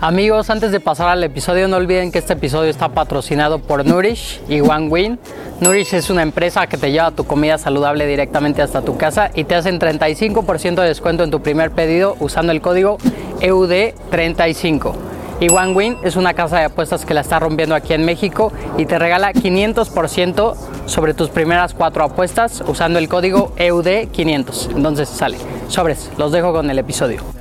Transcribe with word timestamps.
Amigos, 0.00 0.48
antes 0.48 0.70
de 0.70 0.78
pasar 0.78 1.08
al 1.08 1.24
episodio, 1.24 1.66
no 1.66 1.76
olviden 1.76 2.12
que 2.12 2.20
este 2.20 2.34
episodio 2.34 2.70
está 2.70 2.90
patrocinado 2.90 3.58
por 3.58 3.84
Nourish 3.84 4.40
y 4.48 4.60
One 4.60 4.86
Win. 4.88 5.18
Nourish 5.60 5.92
es 5.94 6.08
una 6.08 6.22
empresa 6.22 6.68
que 6.68 6.76
te 6.76 6.92
lleva 6.92 7.10
tu 7.10 7.24
comida 7.24 7.58
saludable 7.58 8.06
directamente 8.06 8.62
hasta 8.62 8.82
tu 8.82 8.96
casa 8.96 9.32
y 9.34 9.42
te 9.42 9.56
hacen 9.56 9.80
35% 9.80 10.76
de 10.76 10.86
descuento 10.86 11.24
en 11.24 11.32
tu 11.32 11.42
primer 11.42 11.72
pedido 11.72 12.16
usando 12.20 12.52
el 12.52 12.60
código 12.60 12.98
EUD35. 13.40 14.92
Y 15.40 15.50
One 15.50 15.72
Win 15.72 15.96
es 16.04 16.14
una 16.14 16.32
casa 16.32 16.60
de 16.60 16.66
apuestas 16.66 17.04
que 17.04 17.14
la 17.14 17.22
está 17.22 17.40
rompiendo 17.40 17.74
aquí 17.74 17.92
en 17.92 18.04
México 18.04 18.52
y 18.76 18.86
te 18.86 19.00
regala 19.00 19.32
500% 19.32 20.54
sobre 20.86 21.12
tus 21.12 21.30
primeras 21.30 21.74
cuatro 21.74 22.04
apuestas 22.04 22.62
usando 22.68 23.00
el 23.00 23.08
código 23.08 23.52
EUD500. 23.56 24.76
Entonces 24.76 25.08
sale. 25.08 25.38
Sobres, 25.66 26.08
los 26.16 26.30
dejo 26.30 26.52
con 26.52 26.70
el 26.70 26.78
episodio. 26.78 27.37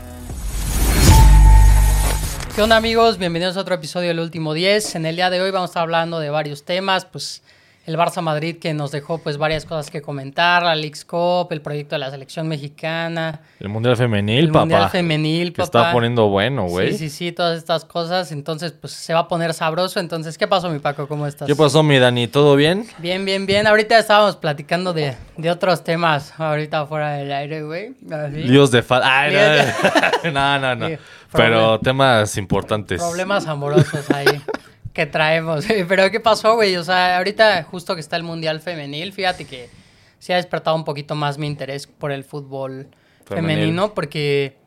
¿Qué 2.57 2.63
onda 2.63 2.75
amigos? 2.75 3.19
Bienvenidos 3.19 3.55
a 3.55 3.59
otro 3.59 3.75
episodio 3.75 4.07
del 4.07 4.19
Último 4.19 4.55
10. 4.55 4.95
En 4.95 5.05
el 5.05 5.15
día 5.15 5.29
de 5.29 5.39
hoy 5.39 5.51
vamos 5.51 5.69
a 5.69 5.71
estar 5.73 5.83
hablando 5.83 6.17
de 6.17 6.31
varios 6.31 6.63
temas, 6.65 7.05
pues 7.05 7.43
el 7.87 7.95
Barça 7.95 8.21
Madrid 8.21 8.57
que 8.57 8.73
nos 8.73 8.91
dejó 8.91 9.17
pues 9.19 9.37
varias 9.37 9.65
cosas 9.65 9.89
que 9.89 10.01
comentar, 10.01 10.61
la 10.61 10.75
Leagues 10.75 11.05
Cup, 11.05 11.47
el 11.51 11.61
proyecto 11.61 11.95
de 11.95 11.99
la 11.99 12.11
selección 12.11 12.45
mexicana. 12.45 13.39
El 13.61 13.69
Mundial 13.69 13.95
Femenil, 13.95 14.39
el 14.39 14.47
papá. 14.49 14.59
Mundial 14.59 14.89
Femenil, 14.89 15.53
que 15.53 15.61
papá. 15.61 15.79
está 15.79 15.93
poniendo 15.93 16.27
bueno, 16.27 16.65
güey. 16.67 16.91
Sí, 16.91 16.97
sí, 16.97 17.09
sí, 17.09 17.31
todas 17.31 17.57
estas 17.57 17.85
cosas. 17.85 18.33
Entonces, 18.33 18.73
pues 18.73 18.91
se 18.91 19.13
va 19.13 19.21
a 19.21 19.27
poner 19.29 19.53
sabroso. 19.53 20.01
Entonces, 20.01 20.37
¿qué 20.37 20.49
pasó, 20.49 20.69
mi 20.69 20.79
Paco? 20.79 21.07
¿Cómo 21.07 21.25
estás? 21.27 21.47
¿Qué 21.47 21.55
pasó, 21.55 21.81
mi 21.81 21.97
Dani? 21.97 22.27
¿Todo 22.27 22.57
bien? 22.57 22.85
Bien, 22.97 23.23
bien, 23.23 23.45
bien. 23.45 23.65
Ahorita 23.65 23.97
estábamos 23.97 24.35
platicando 24.35 24.91
de, 24.91 25.15
de 25.37 25.49
otros 25.49 25.85
temas, 25.85 26.37
ahorita 26.37 26.85
fuera 26.87 27.13
del 27.13 27.31
aire, 27.31 27.63
güey. 27.63 27.95
Líos 28.33 28.69
de 28.69 28.83
fa... 28.83 28.99
Ay, 29.01 29.33
no, 30.33 30.59
no, 30.59 30.75
no. 30.75 30.89
Sí, 30.89 30.97
Pero 31.31 31.79
temas 31.79 32.37
importantes. 32.37 32.99
Problemas 32.99 33.47
amorosos 33.47 34.11
ahí 34.11 34.25
que 34.97 35.05
traemos. 35.05 35.65
Pero 35.87 36.09
¿qué 36.09 36.19
pasó, 36.19 36.55
güey? 36.55 36.75
O 36.75 36.83
sea, 36.83 37.17
ahorita 37.17 37.63
justo 37.63 37.93
que 37.93 38.01
está 38.01 38.15
el 38.17 38.23
Mundial 38.23 38.59
Femenil, 38.59 39.13
fíjate 39.13 39.45
que 39.45 39.69
sí 40.17 40.33
ha 40.33 40.37
despertado 40.37 40.75
un 40.75 40.83
poquito 40.83 41.13
más 41.13 41.37
mi 41.37 41.45
interés 41.45 41.85
por 41.85 42.11
el 42.11 42.23
fútbol 42.23 42.87
femenino, 43.23 43.93
porque 43.93 44.57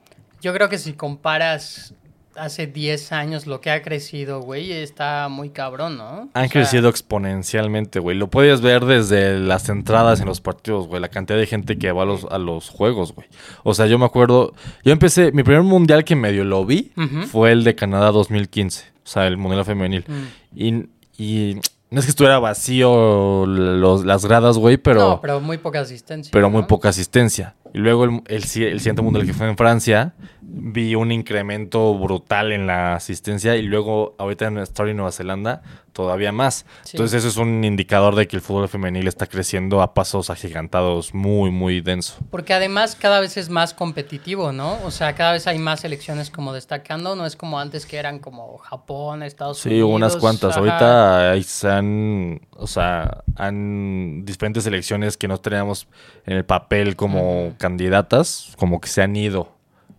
yo 0.40 0.54
creo 0.54 0.68
que 0.68 0.78
si 0.78 0.92
comparas 0.92 1.94
hace 2.36 2.68
10 2.68 3.10
años 3.10 3.48
lo 3.48 3.60
que 3.60 3.72
ha 3.72 3.82
crecido, 3.82 4.40
güey, 4.40 4.70
está 4.70 5.28
muy 5.28 5.50
cabrón, 5.50 5.98
¿no? 5.98 6.30
Han 6.32 6.44
O 6.44 6.48
sea, 6.48 6.48
crecido 6.48 6.88
exponencialmente, 6.88 7.98
güey. 7.98 8.16
Lo 8.16 8.28
puedes 8.28 8.60
ver 8.60 8.84
desde 8.84 9.36
las 9.36 9.68
entradas 9.68 10.20
en 10.20 10.26
los 10.26 10.40
partidos, 10.40 10.86
güey. 10.86 11.02
La 11.02 11.08
cantidad 11.08 11.38
de 11.40 11.46
gente 11.46 11.76
que 11.76 11.90
va 11.90 12.04
a 12.04 12.06
los, 12.06 12.24
a 12.30 12.38
los 12.38 12.68
juegos, 12.68 13.12
güey. 13.14 13.26
O 13.64 13.74
sea, 13.74 13.86
yo 13.86 13.98
me 13.98 14.04
acuerdo... 14.04 14.54
Yo 14.84 14.92
empecé... 14.92 15.32
Mi 15.32 15.42
primer 15.42 15.64
mundial 15.64 16.04
que 16.04 16.14
medio 16.14 16.44
lo 16.44 16.64
vi 16.64 16.92
fue 17.32 17.50
el 17.50 17.64
de 17.64 17.74
Canadá 17.74 18.12
2015. 18.12 18.99
O 19.10 19.12
sea, 19.12 19.26
el 19.26 19.36
mundial 19.36 19.64
femenil. 19.64 20.04
Mm. 20.06 20.22
Y, 20.54 20.88
y 21.18 21.60
no 21.90 21.98
es 21.98 22.06
que 22.06 22.10
estuviera 22.10 22.38
vacío 22.38 23.44
los, 23.44 24.04
las 24.04 24.24
gradas, 24.24 24.56
güey, 24.56 24.76
pero... 24.76 25.00
no, 25.00 25.20
pero 25.20 25.40
muy 25.40 25.58
poca 25.58 25.80
asistencia. 25.80 26.30
pero 26.32 26.48
muy 26.48 26.62
poca 26.62 26.90
asistencia. 26.90 27.56
Y 27.74 27.78
luego 27.78 28.04
el, 28.04 28.10
el, 28.26 28.36
el 28.36 28.44
siguiente 28.44 29.02
mundial 29.02 29.26
que 29.26 29.34
fue 29.34 29.48
en 29.48 29.56
Francia, 29.56 30.14
vi 30.42 30.94
un 30.94 31.12
incremento 31.12 31.96
brutal 31.96 32.52
en 32.52 32.66
la 32.66 32.94
asistencia 32.94 33.56
y 33.56 33.62
luego 33.62 34.14
ahorita 34.18 34.46
en 34.46 34.58
Story 34.58 34.94
Nueva 34.94 35.12
Zelanda 35.12 35.62
todavía 35.92 36.30
más. 36.32 36.66
Sí. 36.82 36.92
Entonces 36.96 37.18
eso 37.24 37.28
es 37.28 37.36
un 37.36 37.64
indicador 37.64 38.14
de 38.14 38.26
que 38.28 38.36
el 38.36 38.42
fútbol 38.42 38.68
femenil 38.68 39.06
está 39.08 39.26
creciendo 39.26 39.82
a 39.82 39.92
pasos 39.92 40.30
agigantados 40.30 41.14
muy, 41.14 41.50
muy 41.50 41.80
denso. 41.80 42.14
Porque 42.30 42.54
además 42.54 42.96
cada 42.98 43.20
vez 43.20 43.36
es 43.36 43.50
más 43.50 43.74
competitivo, 43.74 44.52
¿no? 44.52 44.78
O 44.84 44.90
sea, 44.92 45.14
cada 45.14 45.32
vez 45.32 45.46
hay 45.46 45.58
más 45.58 45.80
selecciones 45.80 46.30
como 46.30 46.52
destacando, 46.52 47.16
no 47.16 47.26
es 47.26 47.34
como 47.36 47.58
antes 47.58 47.86
que 47.86 47.96
eran 47.98 48.18
como 48.20 48.56
Japón, 48.58 49.22
Estados 49.22 49.58
Sí, 49.58 49.68
Unidos. 49.68 49.90
unas 49.90 50.16
cuantas. 50.16 50.56
ajá. 50.56 50.60
Ahorita 50.60 51.42
se 51.48 51.68
han, 51.68 52.40
o 52.52 52.66
sea, 52.66 53.22
han 53.36 54.24
diferentes 54.24 54.64
selecciones 54.64 55.16
que 55.16 55.28
no 55.28 55.38
teníamos 55.38 55.86
en 56.24 56.36
el 56.36 56.44
papel 56.44 56.96
como. 56.96 57.52
Candidatas, 57.60 58.52
como 58.56 58.80
que 58.80 58.88
se 58.88 59.02
han 59.02 59.14
ido 59.14 59.52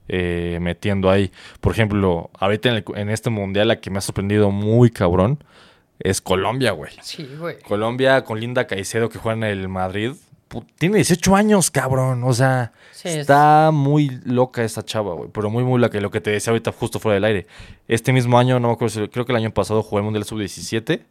eh, 0.09 0.57
metiendo 0.61 1.09
ahí. 1.09 1.31
Por 1.61 1.72
ejemplo, 1.72 2.29
ahorita 2.38 2.69
en, 2.69 2.75
el- 2.75 2.85
en 2.95 3.09
este 3.09 3.29
mundial 3.29 3.69
la 3.69 3.79
que 3.79 3.89
me 3.89 3.99
ha 3.99 4.01
sorprendido 4.01 4.51
muy 4.51 4.89
cabrón 4.89 5.41
es 5.99 6.19
Colombia, 6.19 6.72
güey. 6.72 6.91
Sí, 7.01 7.29
güey. 7.39 7.59
Colombia 7.61 8.23
con 8.25 8.39
Linda 8.39 8.67
Caicedo 8.67 9.07
que 9.07 9.19
juega 9.19 9.38
en 9.38 9.44
el 9.59 9.69
Madrid. 9.69 10.11
Tiene 10.77 10.95
18 10.97 11.33
años, 11.35 11.72
cabrón. 11.72 12.23
O 12.25 12.33
sea, 12.33 12.73
Sí, 12.91 13.07
es- 13.07 13.16
está 13.17 13.69
muy 13.72 14.19
loca 14.25 14.63
esta 14.63 14.83
chava, 14.83 15.13
güey. 15.13 15.29
Pero 15.31 15.49
muy, 15.49 15.63
muy 15.63 15.79
loca. 15.79 15.97
Lo 16.01 16.11
que 16.11 16.19
te 16.19 16.31
decía 16.31 16.51
ahorita 16.51 16.73
justo 16.73 16.99
fuera 16.99 17.13
del 17.13 17.23
aire. 17.23 17.47
Este 17.88 18.11
mismo 18.11 18.38
año, 18.38 18.59
no 18.59 18.67
me 18.67 18.73
acuerdo, 18.73 18.93
si- 19.03 19.07
creo 19.07 19.25
que 19.25 19.31
el 19.31 19.38
año 19.38 19.51
pasado 19.53 19.81
jugué 19.81 19.99
el 19.99 20.03
Mundial 20.05 20.25
Sub-17. 20.25 21.03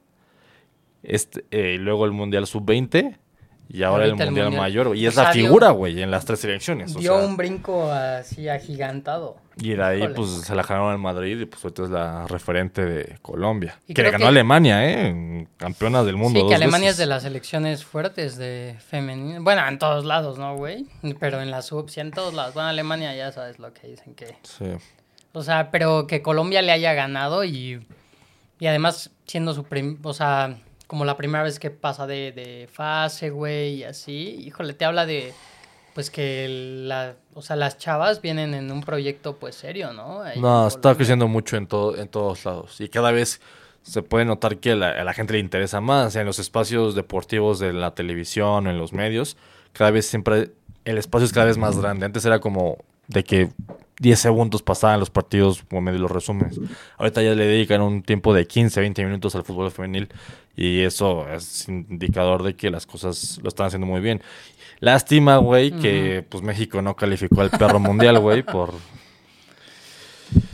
Este, 1.03 1.44
eh, 1.50 1.78
luego 1.78 2.05
el 2.05 2.12
Mundial 2.12 2.47
Sub-20. 2.47 3.17
Y 3.72 3.84
ahora 3.84 4.04
el 4.04 4.10
Ahorita 4.10 4.25
el 4.25 4.31
mundial, 4.31 4.47
Mundial. 4.47 4.62
Mayor. 4.62 4.88
güey. 4.88 5.00
Y 5.00 5.06
es 5.06 5.12
O 5.12 5.14
sea, 5.14 5.25
la 5.25 5.32
figura, 5.32 5.70
güey, 5.70 6.03
en 6.03 6.10
las 6.10 6.25
tres 6.25 6.41
selecciones. 6.41 6.97
o 6.97 6.98
Dio 6.98 7.16
sea, 7.16 7.25
un 7.26 7.36
brinco 7.36 7.91
así 7.92 8.48
agigantado. 8.48 9.36
y 9.58 9.75
de 9.75 9.82
ahí, 9.84 9.98
Híjole. 9.98 10.14
pues, 10.14 10.28
se 10.42 10.54
la 10.56 10.62
ganaron 10.64 10.91
al 10.91 10.98
Madrid. 10.98 11.38
Y 11.41 11.44
pues 11.47 11.62
ahorita 11.64 11.84
es 11.84 11.91
la 11.91 12.26
referente 12.26 12.84
de 12.84 13.19
Colombia. 13.22 13.78
Y 13.86 13.94
que 13.94 14.03
le 14.03 14.10
ganó 14.10 14.22
que- 14.22 14.26
a 14.26 14.28
Alemania, 14.28 14.91
¿eh? 14.91 15.47
Campeonas 15.56 16.04
del 16.04 16.16
mundo. 16.16 16.41
sí, 16.41 16.48
que 16.48 16.54
Alemania 16.56 16.88
veces. 16.88 16.94
es 16.94 16.98
de 16.98 17.06
las 17.06 17.22
selecciones 17.22 17.84
fuertes 17.84 18.36
de 18.36 18.76
femenino. 18.88 19.41
Bueno, 19.42 19.66
en 19.69 19.78
todos 19.78 20.04
lados, 20.04 20.37
¿no, 20.38 20.56
güey? 20.56 20.87
Pero 21.20 21.41
en 21.41 21.52
la 21.52 21.62
sub, 21.62 21.91
sí, 21.91 22.00
en 22.00 22.10
todos 22.10 22.34
lados. 22.34 22.54
Bueno, 22.54 22.69
Alemania 22.70 23.14
ya 23.14 23.31
sabes 23.31 23.60
lo 23.60 23.72
que 23.72 23.87
dicen 23.87 24.14
que... 24.14 24.37
Sí. 24.42 24.64
O 25.32 25.42
sea, 25.44 25.70
pero 25.70 26.08
que 26.08 26.22
Colombia 26.22 26.60
le 26.60 26.72
haya 26.72 26.92
ganado 26.92 27.44
y, 27.44 27.87
y 28.58 28.66
además 28.66 29.10
siendo 29.26 29.54
su 29.54 29.62
prim, 29.62 29.97
o 30.02 30.12
sea, 30.12 30.56
como 30.91 31.05
la 31.05 31.17
primera 31.17 31.45
vez 31.45 31.61
que 31.61 31.71
pasa 31.71 32.09
de, 32.09 32.33
de 32.33 32.69
fase, 32.73 33.31
güey, 33.31 33.75
y 33.77 33.84
así, 33.84 34.43
híjole, 34.45 34.75
te 34.75 34.84
habla 34.84 35.06
de, 35.06 35.33
pues 35.95 36.11
que 36.11 36.49
la, 36.89 37.15
o 37.34 37.43
sea, 37.43 37.55
las 37.55 37.78
chavas 37.78 38.21
vienen 38.21 38.55
en 38.55 38.73
un 38.73 38.81
proyecto, 38.81 39.37
pues 39.37 39.55
serio, 39.55 39.93
¿no? 39.93 40.23
Ahí 40.23 40.41
No, 40.41 40.67
está 40.67 40.97
creciendo 40.97 41.29
mucho 41.29 41.56
en, 41.56 41.69
todo, 41.69 41.97
en 41.97 42.09
todos 42.09 42.45
lados. 42.45 42.81
Y 42.81 42.89
cada 42.89 43.12
vez 43.12 43.41
se 43.83 44.03
puede 44.03 44.25
notar 44.25 44.56
que 44.56 44.75
la- 44.75 44.91
a 44.91 45.05
la 45.05 45.15
gente 45.15 45.34
le 45.34 45.39
interesa 45.39 45.81
más. 45.81 46.17
En 46.17 46.27
los 46.27 46.41
espacios 46.41 46.97
deportivos 46.97 47.61
de 47.61 47.73
la 47.73 47.95
televisión, 47.95 48.67
en 48.67 48.77
los 48.77 48.93
medios, 48.93 49.37
cada 49.73 49.93
vez 49.93 50.06
siempre 50.06 50.50
el 50.84 50.99
espacio 50.99 51.25
es 51.25 51.33
cada 51.33 51.47
vez 51.47 51.56
más 51.56 51.79
grande. 51.79 52.05
Antes 52.05 52.25
era 52.25 52.41
como 52.41 52.79
de 53.06 53.23
que 53.23 53.49
10 54.00 54.19
segundos 54.19 54.62
pasaban 54.62 54.99
los 54.99 55.11
partidos 55.11 55.62
como 55.69 55.83
medio 55.83 55.99
los 56.00 56.11
resúmenes. 56.11 56.59
Ahorita 56.97 57.23
ya 57.23 57.34
le 57.34 57.45
dedican 57.45 57.83
un 57.83 58.03
tiempo 58.03 58.33
de 58.33 58.47
15, 58.47 58.81
20 58.81 59.05
minutos 59.05 59.34
al 59.34 59.45
fútbol 59.45 59.71
femenil 59.71 60.09
y 60.60 60.82
eso 60.82 61.26
es 61.28 61.66
indicador 61.69 62.43
de 62.43 62.54
que 62.54 62.69
las 62.71 62.84
cosas 62.87 63.41
lo 63.43 63.48
están 63.48 63.66
haciendo 63.69 63.87
muy 63.87 64.03
bien. 64.03 64.22
Lástima, 64.81 65.38
güey, 65.38 65.72
que 65.72 66.25
pues 66.28 66.43
México 66.43 66.82
no 66.82 66.94
calificó 66.97 67.41
al 67.41 67.50
perro 67.50 67.78
mundial, 67.81 68.19
güey, 68.19 68.43
por 68.43 68.75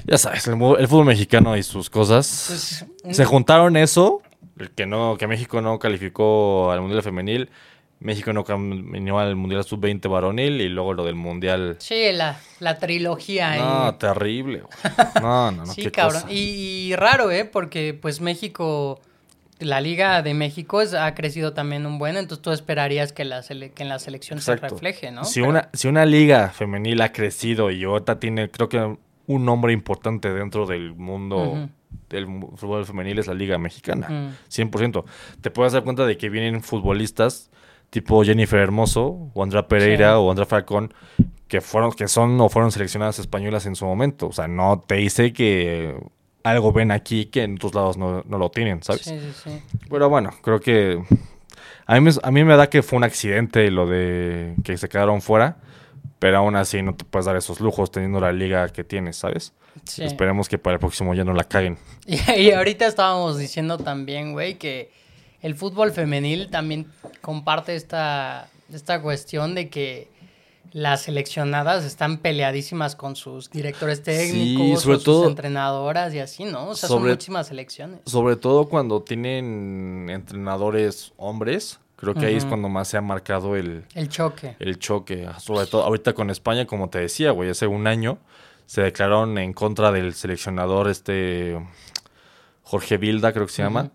ya 0.06 0.16
sabes, 0.16 0.47
el, 0.47 0.55
el 0.55 0.89
fútbol 0.89 1.06
mexicano 1.06 1.56
y 1.56 1.62
sus 1.62 1.91
cosas. 1.91 2.84
Pues, 3.03 3.16
Se 3.16 3.25
juntaron 3.25 3.77
eso, 3.77 4.22
que 4.75 4.87
no, 4.87 5.16
que 5.19 5.27
México 5.27 5.61
no 5.61 5.78
calificó 5.78 6.71
al 6.71 6.81
Mundial 6.81 7.03
Femenil, 7.03 7.50
México 7.99 8.33
no 8.33 8.45
caminó 8.45 9.19
al 9.19 9.37
Mundial 9.37 9.65
Sub-20 9.65 10.09
varonil 10.09 10.61
y 10.61 10.69
luego 10.69 10.95
lo 10.95 11.05
del 11.05 11.15
Mundial. 11.15 11.77
Sí, 11.81 12.12
la, 12.12 12.39
la 12.61 12.78
trilogía. 12.78 13.56
No, 13.56 13.95
terrible, 13.97 14.62
güey. 14.62 14.95
No, 15.21 15.50
no, 15.50 15.66
no, 15.66 15.72
sí, 15.72 15.83
qué 15.83 15.91
cabrón. 15.91 16.22
cosa. 16.22 16.33
Y, 16.33 16.91
y 16.93 16.97
raro, 16.97 17.31
¿eh? 17.31 17.45
Porque 17.45 17.95
pues 18.00 18.21
México, 18.21 19.00
la 19.59 19.81
Liga 19.81 20.21
de 20.22 20.34
México 20.34 20.81
es- 20.83 20.93
ha 20.94 21.15
crecido 21.15 21.53
también 21.55 21.87
un 21.87 21.99
buen, 21.99 22.17
entonces 22.17 22.43
tú 22.43 22.53
esperarías 22.53 23.12
que, 23.12 23.25
la 23.25 23.41
sele- 23.43 23.72
que 23.72 23.83
en 23.83 23.89
la 23.89 23.99
selección 23.99 24.41
se 24.41 24.56
refleje, 24.56 25.11
¿no? 25.11 25.25
Si, 25.25 25.41
Pero- 25.41 25.50
una, 25.50 25.69
si 25.72 25.89
una 25.89 26.05
liga 26.05 26.49
femenil 26.50 27.00
ha 27.00 27.12
crecido 27.12 27.71
y 27.71 27.84
ahorita 27.84 28.21
tiene, 28.21 28.51
creo 28.51 28.69
que 28.69 28.97
un 29.28 29.45
nombre 29.45 29.72
importante 29.72 30.33
dentro 30.33 30.66
del 30.66 30.95
mundo 30.95 31.69
del 32.10 32.27
fútbol 32.57 32.84
femenil 32.86 33.19
es 33.19 33.27
la 33.27 33.34
liga 33.34 33.59
mexicana. 33.59 34.09
Mm. 34.09 34.36
100%. 34.48 35.04
Te 35.41 35.51
puedes 35.51 35.72
dar 35.72 35.83
cuenta 35.83 36.04
de 36.07 36.16
que 36.16 36.28
vienen 36.28 36.63
futbolistas 36.63 37.51
tipo 37.91 38.22
Jennifer 38.25 38.59
Hermoso 38.60 39.31
o 39.33 39.42
Andrea 39.42 39.66
Pereira 39.66 40.10
Sí. 40.10 40.15
o 40.19 40.31
Andrea 40.31 40.47
Falcón 40.47 40.92
que 41.48 41.60
fueron 41.60 41.92
que 41.92 42.09
son 42.09 42.41
o 42.41 42.48
fueron 42.48 42.71
seleccionadas 42.72 43.19
españolas 43.21 43.66
en 43.66 43.75
su 43.77 43.84
momento. 43.86 44.27
O 44.27 44.33
sea, 44.33 44.48
no 44.48 44.83
te 44.86 44.97
dice 44.97 45.33
que 45.33 45.97
algo 46.51 46.72
ven 46.72 46.91
aquí 46.91 47.27
que 47.27 47.43
en 47.43 47.54
otros 47.54 47.75
lados 47.75 47.97
no, 47.97 48.22
no 48.27 48.39
lo 48.39 48.51
tienen, 48.51 48.83
¿sabes? 48.83 49.03
Sí, 49.03 49.19
sí, 49.19 49.33
sí. 49.45 49.63
Pero 49.91 50.09
bueno, 50.09 50.31
creo 50.43 50.60
que 50.60 51.03
a 51.87 51.95
mí, 51.95 52.01
me, 52.01 52.10
a 52.22 52.31
mí 52.31 52.45
me 52.45 52.57
da 52.57 52.69
que 52.69 52.83
fue 52.83 52.97
un 52.97 53.04
accidente 53.04 53.71
lo 53.71 53.87
de 53.87 54.54
que 54.65 54.77
se 54.77 54.89
quedaron 54.89 55.22
fuera, 55.22 55.57
pero 56.19 56.39
aún 56.39 56.57
así 56.57 56.83
no 56.83 56.95
te 56.95 57.04
puedes 57.04 57.27
dar 57.27 57.37
esos 57.37 57.60
lujos 57.60 57.91
teniendo 57.91 58.21
la 58.21 58.33
liga 58.33 58.69
que 58.69 58.84
tienes, 58.84 59.16
¿sabes? 59.16 59.53
Sí. 59.84 60.04
Esperemos 60.04 60.48
que 60.48 60.59
para 60.59 60.75
el 60.75 60.81
próximo 60.81 61.15
ya 61.15 61.25
no 61.25 61.33
la 61.33 61.45
caguen. 61.45 61.78
Y, 62.07 62.19
y 62.41 62.53
ahorita 62.53 62.87
estábamos 62.87 63.39
diciendo 63.39 63.78
también, 63.78 64.33
güey, 64.33 64.54
que 64.54 64.91
el 65.43 65.54
fútbol 65.54 65.93
femenil 65.93 66.48
también 66.51 66.87
comparte 67.21 67.75
esta, 67.75 68.48
esta 68.72 69.03
cuestión 69.03 69.54
de 69.54 69.69
que 69.69 70.09
las 70.77 71.01
seleccionadas 71.05 71.84
están 71.87 72.19
peleadísimas 72.19 72.97
con 72.97 73.17
sus 73.17 73.49
directores 73.51 74.03
técnicos, 74.03 74.83
sobre 74.83 74.97
o 74.99 75.01
todo- 75.01 75.23
sus 75.23 75.31
entrenadoras 75.31 76.13
y 76.13 76.19
así, 76.19 76.45
¿no? 76.45 76.69
O 76.69 76.75
sea, 76.75 76.87
son 76.91 76.99
sobre- 76.99 77.13
muchísimas 77.13 77.47
selecciones. 77.47 78.01
Sobre 78.05 78.37
todo 78.37 78.69
cuando 78.69 79.01
tienen 79.03 80.09
entrenadores 80.11 81.15
hombres, 81.17 81.81
creo 81.97 82.13
que 82.13 82.27
ahí 82.27 82.34
es 82.37 82.45
cuando 82.45 82.69
más 82.69 82.89
se 82.89 82.99
ha 82.99 83.01
marcado 83.01 83.57
el, 83.57 83.87
El 83.95 84.11
choque. 84.11 84.55
el 84.59 84.78
choque. 84.78 85.27
Sobre 85.39 85.65
todo 85.65 85.83
ahorita 85.83 86.13
con 86.13 86.28
España, 86.28 86.67
como 86.67 86.91
te 86.91 86.99
decía, 86.99 87.31
güey, 87.31 87.49
hace 87.49 87.67
un 87.67 87.87
año 87.87 88.19
se 88.67 88.83
declararon 88.83 89.39
en 89.39 89.55
contra 89.55 89.93
del 89.93 90.13
seleccionador 90.13 90.91
este 90.91 91.59
Jorge 92.65 92.99
Vilda, 92.99 93.33
creo 93.33 93.47
que 93.47 93.53
se 93.53 93.63
llama. 93.63 93.91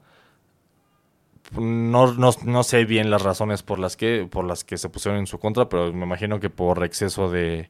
No, 1.58 2.14
no, 2.14 2.32
no 2.46 2.64
sé 2.64 2.86
bien 2.86 3.10
las 3.12 3.22
razones 3.22 3.62
por 3.64 3.78
las 3.80 3.98
que 3.98 4.28
por 4.30 4.46
las 4.46 4.64
que 4.64 4.78
se 4.78 4.90
pusieron 4.90 5.20
en 5.20 5.28
su 5.28 5.38
contra, 5.40 5.68
pero 5.68 5.92
me 5.92 6.06
imagino 6.06 6.40
que 6.40 6.50
por 6.50 6.84
exceso 6.84 7.30
de, 7.30 7.70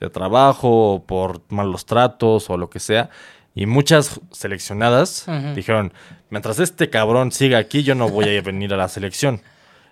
de 0.00 0.10
trabajo, 0.10 0.94
o 0.94 1.04
por 1.06 1.40
malos 1.48 1.86
tratos 1.86 2.50
o 2.50 2.56
lo 2.56 2.68
que 2.68 2.78
sea. 2.80 3.08
Y 3.54 3.66
muchas 3.66 4.20
seleccionadas 4.30 5.26
dijeron, 5.54 5.92
mientras 6.30 6.58
este 6.58 6.88
cabrón 6.90 7.32
siga 7.32 7.58
aquí, 7.58 7.82
yo 7.82 7.94
no 7.94 8.08
voy 8.08 8.36
a 8.36 8.42
venir 8.42 8.72
a 8.72 8.76
la 8.76 8.88
selección. 8.88 9.40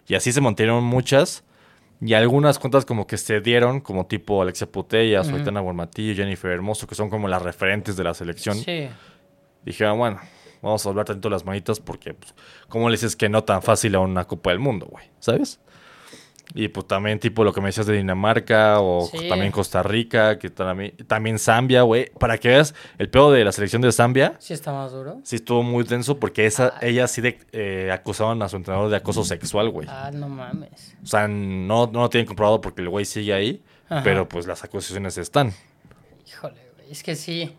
Y 0.07 0.15
así 0.15 0.33
se 0.33 0.41
montaron 0.41 0.83
muchas. 0.85 1.45
Y 2.03 2.15
algunas 2.15 2.59
cuentas 2.59 2.87
como 2.87 3.07
que 3.07 3.19
se 3.19 3.43
dieron, 3.43 3.81
como 3.81 4.07
tipo 4.07 4.41
Alexia 4.41 4.67
Putellas, 4.67 5.29
Ujú. 5.29 5.37
Aitana 5.37 5.61
Buenmatillo, 5.61 6.15
Jennifer 6.15 6.51
Hermoso, 6.51 6.87
que 6.87 6.95
son 6.95 7.11
como 7.11 7.29
las 7.29 7.43
referentes 7.43 7.97
de 7.97 8.05
la 8.05 8.15
selección. 8.15 8.57
Sí. 8.57 8.89
Dijeron, 9.63 9.99
bueno, 9.99 10.19
vamos 10.63 10.85
a 10.85 10.89
hablar 10.89 11.05
tanto 11.07 11.29
las 11.31 11.45
manitas 11.45 11.81
porque, 11.81 12.15
pues, 12.15 12.35
¿cómo 12.69 12.89
le 12.89 12.95
dices 12.95 13.17
que 13.17 13.29
no 13.29 13.45
tan 13.45 13.63
fácil 13.63 13.95
a 13.95 14.01
una 14.01 14.25
Copa 14.27 14.51
del 14.51 14.59
Mundo, 14.61 14.87
güey? 14.91 15.07
¿Sabes? 15.19 15.61
Y 16.53 16.67
pues 16.67 16.89
también 16.89 17.21
tipo 17.21 17.45
lo 17.45 17.53
que 17.53 17.61
me 17.61 17.69
decías 17.69 17.87
de 17.87 17.97
Dinamarca 17.97 18.81
o 18.81 19.07
Sí. 19.07 19.29
también 19.29 19.53
Costa 19.53 19.85
Rica, 19.85 20.37
que 20.37 20.51
también, 20.51 20.97
también 21.07 21.39
Zambia, 21.39 21.83
güey. 21.83 22.11
Para 22.19 22.39
que 22.39 22.49
veas, 22.49 22.75
el 22.99 23.09
pedo 23.09 23.31
de 23.31 23.45
la 23.45 23.53
selección 23.53 23.81
de 23.83 23.93
Zambia 23.93 24.35
Sí 24.41 24.53
está 24.53 24.73
más 24.73 24.91
duro. 24.91 25.21
sí 25.23 25.37
estuvo 25.37 25.63
muy 25.63 25.85
tenso 25.85 26.19
porque 26.19 26.47
esa, 26.47 26.75
ellas 26.81 27.13
sí 27.13 27.21
de, 27.21 27.39
eh, 27.53 27.91
acusaban 27.93 28.43
a 28.43 28.49
su 28.49 28.57
entrenador 28.57 28.91
de 28.91 28.97
acoso 28.97 29.23
sexual, 29.23 29.71
güey. 29.71 29.87
Ah, 29.89 30.11
no 30.13 30.29
mames. 30.29 30.97
O 31.05 31.07
sea, 31.07 31.29
no, 31.29 31.87
no 31.87 32.01
lo 32.01 32.11
tienen 32.11 32.27
comprobado 32.27 32.61
porque 32.61 32.83
el 32.83 32.89
güey 32.89 33.05
sigue 33.05 33.33
ahí, 33.33 33.63
Ajá. 33.89 34.03
pero 34.03 34.29
pues 34.29 34.49
las 34.49 34.65
acusaciones 34.65 35.19
están. 35.19 35.53
Híjole, 36.27 36.61
güey. 36.77 36.91
Es 36.91 37.05
que 37.05 37.15
sí. 37.15 37.55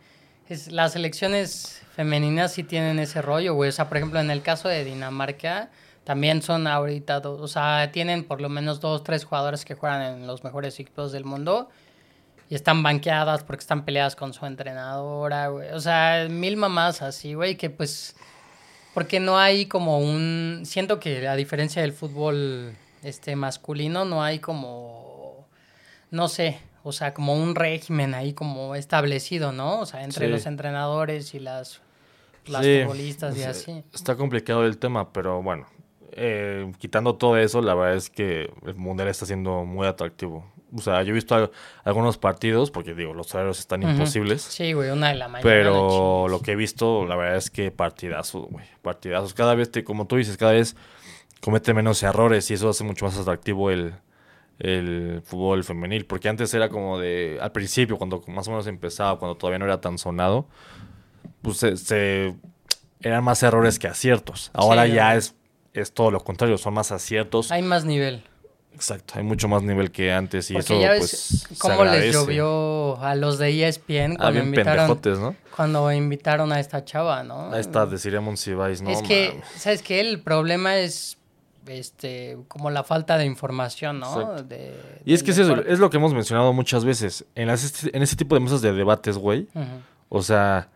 Es, 0.49 0.69
las 0.69 0.91
selecciones 0.91 1.80
femeninas 1.95 2.53
sí 2.53 2.63
tienen 2.63 2.99
ese 2.99 3.21
rollo, 3.21 3.53
güey. 3.53 3.69
O 3.69 3.71
sea, 3.71 3.87
por 3.87 3.97
ejemplo, 3.97 4.19
en 4.19 4.31
el 4.31 4.41
caso 4.41 4.67
de 4.69 4.83
Dinamarca, 4.83 5.69
también 6.03 6.41
son 6.41 6.67
ahorita 6.67 7.19
dos. 7.19 7.41
O 7.41 7.47
sea, 7.47 7.91
tienen 7.91 8.23
por 8.23 8.41
lo 8.41 8.49
menos 8.49 8.79
dos, 8.79 9.03
tres 9.03 9.25
jugadores 9.25 9.65
que 9.65 9.75
juegan 9.75 10.01
en 10.01 10.27
los 10.27 10.43
mejores 10.43 10.79
equipos 10.79 11.11
del 11.11 11.25
mundo. 11.25 11.69
Y 12.49 12.55
están 12.55 12.83
banqueadas 12.83 13.43
porque 13.43 13.61
están 13.61 13.85
peleadas 13.85 14.15
con 14.15 14.33
su 14.33 14.45
entrenadora, 14.45 15.47
güey. 15.47 15.69
O 15.71 15.79
sea, 15.79 16.27
mil 16.29 16.57
mamás 16.57 17.01
así, 17.01 17.33
güey, 17.33 17.55
que 17.55 17.69
pues. 17.69 18.15
Porque 18.93 19.19
no 19.21 19.37
hay 19.37 19.67
como 19.67 19.99
un. 19.99 20.63
Siento 20.65 20.99
que 20.99 21.27
a 21.27 21.35
diferencia 21.35 21.81
del 21.81 21.93
fútbol 21.93 22.75
este 23.03 23.35
masculino, 23.35 24.03
no 24.05 24.23
hay 24.23 24.39
como. 24.39 25.47
No 26.09 26.27
sé. 26.27 26.59
O 26.83 26.91
sea, 26.91 27.13
como 27.13 27.35
un 27.35 27.53
régimen 27.55 28.13
ahí 28.13 28.33
como 28.33 28.75
establecido, 28.75 29.51
¿no? 29.51 29.79
O 29.79 29.85
sea, 29.85 30.03
entre 30.03 30.25
Sí. 30.25 30.31
los 30.31 30.45
entrenadores 30.45 31.33
y 31.35 31.39
las, 31.39 31.81
las 32.47 32.65
Sí, 32.65 32.81
futbolistas 32.83 33.35
y 33.35 33.39
sí, 33.39 33.43
así. 33.45 33.83
Está 33.93 34.15
complicado 34.15 34.65
el 34.65 34.77
tema, 34.77 35.11
pero 35.13 35.41
bueno, 35.43 35.67
eh, 36.13 36.71
quitando 36.79 37.15
todo 37.15 37.37
eso, 37.37 37.61
la 37.61 37.75
verdad 37.75 37.95
es 37.97 38.09
que 38.09 38.51
el 38.65 38.75
mundial 38.75 39.07
está 39.09 39.25
siendo 39.25 39.63
muy 39.63 39.85
atractivo. 39.87 40.45
O 40.73 40.79
sea, 40.79 41.03
yo 41.03 41.11
he 41.11 41.13
visto 41.13 41.35
al- 41.35 41.51
algunos 41.83 42.17
partidos, 42.17 42.71
porque 42.71 42.93
digo, 42.93 43.13
los 43.13 43.33
horarios 43.35 43.59
están 43.59 43.83
imposibles. 43.83 44.41
Sí, 44.41 44.71
güey, 44.73 44.89
una 44.89 45.09
de 45.09 45.15
la 45.15 45.27
mañana. 45.27 45.43
Pero 45.43 46.27
lo 46.29 46.41
que 46.41 46.53
he 46.53 46.55
visto, 46.55 47.05
la 47.05 47.15
verdad 47.17 47.35
es 47.37 47.49
que 47.51 47.71
partidazos, 47.71 48.47
güey. 48.49 48.65
Partidazos. 48.81 49.33
Cada 49.33 49.53
vez, 49.53 49.69
te, 49.69 49.83
como 49.83 50.07
tú 50.07 50.15
dices, 50.15 50.37
cada 50.37 50.53
vez 50.53 50.75
comete 51.41 51.73
menos 51.73 52.01
errores 52.03 52.49
y 52.51 52.53
eso 52.53 52.69
hace 52.69 52.83
mucho 52.85 53.03
más 53.05 53.17
atractivo 53.17 53.69
el, 53.69 53.95
el 54.61 55.21
fútbol 55.25 55.63
femenil. 55.63 56.05
Porque 56.05 56.29
antes 56.29 56.53
era 56.53 56.69
como 56.69 56.99
de, 56.99 57.37
al 57.41 57.51
principio, 57.51 57.97
cuando 57.97 58.23
más 58.27 58.47
o 58.47 58.51
menos 58.51 58.67
empezaba, 58.67 59.19
cuando 59.19 59.35
todavía 59.35 59.59
no 59.59 59.65
era 59.65 59.81
tan 59.81 59.97
sonado, 59.97 60.47
pues 61.41 61.57
se, 61.57 61.77
se- 61.77 62.35
eran 63.01 63.23
más 63.23 63.41
errores 63.43 63.79
que 63.79 63.87
aciertos. 63.87 64.51
Ahora 64.53 64.85
Sí, 64.85 64.93
ya 64.93 65.15
es, 65.15 65.35
es 65.73 65.91
todo 65.93 66.11
lo 66.11 66.23
contrario, 66.23 66.57
son 66.57 66.73
más 66.75 66.91
aciertos. 66.91 67.51
Hay 67.51 67.61
más 67.63 67.83
nivel. 67.85 68.23
Exacto, 68.73 69.15
hay 69.17 69.23
mucho 69.23 69.49
más 69.49 69.63
nivel 69.63 69.91
que 69.91 70.13
antes 70.13 70.49
y 70.49 70.53
Porque 70.53 70.73
eso 70.75 70.81
ya 70.81 70.95
pues 70.97 71.11
ves 71.11 71.45
se 71.51 71.57
cómo 71.59 71.83
les 71.83 72.13
llovió 72.13 72.97
a 73.03 73.15
los 73.15 73.37
de 73.37 73.49
ESPN 73.67 74.13
Ah, 74.13 74.15
cuando 74.17 74.31
bien 74.31 74.45
invitaron, 74.45 75.01
¿no? 75.19 75.35
cuando 75.55 75.91
invitaron 75.91 76.53
a 76.53 76.59
esta 76.59 76.85
chava, 76.85 77.21
¿no? 77.23 77.51
Ahí 77.51 77.59
está, 77.59 77.85
deciré 77.85 78.19
Monsiváis, 78.21 78.81
¿no? 78.81 78.89
es 78.89 79.01
que. 79.01 79.41
¿sabes 79.57 79.81
qué? 79.81 79.99
El 79.99 80.21
problema 80.21 80.77
es 80.77 81.17
este 81.67 82.37
como 82.47 82.69
la 82.71 82.83
falta 82.83 83.17
de 83.17 83.25
información, 83.25 83.99
¿no? 83.99 84.41
De- 84.43 84.73
Y 85.05 85.13
es 85.13 85.23
que 85.23 85.31
es, 85.31 85.37
eso, 85.37 85.55
es 85.61 85.79
lo 85.79 85.89
que 85.89 85.97
hemos 85.97 86.13
mencionado 86.13 86.53
muchas 86.53 86.85
veces. 86.85 87.25
En, 87.35 87.47
las, 87.47 87.83
en 87.85 88.01
ese 88.01 88.15
tipo 88.15 88.35
de 88.35 88.41
mesas 88.41 88.61
de 88.61 88.73
debates, 88.73 89.17
güey. 89.17 89.47
O 90.09 90.21
sea, 90.21 90.69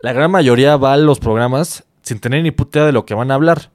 la 0.00 0.12
gran 0.12 0.30
mayoría 0.30 0.76
va 0.76 0.92
a 0.92 0.96
los 0.96 1.18
programas 1.18 1.84
sin 2.02 2.20
tener 2.20 2.42
ni 2.42 2.50
puta 2.50 2.78
idea 2.80 2.86
de 2.86 2.92
lo 2.92 3.06
que 3.06 3.14
van 3.14 3.30
a 3.30 3.34
hablar. 3.34 3.70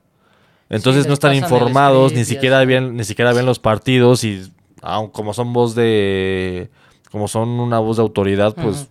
Entonces 0.70 1.08
no 1.08 1.14
están 1.14 1.34
informados, 1.36 2.12
script 2.12 2.18
ni 2.20 2.26
siquiera 2.26 2.64
ven, 2.64 2.96
ni 2.96 3.04
siquiera 3.04 3.34
ven 3.34 3.46
los 3.48 3.58
partidos 3.58 4.24
y 4.24 4.52
aun 4.84 5.10
como 5.10 5.34
son 5.34 5.52
voz 5.52 5.74
de 5.74 6.70
como 7.12 7.28
son 7.28 7.50
una 7.50 7.80
voz 7.80 7.98
de 7.98 8.04
autoridad, 8.04 8.54
pues 8.54 8.82
Ujú. 8.84 8.88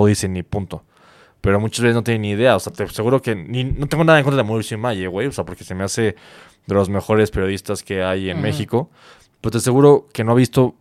lo 0.00 0.06
dicen 0.06 0.34
y 0.38 0.42
punto. 0.42 0.84
Pero 1.42 1.60
muchas 1.60 1.82
veces 1.82 1.94
no 1.94 2.02
tienen 2.02 2.22
ni 2.22 2.30
idea, 2.30 2.56
o 2.56 2.60
sea, 2.60 2.72
te 2.72 2.82
aseguro 2.84 3.20
que 3.20 3.34
ni, 3.36 3.62
no 3.62 3.86
tengo 3.86 4.02
nada 4.04 4.18
en 4.18 4.24
contra 4.24 4.42
de 4.42 4.48
Mauricio 4.48 4.76
Maye, 4.78 5.06
güey, 5.06 5.26
o 5.28 5.32
sea, 5.32 5.44
porque 5.44 5.64
se 5.64 5.74
me 5.74 5.84
hace 5.84 6.16
de 6.68 6.74
los 6.74 6.88
mejores 6.88 7.32
periodistas 7.32 7.82
que 7.82 8.04
hay 8.04 8.30
en. 8.30 8.40
México, 8.40 8.88
pero 9.40 9.50
te 9.52 9.58
aseguro 9.58 10.06
que 10.12 10.22
no 10.22 10.32
ha 10.32 10.34
visto 10.36 10.76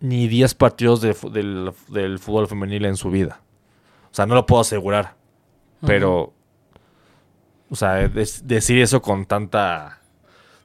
ni 0.00 0.28
10 0.28 0.54
partidos 0.54 1.00
de 1.00 1.16
del, 1.30 1.72
del 1.88 2.18
fútbol 2.18 2.46
femenil 2.48 2.84
en 2.84 2.96
su 2.96 3.10
vida. 3.10 3.40
O 4.10 4.14
sea, 4.14 4.26
no 4.26 4.34
lo 4.34 4.44
puedo 4.44 4.60
asegurar. 4.60 5.14
Pero, 5.86 6.34
o 7.70 7.74
sea, 7.76 8.08
decir 8.08 8.80
eso 8.82 9.00
con 9.00 9.24
tanta 9.24 10.00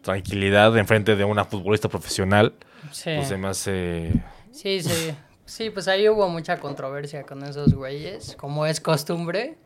tranquilidad 0.02 0.76
en 0.78 0.86
frente 0.88 1.16
de 1.16 1.24
una 1.24 1.46
futbolista 1.46 1.88
profesional, 1.88 2.54
Sí. 2.92 3.12
pues 3.16 3.28
se 3.30 3.38
me 3.38 3.48
hace... 3.48 4.12
Sí, 4.52 4.82
sí. 4.82 5.16
Sí, 5.46 5.70
pues 5.70 5.88
ahí 5.88 6.10
hubo 6.10 6.28
mucha 6.28 6.60
controversia 6.60 7.24
con 7.24 7.44
esos 7.44 7.74
güeyes, 7.76 8.36
como 8.36 8.66
es 8.66 8.82
costumbre. 8.82 9.58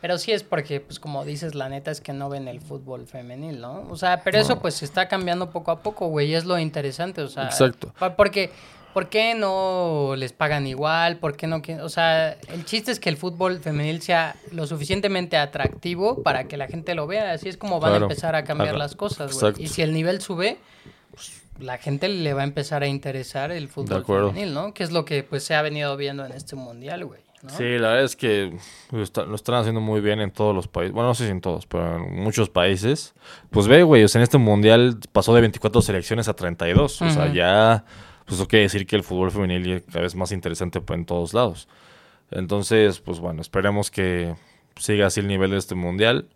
Pero 0.00 0.16
sí 0.18 0.32
es 0.32 0.42
porque, 0.42 0.80
pues 0.80 0.98
como 0.98 1.24
dices, 1.24 1.54
la 1.54 1.68
neta 1.68 1.90
es 1.90 2.00
que 2.00 2.12
no 2.12 2.28
ven 2.28 2.48
el 2.48 2.60
fútbol 2.60 3.06
femenil, 3.06 3.60
¿no? 3.60 3.86
O 3.90 3.96
sea, 3.96 4.22
pero 4.24 4.38
eso 4.38 4.54
No. 4.56 4.60
pues 4.62 4.74
se 4.76 4.84
está 4.86 5.08
cambiando 5.08 5.50
poco 5.50 5.70
a 5.70 5.80
poco, 5.82 6.06
güey, 6.08 6.28
y 6.30 6.34
es 6.34 6.44
lo 6.44 6.58
interesante, 6.58 7.20
o 7.20 7.28
sea. 7.28 7.44
Exacto. 7.44 7.92
Porque, 8.16 8.50
¿por 8.94 9.08
qué 9.10 9.34
no 9.34 10.14
les 10.16 10.32
pagan 10.32 10.66
igual? 10.66 11.18
¿Por 11.18 11.36
qué 11.36 11.46
no? 11.46 11.60
O 11.82 11.88
sea, 11.90 12.32
el 12.48 12.64
chiste 12.64 12.90
es 12.92 12.98
que 12.98 13.10
el 13.10 13.16
fútbol 13.18 13.60
femenil 13.60 14.00
sea 14.00 14.36
lo 14.52 14.66
suficientemente 14.66 15.36
atractivo 15.36 16.22
para 16.22 16.44
que 16.44 16.56
la 16.56 16.66
gente 16.66 16.94
lo 16.94 17.06
vea. 17.06 17.32
Así 17.32 17.48
es 17.50 17.56
como 17.58 17.78
van 17.78 17.90
Claro. 17.92 18.04
a 18.06 18.08
empezar 18.08 18.34
a 18.34 18.44
cambiar 18.44 18.70
Ajá. 18.70 18.78
las 18.78 18.96
cosas, 18.96 19.32
güey. 19.32 19.50
Exacto. 19.50 19.62
Y 19.62 19.66
si 19.68 19.82
el 19.82 19.92
nivel 19.92 20.20
sube, 20.22 20.56
pues, 21.10 21.42
la 21.58 21.76
gente 21.76 22.08
le 22.08 22.32
va 22.32 22.40
a 22.40 22.44
empezar 22.44 22.82
a 22.82 22.86
interesar 22.86 23.50
el 23.52 23.68
fútbol 23.68 24.04
femenil, 24.06 24.54
¿no? 24.54 24.72
Que 24.72 24.82
es 24.82 24.92
lo 24.92 25.04
que 25.04 25.22
pues 25.24 25.44
se 25.44 25.54
ha 25.54 25.60
venido 25.60 25.94
viendo 25.98 26.24
en 26.24 26.32
este 26.32 26.56
mundial, 26.56 27.04
güey. 27.04 27.20
¿No? 27.42 27.50
Sí, 27.50 27.64
la 27.78 27.88
verdad 27.88 28.04
es 28.04 28.16
que 28.16 28.56
lo, 28.90 29.02
está- 29.02 29.24
lo 29.24 29.34
están 29.34 29.54
haciendo 29.56 29.80
muy 29.80 30.00
bien 30.00 30.20
en 30.20 30.30
todos 30.30 30.54
los 30.54 30.68
países. 30.68 30.92
Bueno, 30.92 31.08
no 31.08 31.14
sé 31.14 31.24
si 31.26 31.30
en 31.30 31.40
todos, 31.40 31.66
pero 31.66 31.96
en 31.96 32.22
muchos 32.22 32.50
países. 32.50 33.14
Pues 33.50 33.66
ve, 33.66 33.82
güey, 33.82 34.04
o 34.04 34.08
sea, 34.08 34.18
en 34.20 34.24
este 34.24 34.38
mundial 34.38 34.98
pasó 35.12 35.34
de 35.34 35.40
24 35.40 35.80
selecciones 35.82 36.28
a 36.28 36.34
32. 36.34 37.00
O 37.02 37.10
sea, 37.10 37.32
ya, 37.32 37.84
pues 38.26 38.38
eso 38.38 38.46
quiere 38.48 38.64
decir 38.64 38.86
que 38.86 38.96
el 38.96 39.02
fútbol 39.02 39.30
femenil 39.30 39.70
es 39.72 39.82
cada 39.86 40.00
vez 40.02 40.14
más 40.14 40.32
interesante 40.32 40.80
pues, 40.80 40.98
en 40.98 41.06
todos 41.06 41.32
lados. 41.34 41.68
Entonces, 42.30 43.00
pues 43.00 43.18
bueno, 43.20 43.40
esperemos 43.42 43.90
que 43.90 44.34
siga 44.76 45.06
así 45.06 45.20
el 45.20 45.26
nivel 45.28 45.50
de 45.50 45.56
este 45.58 45.74
mundial. 45.74 46.28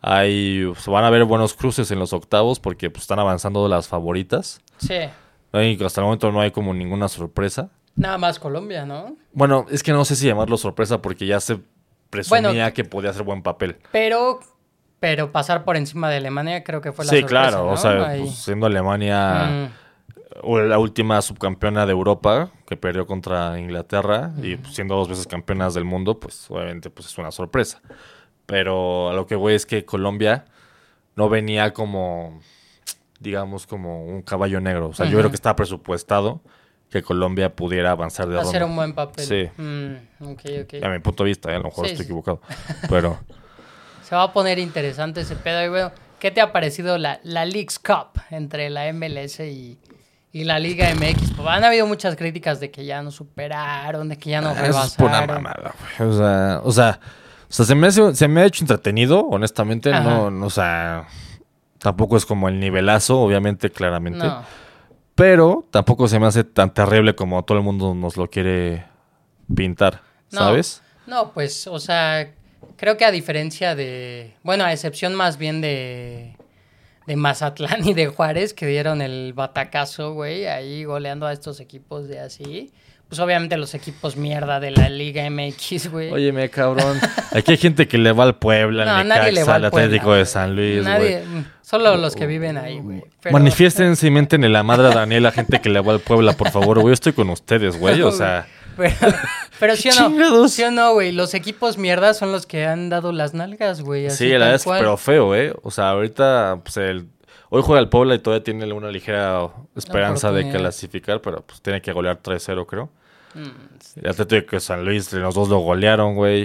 Hay, 0.00 0.64
pues, 0.66 0.86
van 0.86 1.04
a 1.04 1.08
haber 1.08 1.24
buenos 1.24 1.54
cruces 1.54 1.90
en 1.90 1.98
los 1.98 2.12
octavos 2.12 2.58
porque 2.58 2.90
pues, 2.90 3.02
están 3.02 3.18
avanzando 3.18 3.68
las 3.68 3.86
favoritas. 3.88 4.60
Sí. 4.78 4.94
Hasta 5.84 6.00
el 6.00 6.04
momento 6.06 6.32
no 6.32 6.40
hay 6.40 6.50
como 6.50 6.72
ninguna 6.72 7.08
sorpresa. 7.08 7.70
Nada 7.94 8.18
más 8.18 8.38
Colombia, 8.38 8.86
¿no? 8.86 9.16
Bueno, 9.32 9.66
es 9.70 9.82
que 9.82 9.92
no 9.92 10.04
sé 10.04 10.16
si 10.16 10.26
llamarlo 10.26 10.56
sorpresa 10.56 11.02
porque 11.02 11.26
ya 11.26 11.40
se 11.40 11.58
presumía 12.10 12.50
Bueno, 12.50 12.74
que 12.74 12.84
podía 12.84 13.10
hacer 13.10 13.22
buen 13.22 13.42
papel. 13.42 13.76
Pero, 13.92 14.40
pero 15.00 15.32
pasar 15.32 15.64
por 15.64 15.76
encima 15.76 16.08
de 16.10 16.16
Alemania 16.16 16.64
creo 16.64 16.80
que 16.80 16.92
fue 16.92 17.04
la 17.04 17.10
Sí, 17.10 17.20
sorpresa, 17.20 17.48
claro, 17.48 17.66
¿no? 17.66 17.72
o 17.72 17.76
sea, 17.76 18.14
pues, 18.18 18.34
siendo 18.36 18.66
Alemania 18.66 19.70
Mm, 20.44 20.66
la 20.68 20.78
última 20.78 21.20
subcampeona 21.20 21.84
de 21.84 21.92
Europa 21.92 22.50
que 22.66 22.76
perdió 22.76 23.06
contra 23.06 23.58
Inglaterra 23.58 24.32
y 24.42 24.56
pues, 24.56 24.74
siendo 24.74 24.96
dos 24.96 25.08
veces 25.08 25.26
campeonas 25.26 25.74
del 25.74 25.84
mundo, 25.84 26.18
pues 26.18 26.50
obviamente 26.50 26.88
pues 26.88 27.06
es 27.08 27.18
una 27.18 27.30
sorpresa. 27.30 27.82
Pero 28.46 29.10
a 29.10 29.12
lo 29.14 29.26
que 29.26 29.34
voy 29.36 29.54
es 29.54 29.66
que 29.66 29.84
Colombia 29.84 30.46
no 31.16 31.28
venía 31.28 31.72
como, 31.74 32.40
digamos, 33.20 33.66
como 33.66 34.04
un 34.04 34.22
caballo 34.22 34.60
negro. 34.60 34.88
O 34.88 34.92
sea, 34.94 35.06
yo 35.06 35.18
creo 35.18 35.30
que 35.30 35.36
estaba 35.36 35.54
presupuestado 35.54 36.40
que 36.92 37.02
Colombia 37.02 37.54
pudiera 37.56 37.90
avanzar 37.92 38.28
de 38.28 38.38
Hacer 38.38 38.60
ronda. 38.60 38.66
un 38.66 38.76
buen 38.76 38.92
papel. 38.94 39.24
Sí. 39.24 39.48
Mm, 39.60 40.26
ok, 40.32 40.40
ok. 40.64 40.84
A 40.84 40.88
mi 40.90 40.98
punto 41.00 41.24
de 41.24 41.28
vista, 41.28 41.50
¿eh? 41.50 41.54
a 41.56 41.58
lo 41.58 41.64
mejor 41.64 41.86
Sí, 41.86 41.92
estoy 41.92 42.04
sí. 42.04 42.10
equivocado. 42.12 42.40
Pero 42.88 43.18
Se 44.04 44.14
va 44.14 44.24
a 44.24 44.32
poner 44.32 44.58
interesante 44.58 45.22
ese 45.22 45.34
pedo. 45.36 45.64
Y 45.64 45.68
bueno, 45.70 45.90
¿qué 46.20 46.30
te 46.30 46.40
ha 46.40 46.52
parecido 46.52 46.98
la, 46.98 47.18
la 47.24 47.44
Leagues 47.46 47.78
Cup 47.78 48.20
entre 48.30 48.68
la 48.70 48.92
MLS 48.92 49.40
y, 49.40 49.78
y 50.32 50.44
la 50.44 50.58
Liga 50.58 50.86
MX? 50.94 51.32
Pues 51.36 51.48
han 51.48 51.64
habido 51.64 51.86
muchas 51.86 52.14
críticas 52.16 52.60
de 52.60 52.70
que 52.70 52.84
ya 52.84 53.02
no 53.02 53.10
superaron, 53.10 54.08
de 54.10 54.18
que 54.18 54.30
ya 54.30 54.40
no 54.42 54.50
Ah, 54.50 54.52
eso 54.66 54.82
es 54.84 54.98
una 54.98 55.08
rebasaron. 55.22 55.42
mamada, 55.42 55.74
güey. 55.98 56.10
O 56.10 56.16
sea, 56.18 56.60
o 56.64 56.70
sea, 56.72 57.00
o 57.48 57.52
sea, 57.54 57.64
se 57.66 57.74
me, 57.74 57.86
hace- 57.86 58.14
se 58.14 58.28
me 58.28 58.42
ha 58.42 58.44
hecho 58.44 58.64
entretenido, 58.64 59.26
honestamente. 59.28 59.90
No, 59.90 60.30
no, 60.30 60.46
o 60.46 60.50
sea, 60.50 61.06
tampoco 61.78 62.16
es 62.16 62.24
como 62.26 62.48
el 62.48 62.60
nivelazo, 62.60 63.18
obviamente, 63.20 63.70
claramente. 63.70 64.18
No. 64.26 64.42
Pero 65.22 65.64
tampoco 65.70 66.08
se 66.08 66.18
me 66.18 66.26
hace 66.26 66.42
tan 66.42 66.74
terrible 66.74 67.14
como 67.14 67.44
todo 67.44 67.56
el 67.56 67.62
mundo 67.62 67.94
nos 67.94 68.16
lo 68.16 68.28
quiere 68.28 68.86
pintar, 69.54 70.00
No. 70.32 70.40
¿sabes? 70.40 70.82
No, 71.06 71.30
pues, 71.32 71.68
o 71.68 71.78
sea, 71.78 72.34
creo 72.76 72.96
que 72.96 73.04
a 73.04 73.12
diferencia 73.12 73.76
de, 73.76 74.34
bueno, 74.42 74.64
a 74.64 74.72
excepción 74.72 75.14
más 75.14 75.38
bien 75.38 75.60
de, 75.60 76.36
de 77.06 77.14
Mazatlán 77.14 77.86
y 77.86 77.94
de 77.94 78.08
Juárez, 78.08 78.52
que 78.52 78.66
dieron 78.66 79.00
el 79.00 79.32
batacazo, 79.32 80.12
güey, 80.12 80.46
ahí 80.48 80.82
goleando 80.82 81.24
a 81.26 81.32
estos 81.32 81.60
equipos 81.60 82.08
de 82.08 82.18
así, 82.18 82.72
pues 83.12 83.20
obviamente 83.20 83.58
los 83.58 83.74
equipos 83.74 84.16
mierda 84.16 84.58
de 84.58 84.70
la 84.70 84.88
Liga 84.88 85.28
MX, 85.28 85.90
güey. 85.90 86.10
Óyeme, 86.10 86.48
cabrón. 86.48 86.98
Aquí 87.32 87.50
hay 87.50 87.58
gente 87.58 87.86
que 87.86 87.98
le 87.98 88.10
va 88.12 88.24
al 88.24 88.36
Puebla, 88.36 88.86
No, 88.86 88.90
al 88.92 89.06
nadie 89.08 89.32
le 89.32 89.40
Necaxa, 89.40 89.50
va 89.50 89.56
al 89.56 89.64
al 89.66 89.70
Puebla, 89.70 89.86
Atlético 89.86 90.14
de. 90.14 90.24
San 90.24 90.56
Luis, 90.56 90.82
Nadie, 90.82 91.20
güey. 91.20 91.40
mm, 91.40 91.44
solo 91.60 91.94
los 91.98 92.16
que 92.16 92.26
viven 92.26 92.56
ahí, 92.56 92.78
güey. 92.78 93.04
Pero- 93.22 93.34
Manifiéstense 93.34 94.06
y 94.06 94.10
mienten 94.10 94.44
en 94.44 94.54
la 94.54 94.62
madre 94.62 94.86
a 94.86 94.92
Daniel, 94.92 95.24
la 95.24 95.32
gente 95.32 95.60
que 95.60 95.68
le 95.68 95.80
va 95.80 95.92
al 95.92 96.00
Puebla, 96.00 96.32
por 96.32 96.48
favor, 96.50 96.78
güey. 96.80 96.92
Yo 96.92 96.94
estoy 96.94 97.12
con 97.12 97.28
ustedes, 97.28 97.78
güey. 97.78 98.00
O 98.00 98.12
sea, 98.12 98.46
Pero, 98.78 98.94
pero 99.60 99.76
sí 99.76 99.90
o 99.90 99.92
no, 99.94 100.08
Chingados. 100.08 100.52
sí 100.52 100.62
o 100.62 100.70
no, 100.70 100.94
güey, 100.94 101.12
los 101.12 101.34
equipos 101.34 101.76
mierda 101.76 102.14
son 102.14 102.32
los 102.32 102.46
que 102.46 102.64
han 102.64 102.88
dado 102.88 103.12
las 103.12 103.34
nalgas, 103.34 103.82
güey. 103.82 104.06
así 104.06 104.16
sí, 104.24 104.28
la 104.30 104.38
verdad 104.38 104.54
es 104.54 104.64
cual. 104.64 104.78
pero 104.80 104.96
feo, 104.96 105.34
¿eh? 105.34 105.52
O 105.62 105.70
sea, 105.70 105.90
ahorita, 105.90 106.60
pues 106.64 106.78
el. 106.78 107.08
Hoy 107.54 107.60
juega 107.62 107.82
el 107.82 107.90
Puebla 107.90 108.14
y 108.14 108.18
todavía 108.18 108.42
tiene 108.42 108.72
una 108.72 108.88
ligera 108.88 109.46
esperanza 109.76 110.32
de 110.32 110.48
clasificar, 110.48 111.20
pero 111.20 111.42
pues 111.42 111.60
tiene 111.60 111.82
que 111.82 111.92
golear 111.92 112.18
3-0, 112.22 112.64
creo. 112.64 112.88
Mm, 113.34 114.00
El 114.02 114.10
Atlético 114.10 114.56
de 114.56 114.60
San 114.60 114.84
Luis, 114.84 115.12
los 115.12 115.34
dos 115.34 115.48
lo 115.48 115.58
golearon, 115.58 116.14
güey. 116.14 116.44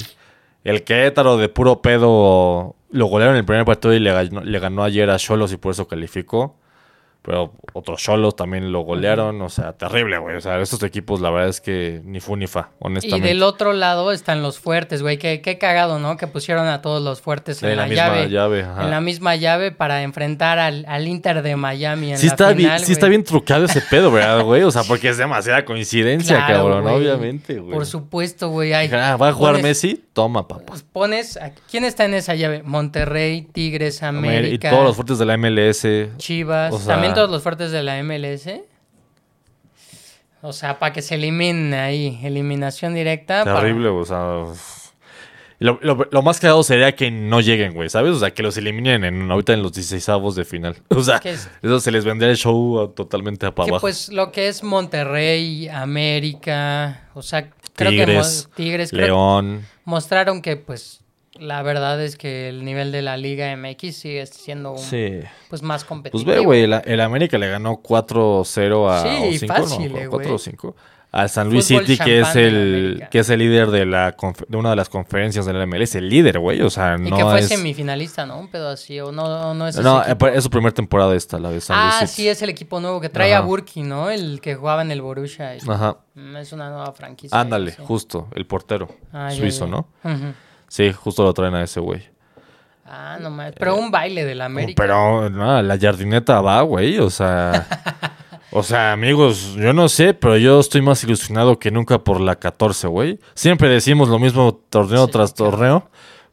El 0.63 0.83
Querétaro 0.83 1.37
de 1.37 1.49
puro 1.49 1.81
pedo 1.81 2.75
lo 2.89 3.05
golearon 3.05 3.35
en 3.35 3.39
el 3.39 3.45
primer 3.45 3.65
partido 3.65 3.93
y 3.93 3.99
le 3.99 4.11
le 4.25 4.59
ganó 4.59 4.83
ayer 4.83 5.09
a 5.09 5.17
Cholos 5.17 5.51
y 5.53 5.57
por 5.57 5.71
eso 5.71 5.87
calificó. 5.87 6.55
Pero 7.21 7.51
otros 7.73 8.01
Cholos 8.01 8.35
también 8.37 8.71
lo 8.71 8.81
golearon. 8.81 9.41
O 9.41 9.49
sea, 9.49 9.73
terrible, 9.73 10.17
güey. 10.17 10.37
O 10.37 10.41
sea, 10.41 10.59
estos 10.61 10.81
equipos 10.83 11.19
la 11.19 11.29
verdad 11.29 11.49
es 11.49 11.59
que 11.59 12.01
ni 12.05 12.21
fu 12.21 12.37
ni 12.37 12.47
fa, 12.47 12.69
Y 12.71 12.75
honestamente. 12.79 13.27
del 13.27 13.43
otro 13.43 13.73
lado 13.73 14.13
están 14.13 14.41
los 14.41 14.59
fuertes, 14.59 15.01
güey. 15.01 15.17
Qué, 15.17 15.41
qué 15.41 15.57
cagado, 15.57 15.99
¿no? 15.99 16.15
Que 16.15 16.27
pusieron 16.27 16.67
a 16.67 16.81
todos 16.81 17.01
los 17.03 17.19
fuertes 17.19 17.61
en 17.63 17.71
la 17.71 17.75
la, 17.75 17.87
misma 17.87 18.05
llave. 18.05 18.29
llave, 18.29 18.63
ajá. 18.63 18.83
en 18.83 18.91
la 18.91 19.01
misma 19.01 19.35
llave 19.35 19.71
para 19.71 20.03
enfrentar 20.03 20.57
al, 20.57 20.85
al 20.87 21.05
Inter 21.07 21.41
de 21.41 21.55
Miami 21.57 22.11
en 22.11 22.17
Sí 22.17 22.27
la 22.27 22.31
está, 22.33 22.53
bien, 22.53 22.79
sí 22.79 22.93
está 22.93 23.07
bien 23.09 23.25
trucado 23.25 23.65
ese 23.65 23.81
pedo, 23.81 24.09
¿verdad, 24.09 24.41
güey? 24.45 24.63
O 24.63 24.71
sea, 24.71 24.83
porque 24.83 25.09
es 25.09 25.17
demasiada 25.17 25.65
coincidencia, 25.65 26.37
Claro, 26.45 26.53
cabrón, 26.63 26.83
güey. 26.83 26.95
obviamente, 26.95 27.59
güey. 27.59 27.73
Por 27.73 27.85
supuesto, 27.85 28.49
güey. 28.49 28.71
ay, 28.71 28.89
Ah, 28.93 29.17
¿Va 29.17 29.29
a 29.29 29.33
jugar 29.33 29.55
pones- 29.55 29.63
Messi? 29.63 30.03
Toma, 30.13 30.47
papá. 30.47 30.63
pues 30.65 30.81
pones... 30.83 31.37
¿Quién 31.69 31.83
está 31.83 32.05
en 32.05 32.13
esa 32.13 32.35
llave? 32.35 32.63
Monterrey, 32.63 33.41
Tigres, 33.51 34.01
Y 34.01 34.05
América, 34.05 34.69
todos 34.69 34.83
los 34.85 34.95
fuertes 34.95 35.19
de 35.19 35.25
la 35.25 35.37
MLS. 35.37 35.85
Chivas. 36.17 36.73
o 36.73 36.79
sea- 36.79 36.93
También 36.95 37.13
todos 37.17 37.29
los 37.31 37.43
fuertes 37.43 37.71
de 37.71 37.83
la 37.83 38.01
MLS. 38.03 38.49
O 40.41 40.53
sea, 40.53 40.77
para 40.79 40.93
que 40.93 41.01
se 41.01 41.15
eliminen 41.15 41.73
ahí. 41.73 42.19
Eliminación 42.23 42.93
directa. 42.93 43.43
para- 43.43 43.59
Terrible, 43.61 43.89
o 43.89 44.05
sea. 44.05 44.45
Lo, 45.59 45.79
lo- 45.81 46.07
lo 46.11 46.21
más 46.21 46.39
cagado 46.39 46.61
sería 46.61 46.95
que 46.95 47.09
no 47.09 47.41
lleguen, 47.41 47.73
güey, 47.73 47.89
¿sabes? 47.89 48.13
O 48.13 48.19
sea, 48.19 48.31
que 48.31 48.43
los 48.43 48.55
eliminen 48.57 49.03
en, 49.03 49.31
ahorita 49.31 49.53
en 49.53 49.63
los 49.63 49.73
16 49.73 50.35
de 50.35 50.45
final. 50.45 50.75
O 50.89 51.01
sea, 51.01 51.19
Que 51.19 51.31
es- 51.31 51.49
eso 51.63 51.79
se 51.79 51.91
les 51.91 52.05
vendría 52.05 52.29
el 52.29 52.37
show 52.37 52.89
totalmente 52.95 53.47
a 53.47 53.55
para 53.55 53.65
Que 53.65 53.71
abajo. 53.71 53.81
pues 53.81 54.09
lo 54.09 54.31
que 54.31 54.49
es 54.49 54.61
Monterrey, 54.63 55.67
América, 55.67 57.09
o 57.15 57.23
sea, 57.23 57.49
creo 57.75 57.89
que 57.89 57.97
Tigres, 58.05 58.45
mo- 58.47 58.53
Tigres 58.55 58.89
creo- 58.91 59.05
León. 59.07 59.65
mostraron 59.83 60.43
que 60.43 60.57
pues 60.57 61.01
la 61.39 61.61
verdad 61.63 62.01
es 62.01 62.15
que 62.17 62.49
el 62.49 62.63
nivel 62.65 62.91
de 62.91 63.01
la 63.01 63.17
Liga 63.17 63.55
MX 63.55 63.95
sigue 63.95 64.25
siendo 64.27 64.71
un- 64.73 64.77
Sí. 64.79 65.19
pues 65.49 65.61
más 65.61 65.83
Pues 65.83 65.89
competitivo. 65.89 66.31
ve, 66.31 66.39
güey, 66.39 66.63
el, 66.63 66.73
el 66.85 67.01
América 67.01 67.37
le 67.37 67.47
ganó 67.49 67.77
4-0 67.81 68.89
a 68.89 69.01
Sí, 69.03 69.07
o 69.35 69.39
5, 69.39 69.53
fácil, 69.53 69.91
¿no? 69.93 69.97
eh, 69.99 70.07
4 70.07 70.09
güey. 70.09 70.31
o 70.35 70.37
5. 70.37 70.75
Al 71.09 71.29
San 71.29 71.49
Luis 71.49 71.65
Fútbol 71.69 71.85
City, 71.87 72.03
que 72.03 72.19
es 72.19 72.35
el 72.35 73.07
que 73.09 73.19
es 73.19 73.29
el 73.29 73.39
líder 73.39 73.71
de 73.71 73.85
la 73.85 74.13
de 74.49 74.57
una 74.57 74.71
de 74.71 74.75
las 74.75 74.89
conferencias 74.89 75.45
de 75.45 75.53
la 75.53 75.65
MLS, 75.65 75.95
el 75.97 76.09
líder, 76.09 76.37
güey, 76.37 76.61
o 76.61 76.69
sea, 76.69 76.97
y 76.99 77.09
no 77.09 77.15
que 77.15 77.23
fue 77.23 77.39
es 77.39 77.47
semifinalista, 77.47 78.25
¿no? 78.25 78.37
Un 78.37 78.49
pedo 78.49 78.67
así, 78.69 78.99
o 78.99 79.13
no, 79.13 79.53
no 79.53 79.67
es 79.69 79.77
No, 79.77 80.03
eh, 80.03 80.15
es 80.35 80.43
su 80.43 80.49
primera 80.49 80.73
temporada 80.73 81.15
esta, 81.15 81.39
la 81.39 81.49
de 81.49 81.61
San 81.61 81.81
Luis 81.81 81.95
Ah, 82.01 82.07
sí, 82.07 82.27
es 82.27 82.41
el 82.41 82.49
equipo 82.49 82.81
nuevo 82.81 82.99
que 82.99 83.07
trae 83.07 83.33
a. 83.33 83.39
Burki, 83.39 83.83
¿no? 83.83 84.09
El 84.09 84.41
que 84.41 84.55
jugaba 84.55 84.81
en 84.81 84.91
el 84.91 85.01
Borussia. 85.01 85.55
y- 85.55 85.59
Ajá. 85.67 85.97
Mm, 86.13 86.35
Es 86.35 86.51
una 86.51 86.69
nueva 86.69 86.91
franquicia. 86.91 87.39
Ándale, 87.39 87.71
sí. 87.71 87.81
justo, 87.85 88.27
el 88.35 88.45
portero 88.45 88.89
Ah, 89.13 89.31
suizo, 89.31 89.63
ya. 89.65 89.71
¿no? 89.71 89.87
Ujú. 90.03 90.33
Sí, 90.67 90.91
justo 90.91 91.23
lo 91.23 91.33
traen 91.33 91.55
a 91.55 91.63
ese 91.63 91.79
güey. 91.79 92.03
Ah, 92.85 93.17
no 93.21 93.29
mames. 93.29 93.55
Pero 93.57 93.75
un 93.75 93.91
baile 93.91 94.23
de 94.25 94.35
la 94.35 94.45
América. 94.45 94.81
Pero 94.81 95.29
no, 95.29 95.61
la 95.61 95.77
jardineta 95.77 96.39
va, 96.41 96.61
güey, 96.61 96.99
o 96.99 97.09
sea, 97.09 97.67
o 98.51 98.63
sea, 98.63 98.93
amigos, 98.93 99.55
yo 99.55 99.73
no 99.73 99.89
sé, 99.89 100.13
pero 100.13 100.37
yo 100.37 100.59
estoy 100.59 100.81
más 100.81 101.03
ilusionado 101.03 101.59
que 101.59 101.69
nunca 101.71 101.99
por 101.99 102.21
la 102.21 102.37
14, 102.37 102.87
güey. 102.87 103.19
Siempre 103.33 103.67
decimos 103.69 104.07
lo 104.09 104.19
mismo 104.19 104.55
torneo 104.69 105.05
Sí, 105.07 105.11
tras 105.11 105.33
claro. 105.33 105.51
torneo, 105.51 105.89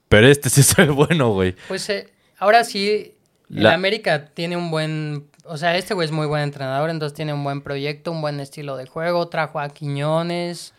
pero 0.08 0.28
este 0.28 0.48
sí 0.50 0.60
es 0.62 0.78
el 0.78 0.92
bueno, 0.92 1.30
güey. 1.32 1.56
Pues 1.68 1.88
eh, 1.90 2.08
ahora 2.38 2.62
sí, 2.62 3.14
el 3.50 3.62
La- 3.64 3.74
América 3.74 4.26
tiene 4.26 4.56
un 4.56 4.70
buen. 4.70 5.26
O 5.46 5.56
sea, 5.58 5.76
este 5.76 5.92
güey 5.92 6.06
es 6.06 6.12
muy 6.12 6.26
buen 6.26 6.42
entrenador, 6.42 6.88
entonces 6.88 7.14
tiene 7.14 7.34
un 7.34 7.42
buen 7.44 7.60
proyecto, 7.62 8.10
un 8.12 8.20
buen 8.22 8.38
estilo 8.40 8.76
de 8.76 8.86
juego. 8.86 9.26
Trajo 9.28 9.58
a 9.60 9.68
Quiñones. 9.68 10.72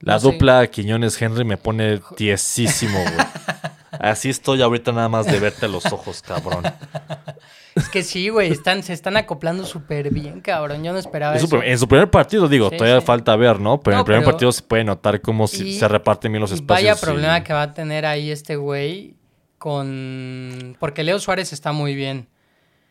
La 0.00 0.18
dupla 0.18 0.66
Quiñones-Henry 0.66 1.44
me 1.44 1.56
pone 1.56 2.00
tiesísimo, 2.16 2.98
güey. 2.98 3.26
Así 4.00 4.28
estoy 4.28 4.60
ahorita 4.60 4.92
nada 4.92 5.08
más 5.08 5.24
de 5.26 5.38
verte 5.38 5.66
a 5.66 5.68
los 5.68 5.86
ojos, 5.86 6.20
cabrón. 6.20 6.64
Es 7.76 7.88
que 7.88 8.02
sí, 8.02 8.28
güey, 8.28 8.50
están, 8.50 8.82
se 8.82 8.92
están 8.92 9.16
acoplando 9.16 9.64
súper 9.64 10.10
bien, 10.12 10.40
cabrón. 10.40 10.82
Yo 10.84 10.92
no 10.92 10.98
esperaba 10.98 11.34
En 11.34 11.40
su, 11.40 11.46
eso. 11.46 11.62
en 11.62 11.78
su 11.78 11.88
primer 11.88 12.10
partido, 12.10 12.48
digo, 12.48 12.70
Sí, 12.70 12.76
todavía 12.76 13.00
sí. 13.00 13.06
falta 13.06 13.34
ver, 13.36 13.60
¿no? 13.60 13.80
Pero 13.80 13.94
en 13.96 13.98
el 14.00 14.04
primer 14.04 14.22
pero- 14.22 14.32
partido 14.32 14.52
se 14.52 14.62
puede 14.62 14.84
notar 14.84 15.20
cómo 15.20 15.46
se- 15.46 15.64
Y- 15.66 15.78
se 15.78 15.86
reparten 15.88 16.32
bien 16.32 16.40
los 16.42 16.50
espacios. 16.52 16.84
Vaya 16.84 16.94
y- 17.00 17.00
problema 17.04 17.44
que 17.44 17.52
va 17.52 17.62
a 17.62 17.72
tener 17.72 18.04
ahí 18.04 18.30
este 18.30 18.56
güey 18.56 19.14
con... 19.58 20.76
Porque 20.80 21.04
Leo 21.04 21.18
Suárez 21.18 21.52
está 21.52 21.72
muy 21.72 21.94
bien. 21.94 22.28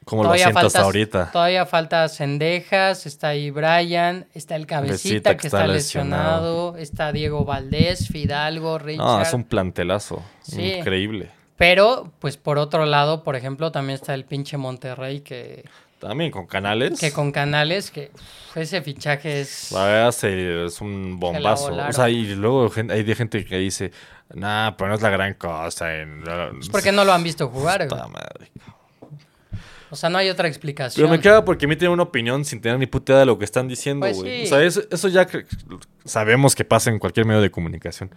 ¿Cómo 0.06 0.24
lo 0.24 0.34
sientas 0.36 0.76
ahorita? 0.76 1.32
Todavía 1.32 1.66
falta 1.66 2.08
Cendejas, 2.10 3.06
está 3.06 3.30
ahí 3.30 3.52
Brian, 3.52 4.26
está 4.34 4.56
el 4.56 4.66
Cabecita 4.68 5.38
que 5.38 5.48
está, 5.48 5.66
lesionado, 5.68 6.78
está 6.78 7.12
Diego 7.12 7.46
Valdés, 7.46 8.08
Fidalgo, 8.08 8.78
Richard. 8.80 9.06
No, 9.06 9.22
es 9.22 9.34
un 9.34 9.44
plantelazo. 9.44 10.24
Sí. 10.42 10.74
Increíble. 10.74 11.32
Pero, 11.58 12.12
pues 12.20 12.38
por 12.38 12.58
otro 12.58 12.86
lado, 12.86 13.24
por 13.24 13.36
ejemplo, 13.36 13.72
también 13.72 13.96
está 13.96 14.14
el 14.14 14.26
pinche 14.26 14.58
Monterrey 14.58 15.22
que, 15.22 15.64
También 16.00 16.32
con 16.32 16.48
canales. 16.48 17.00
que 17.00 17.14
con 17.14 17.32
Canales, 17.32 17.92
que 17.92 18.12
uf, 18.14 18.58
ese 18.58 18.82
fichaje 18.82 19.42
es... 19.42 19.72
La 19.72 19.86
verdad 19.86 20.12
se- 20.12 20.66
es 20.66 20.82
un 20.82 21.20
bombazo. 21.20 21.74
O 21.74 21.94
sea, 21.94 22.10
y 22.10 22.26
luego 22.36 22.70
hay 22.90 23.04
de 23.04 23.16
gente 23.16 23.46
que 23.46 23.58
dice, 23.60 23.92
nah, 24.34 24.72
pero 24.72 24.90
no 24.90 24.96
es 24.96 25.02
la 25.02 25.10
gran 25.12 25.36
cosa. 25.36 25.96
En... 25.96 26.24
Es 26.60 26.70
porque 26.70 26.92
no 26.92 27.06
lo 27.06 27.14
han 27.14 27.24
visto 27.24 27.48
jugar, 27.48 27.88
güey. 27.88 28.02
Madre. 28.10 28.52
O 29.94 29.96
sea, 29.96 30.10
no 30.10 30.18
hay 30.18 30.28
otra 30.30 30.48
explicación. 30.48 31.06
Pero 31.06 31.16
me 31.16 31.22
queda 31.22 31.46
porque 31.46 31.66
a 31.66 31.70
mí 31.70 31.76
tienen 31.76 31.94
una 31.94 32.04
opinión 32.04 32.44
sin 32.46 32.60
tener 32.62 32.80
ni 32.80 32.88
puta 32.88 33.14
idea 33.14 33.20
de 33.22 33.26
lo 33.28 33.38
que 33.38 33.46
están 33.46 33.68
diciendo, 33.68 34.06
Pues 34.06 34.18
güey. 34.18 34.40
sí. 34.40 34.46
O 34.46 34.50
sea, 34.50 34.64
eso, 34.64 34.82
eso 34.92 35.08
ya 35.08 35.28
sabemos 36.04 36.56
que 36.56 36.66
pasa 36.66 36.90
en 36.90 37.00
cualquier 37.00 37.26
medio 37.26 37.42
de 37.42 37.52
comunicación. 37.52 38.10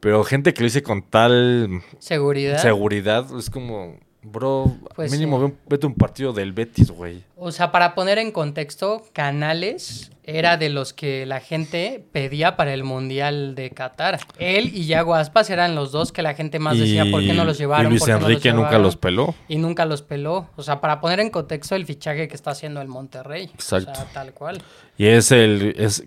Pero 0.00 0.22
gente 0.22 0.54
que 0.54 0.60
lo 0.62 0.66
dice 0.66 0.82
con 0.82 1.02
tal 1.02 1.82
Seguridad. 1.98 2.58
seguridad, 2.62 3.26
es 3.36 3.50
como, 3.50 3.98
bro, 4.22 4.76
Pues 4.94 5.10
mínimo 5.12 5.46
sí. 5.46 5.54
vete 5.68 5.86
un 5.86 5.94
partido 5.94 6.32
del 6.32 6.52
Betis, 6.52 6.90
güey. 6.90 7.22
O 7.36 7.52
sea, 7.52 7.70
para 7.70 7.94
poner 7.94 8.18
en 8.18 8.32
contexto, 8.32 9.02
Canales 9.12 10.10
era 10.24 10.58
de 10.58 10.68
los 10.68 10.92
que 10.92 11.24
la 11.24 11.40
gente 11.40 12.04
pedía 12.12 12.54
para 12.56 12.74
el 12.74 12.84
Mundial 12.84 13.54
de 13.54 13.70
Qatar. 13.70 14.20
Él 14.38 14.70
y 14.74 14.84
Yago 14.84 15.14
Aspas 15.14 15.48
eran 15.48 15.74
los 15.74 15.90
dos 15.90 16.12
que 16.12 16.20
la 16.20 16.34
gente 16.34 16.58
más 16.58 16.78
decía, 16.78 17.06
¿por 17.10 17.22
qué 17.22 17.32
no 17.32 17.46
los 17.46 17.56
llevaron? 17.56 17.86
Y 17.86 17.90
Luis 17.90 18.00
¿Por 18.00 18.08
qué 18.08 18.12
no 18.12 18.18
los 18.20 18.28
Enrique 18.28 18.52
nunca 18.52 18.66
llevaron?" 18.68 18.82
los 18.82 18.96
peló. 18.96 19.34
Y 19.48 19.56
nunca 19.56 19.86
los 19.86 20.02
peló. 20.02 20.50
O 20.56 20.62
sea, 20.62 20.82
para 20.82 21.00
poner 21.00 21.20
en 21.20 21.30
contexto 21.30 21.76
el 21.76 21.86
fichaje 21.86 22.28
que 22.28 22.34
está 22.34 22.50
haciendo 22.50 22.82
el 22.82 22.88
Monterrey. 22.88 23.44
Exacto. 23.54 23.92
O 23.92 23.94
sea, 23.94 24.04
tal 24.12 24.34
cual. 24.34 24.60
Y 24.98 25.06
es 25.06 25.32
el. 25.32 25.74
Es, 25.78 26.04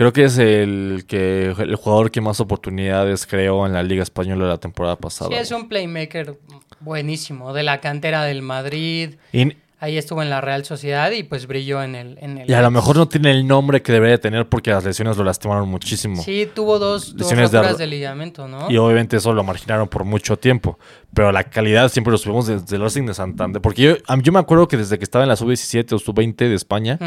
creo 0.00 0.14
que 0.14 0.24
es 0.24 0.38
el 0.38 1.04
que 1.06 1.54
el 1.58 1.76
jugador 1.76 2.10
que 2.10 2.22
más 2.22 2.40
oportunidades 2.40 3.26
creó 3.26 3.66
en 3.66 3.74
la 3.74 3.82
Liga 3.82 4.02
Española 4.02 4.46
la 4.48 4.56
temporada 4.56 4.96
pasada. 4.96 5.28
Sí, 5.30 5.36
es 5.36 5.50
un 5.50 5.68
playmaker 5.68 6.38
buenísimo. 6.80 7.52
De 7.52 7.62
la 7.62 7.82
cantera 7.82 8.24
del 8.24 8.40
Madrid. 8.40 9.16
Y- 9.30 9.58
ahí 9.80 9.96
estuvo 9.96 10.22
en 10.22 10.28
la 10.30 10.40
Real 10.42 10.64
Sociedad 10.64 11.10
y 11.10 11.22
pues 11.22 11.46
brilló 11.46 11.82
en 11.82 11.94
el... 11.94 12.18
En 12.20 12.38
el 12.38 12.48
Y 12.50 12.52
a 12.52 12.60
lo 12.60 12.70
mejor 12.70 12.96
no 12.96 13.08
tiene 13.08 13.30
el 13.30 13.46
nombre 13.46 13.80
que 13.82 13.92
debería 13.92 14.12
de 14.16 14.18
tener 14.18 14.46
porque 14.48 14.70
las 14.70 14.84
lesiones 14.84 15.16
lo 15.16 15.24
lastimaron 15.24 15.68
muchísimo. 15.68 16.22
Sí, 16.22 16.48
tuvo 16.54 16.78
dos, 16.78 17.16
dos 17.16 17.30
Lesiones 17.32 17.50
de 17.50 17.60
de, 17.74 17.86
ligamento, 17.86 18.46
¿no? 18.46 18.70
Y 18.70 18.76
obviamente 18.76 19.16
eso 19.16 19.32
lo 19.32 19.42
marginaron 19.42 19.88
por 19.88 20.04
mucho 20.04 20.36
tiempo. 20.38 20.78
Pero 21.14 21.32
la 21.32 21.44
calidad 21.44 21.88
siempre 21.90 22.12
lo 22.12 22.18
subimos 22.18 22.46
desde 22.46 22.76
el 22.76 22.82
Racing 22.82 23.06
de 23.06 23.14
Santander. 23.14 23.60
Porque 23.62 23.82
yo, 23.82 24.16
yo 24.22 24.32
me 24.32 24.38
acuerdo 24.38 24.68
que 24.68 24.76
desde 24.76 24.98
que 24.98 25.04
estaba 25.04 25.24
en 25.24 25.28
la 25.30 25.36
sub-17 25.36 25.92
o 25.94 25.98
sub-20 25.98 26.36
de 26.36 26.54
España, 26.54 26.98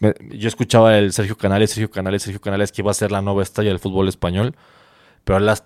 me- 0.00 0.14
yo 0.36 0.48
escuchaba 0.48 0.98
el 0.98 1.12
Sergio 1.12 1.36
Canales, 1.38 1.70
Sergio 1.70 1.90
Canales, 1.90 2.22
Sergio 2.22 2.40
Canales, 2.40 2.72
que 2.72 2.82
iba 2.82 2.90
a 2.90 2.94
ser 2.94 3.12
la 3.12 3.22
nueva 3.22 3.42
estrella 3.42 3.70
del 3.70 3.78
fútbol 3.78 4.08
español. 4.08 4.54
Pero 5.24 5.38
las, 5.38 5.64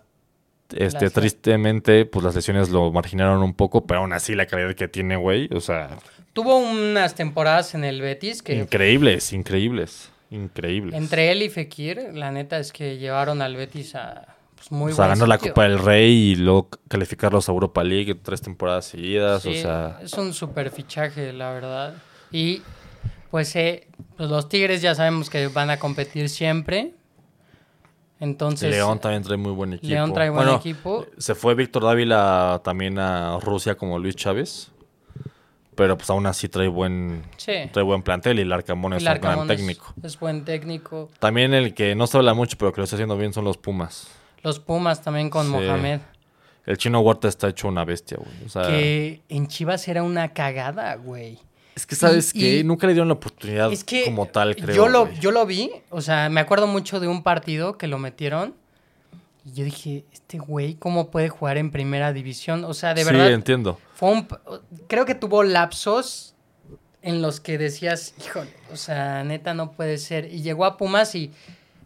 este, 0.74 1.10
tristemente, 1.10 2.04
pues 2.04 2.24
las 2.24 2.34
lesiones 2.34 2.68
lo 2.70 2.92
marginaron 2.92 3.42
un 3.42 3.54
poco. 3.54 3.86
Pero 3.86 4.00
aún 4.00 4.12
así 4.12 4.34
la 4.34 4.46
calidad 4.46 4.74
que 4.74 4.88
tiene, 4.88 5.16
güey, 5.16 5.48
o 5.54 5.60
sea, 5.60 5.96
Tuvo 6.32 6.58
unas 6.58 7.14
temporadas 7.14 7.74
en 7.74 7.84
el 7.84 8.00
Betis 8.00 8.42
que 8.42 8.54
increíbles, 8.54 9.32
increíbles, 9.32 10.10
increíbles. 10.30 10.94
entre 10.94 11.32
él 11.32 11.42
y 11.42 11.48
Fekir, 11.48 12.10
la 12.14 12.30
neta 12.30 12.58
es 12.58 12.72
que 12.72 12.98
llevaron 12.98 13.42
al 13.42 13.56
Betis 13.56 13.94
a 13.96 14.36
pues, 14.60 14.70
muy 14.70 14.92
o 14.92 14.94
sea, 14.94 15.08
ganar 15.08 15.26
la. 15.26 15.38
Copa 15.38 15.62
del 15.62 15.78
Rey 15.78 16.32
y 16.32 16.36
luego 16.36 16.68
calificarlos 16.86 17.48
a 17.48 17.52
Europa 17.52 17.82
League 17.82 18.14
tres 18.16 18.42
temporadas 18.42 18.84
seguidas. 18.84 19.42
Sí, 19.42 19.48
o 19.48 19.54
sea, 19.54 19.98
es 20.02 20.12
un 20.14 20.34
super 20.34 20.70
fichaje, 20.70 21.32
la 21.32 21.50
verdad. 21.50 21.94
Y 22.30 22.60
pues, 23.30 23.56
eh, 23.56 23.88
pues 24.16 24.28
los 24.28 24.48
Tigres 24.48 24.82
ya 24.82 24.94
sabemos 24.94 25.30
que 25.30 25.48
van 25.48 25.70
a 25.70 25.78
competir 25.78 26.28
siempre. 26.28 26.92
Entonces, 28.20 28.70
León 28.70 28.98
también 28.98 29.22
trae 29.22 29.38
muy 29.38 29.52
buen 29.52 29.72
equipo. 29.72 29.88
León 29.94 30.12
trae 30.12 30.28
buen 30.28 30.44
Bueno, 30.44 30.58
equipo. 30.58 31.06
Se 31.16 31.34
fue 31.34 31.54
Víctor 31.54 31.84
Dávila 31.84 32.60
también 32.62 32.98
a 32.98 33.38
Rusia 33.40 33.76
como 33.76 33.98
Luis 33.98 34.14
Chávez. 34.14 34.70
Pero 35.80 35.96
pues 35.96 36.10
aún 36.10 36.26
así 36.26 36.46
trae 36.50 36.68
buen, 36.68 37.22
Sí. 37.38 37.52
trae 37.72 37.82
buen 37.82 38.02
plantel 38.02 38.38
y 38.38 38.42
el 38.42 38.52
Arcamón 38.52 38.92
es 38.92 39.02
el 39.02 39.08
un 39.14 39.18
gran 39.18 39.38
es- 39.40 39.46
técnico. 39.46 39.94
Es, 40.02 40.20
buen 40.20 40.44
técnico. 40.44 41.08
También 41.20 41.54
el 41.54 41.72
que 41.72 41.94
no 41.94 42.06
se 42.06 42.18
habla 42.18 42.34
mucho, 42.34 42.58
pero 42.58 42.70
que 42.70 42.82
lo 42.82 42.84
está 42.84 42.96
haciendo 42.96 43.16
bien 43.16 43.32
son 43.32 43.44
los 43.46 43.56
Pumas. 43.56 44.08
Los 44.42 44.58
Pumas 44.60 45.00
también 45.00 45.30
con 45.30 45.46
Sí. 45.46 45.52
Mohamed. 45.52 46.00
El 46.66 46.76
chino 46.76 47.00
Huerta 47.00 47.28
está 47.28 47.48
hecho 47.48 47.66
una 47.66 47.86
bestia, 47.86 48.18
güey. 48.18 48.44
O 48.44 48.48
sea, 48.50 48.64
Que 48.66 49.22
en 49.30 49.46
Chivas 49.48 49.88
era 49.88 50.02
una 50.02 50.34
cagada, 50.34 50.96
güey. 50.96 51.38
es 51.74 51.86
que 51.86 51.96
sabes 51.96 52.34
y- 52.34 52.40
que 52.40 52.62
nunca 52.64 52.86
le 52.86 52.92
dieron 52.92 53.08
la 53.08 53.14
oportunidad 53.14 53.72
Es 53.72 53.82
que 53.82 54.04
como 54.04 54.26
tal, 54.26 54.54
creo. 54.56 54.76
yo, 54.76 54.88
lo, 54.88 55.06
güey. 55.06 55.18
yo 55.18 55.30
lo 55.30 55.46
vi, 55.46 55.70
o 55.88 56.02
sea, 56.02 56.28
me 56.28 56.40
acuerdo 56.40 56.66
mucho 56.66 57.00
de 57.00 57.08
un 57.08 57.22
partido 57.22 57.78
que 57.78 57.86
lo 57.86 57.98
metieron. 57.98 58.54
Y 59.44 59.52
yo 59.52 59.64
dije, 59.64 60.04
este 60.12 60.38
güey, 60.38 60.74
¿cómo 60.74 61.10
puede 61.10 61.28
jugar 61.30 61.56
en 61.56 61.70
primera 61.70 62.12
división? 62.12 62.64
O 62.64 62.74
sea, 62.74 62.92
de 62.94 63.04
sí, 63.04 63.10
verdad, 63.10 63.30
entiendo. 63.32 63.78
fue 63.94 64.10
un, 64.10 64.28
creo 64.86 65.04
que 65.06 65.14
tuvo 65.14 65.42
lapsos 65.42 66.34
en 67.02 67.22
los 67.22 67.40
que 67.40 67.56
decías, 67.56 68.14
híjole, 68.24 68.52
o 68.72 68.76
sea, 68.76 69.24
neta 69.24 69.54
no 69.54 69.72
puede 69.72 69.96
ser. 69.98 70.26
Y 70.32 70.42
llegó 70.42 70.64
a 70.66 70.76
Pumas 70.76 71.14
y 71.14 71.32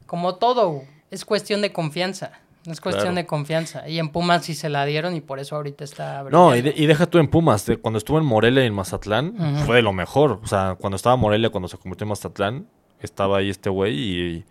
como 0.07 0.35
todo, 0.37 0.83
es 1.11 1.25
cuestión 1.25 1.63
de 1.63 1.73
confianza. 1.73 2.33
Es 2.67 2.81
cuestión 2.81 3.09
Claro. 3.13 3.17
de 3.17 3.27
confianza. 3.27 3.87
Y 3.89 3.99
en 3.99 4.09
Pumas 4.09 4.45
sí 4.47 4.55
se 4.55 4.71
la 4.71 4.87
dieron 4.87 5.15
y 5.15 5.21
por 5.21 5.39
eso 5.39 5.55
ahorita 5.55 5.85
está... 5.85 6.23
No, 6.31 6.49
y, 6.57 6.61
brillando. 6.63 6.77
de- 6.79 6.83
y 6.83 6.87
deja 6.87 7.07
tú 7.07 7.19
en 7.19 7.29
Pumas. 7.29 7.67
de- 7.67 7.77
cuando 7.77 7.99
estuvo 7.99 8.19
en 8.19 8.25
Morelia 8.25 8.65
y 8.65 8.67
en 8.67 8.75
Mazatlán, 8.75 9.35
fue 9.67 9.77
de 9.77 9.83
lo 9.83 9.93
mejor. 9.93 10.41
O 10.43 10.47
sea, 10.47 10.75
cuando 10.81 10.97
estaba 10.97 11.15
Morelia, 11.17 11.51
cuando 11.51 11.69
se 11.69 11.77
convirtió 11.77 12.05
en 12.07 12.09
Mazatlán, 12.09 12.67
estaba 13.01 13.39
ahí 13.39 13.51
este 13.51 13.69
güey 13.69 13.95
y, 13.95 14.45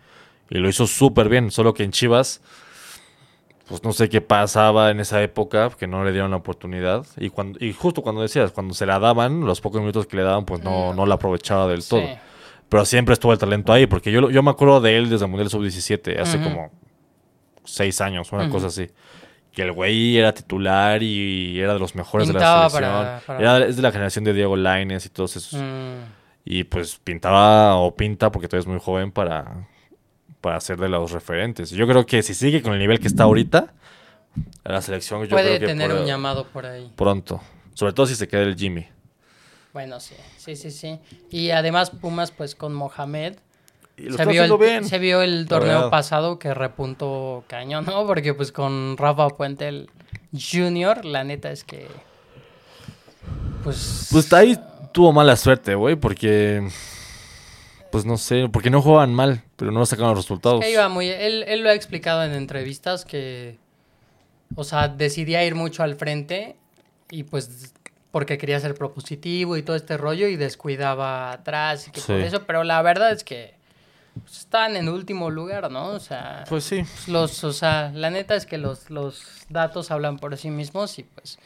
y 0.51 0.57
lo 0.59 0.69
hizo 0.69 0.85
súper 0.85 1.27
bien. 1.27 1.49
Solo 1.49 1.73
que 1.73 1.83
en 1.83 1.91
Chivas, 1.91 2.39
pues 3.67 3.83
no 3.83 3.93
sé 3.93 4.09
qué 4.09 4.19
pasaba 4.21 4.91
en 4.91 4.99
esa 4.99 5.21
época, 5.23 5.69
que 5.77 5.87
no 5.87 6.03
le 6.03 6.11
dieron 6.11 6.31
la 6.31 6.37
oportunidad. 6.37 7.05
Y, 7.17 7.29
cuando, 7.29 7.63
y 7.63 7.73
justo 7.73 8.01
cuando 8.01 8.21
decías, 8.21 8.51
cuando 8.51 8.73
se 8.73 8.85
la 8.85 8.99
daban, 8.99 9.41
los 9.41 9.61
pocos 9.61 9.79
minutos 9.79 10.05
que 10.07 10.17
le 10.17 10.23
daban, 10.23 10.45
pues 10.45 10.61
no, 10.63 10.93
no 10.93 11.05
la 11.05 11.15
aprovechaba 11.15 11.67
del 11.67 11.81
Sí. 11.81 11.89
todo. 11.89 12.03
Pero 12.69 12.85
siempre 12.85 13.13
estuvo 13.13 13.31
el 13.33 13.39
talento 13.39 13.71
ahí, 13.71 13.85
porque 13.87 14.11
yo, 14.11 14.29
yo 14.29 14.41
me 14.43 14.49
acuerdo 14.51 14.81
de 14.81 14.97
él 14.97 15.09
desde 15.09 15.25
el 15.25 15.31
Mundial 15.31 15.49
Sub-17, 15.49 16.19
hace 16.19 16.41
como 16.41 16.71
seis 17.63 18.01
años, 18.01 18.31
una 18.31 18.49
cosa 18.49 18.67
así. 18.67 18.89
Que 19.51 19.61
el 19.61 19.71
güey 19.71 20.17
era 20.17 20.33
titular 20.33 21.03
y 21.03 21.59
era 21.59 21.73
de 21.73 21.79
los 21.79 21.93
mejores 21.95 22.27
Pintaba 22.27 22.55
de 22.57 22.63
la 22.63 22.69
selección. 22.69 22.93
para- 23.05 23.19
para- 23.19 23.39
Era, 23.39 23.65
es 23.67 23.75
de 23.75 23.81
la 23.83 23.91
generación 23.91 24.23
de 24.25 24.33
Diego 24.33 24.55
Lainez 24.55 25.05
y 25.05 25.09
todos 25.09 25.35
esos. 25.35 25.61
Mm. 25.61 26.01
Y 26.45 26.63
pues 26.65 26.97
pintaba 27.03 27.75
o 27.75 27.95
pinta, 27.95 28.31
porque 28.31 28.47
todavía 28.47 28.61
es 28.63 28.67
muy 28.67 28.79
joven, 28.79 29.11
para, 29.11 29.67
para 30.43 30.59
ser 30.59 30.77
de 30.77 30.89
los 30.89 31.11
referentes. 31.11 31.69
Yo 31.69 31.87
creo 31.87 32.05
que 32.05 32.21
si 32.21 32.33
sigue 32.33 32.61
con 32.61 32.73
el 32.73 32.79
nivel 32.79 32.99
que 32.99 33.07
está 33.07 33.23
ahorita, 33.23 33.73
la 34.65 34.81
selección 34.81 35.23
yo 35.23 35.29
Puede 35.29 35.55
creo 35.55 35.59
que 35.61 35.65
tener 35.67 35.89
por- 35.89 36.01
un 36.01 36.05
llamado 36.05 36.45
por 36.47 36.65
ahí. 36.65 36.91
pronto. 36.97 37.41
Sobre 37.73 37.93
todo 37.93 38.05
si 38.07 38.15
se 38.15 38.27
queda 38.27 38.41
el 38.41 38.57
Jimmy. 38.57 38.85
Bueno, 39.71 40.01
sí, 40.01 40.15
sí, 40.37 40.57
sí, 40.57 40.69
sí. 40.69 40.99
Y 41.31 41.51
además 41.51 41.91
Pumas, 41.91 42.31
pues 42.31 42.55
con 42.55 42.73
Mohamed. 42.73 43.35
Y 43.95 44.09
lo 44.09 44.17
Se 44.17 44.25
vio, 44.25 44.43
el, 44.43 44.57
bien. 44.57 44.83
se 44.85 44.99
vio 44.99 45.21
el 45.21 45.47
torneo 45.47 45.89
pasado 45.89 46.37
que 46.39 46.53
repuntó 46.53 47.45
cañón, 47.47 47.85
¿no? 47.85 48.05
Porque 48.05 48.33
pues 48.33 48.51
con 48.51 48.97
Rafa 48.97 49.29
Puente 49.29 49.69
el 49.69 49.89
Junior, 50.33 51.05
la 51.05 51.23
neta 51.23 51.51
es 51.51 51.63
que... 51.63 51.87
Pues... 53.63 54.09
Pues 54.11 54.31
ahí 54.33 54.59
tuvo 54.91 55.13
mala 55.13 55.37
suerte, 55.37 55.73
güey, 55.75 55.95
porque. 55.95 56.67
Pues 57.93 58.05
no 58.05 58.17
sé, 58.17 58.49
porque 58.51 58.71
no 58.71 58.81
jugaban 58.81 59.13
mal, 59.13 59.43
pero 59.55 59.71
no 59.71 59.85
sacaron 59.85 60.15
los 60.15 60.25
resultados. 60.25 60.61
que 60.61 60.71
iba 60.71 60.89
muy... 60.89 61.09
Él, 61.09 61.43
él 61.47 61.61
lo 61.61 61.69
ha 61.69 61.75
explicado 61.75 62.23
en 62.23 62.33
entrevistas 62.33 63.05
que... 63.05 63.59
O 64.55 64.63
sea, 64.63 64.87
decidía 64.87 65.45
ir 65.45 65.53
mucho 65.53 65.83
al 65.83 65.93
frente 65.95 66.55
y 67.11 67.21
pues 67.21 67.71
porque 68.09 68.39
quería 68.39 68.59
ser 68.59 68.73
propositivo 68.73 69.57
y 69.57 69.61
todo 69.61 69.75
este 69.75 69.95
rollo 69.97 70.25
y 70.27 70.37
descuidaba 70.37 71.33
atrás 71.33 71.87
y 71.87 71.91
que 71.91 72.01
por 72.01 72.15
eso, 72.15 72.43
pero 72.47 72.63
la 72.63 72.81
verdad 72.81 73.11
es 73.11 73.23
que 73.23 73.53
pues, 74.19 74.39
estaban 74.39 74.75
en 74.75 74.89
último 74.89 75.29
lugar, 75.29 75.69
¿no? 75.69 75.89
O 75.89 75.99
sea, 75.99 76.45
Pues 76.49 76.63
sí. 76.63 76.83
los, 77.05 77.43
o 77.43 77.53
sea, 77.53 77.91
la 77.93 78.09
neta 78.09 78.35
es 78.35 78.47
que 78.47 78.57
los, 78.57 78.89
los 78.89 79.21
datos 79.49 79.91
hablan 79.91 80.17
por 80.17 80.35
sí 80.35 80.49
mismos 80.49 80.97
y 80.97 81.03
pues, 81.03 81.37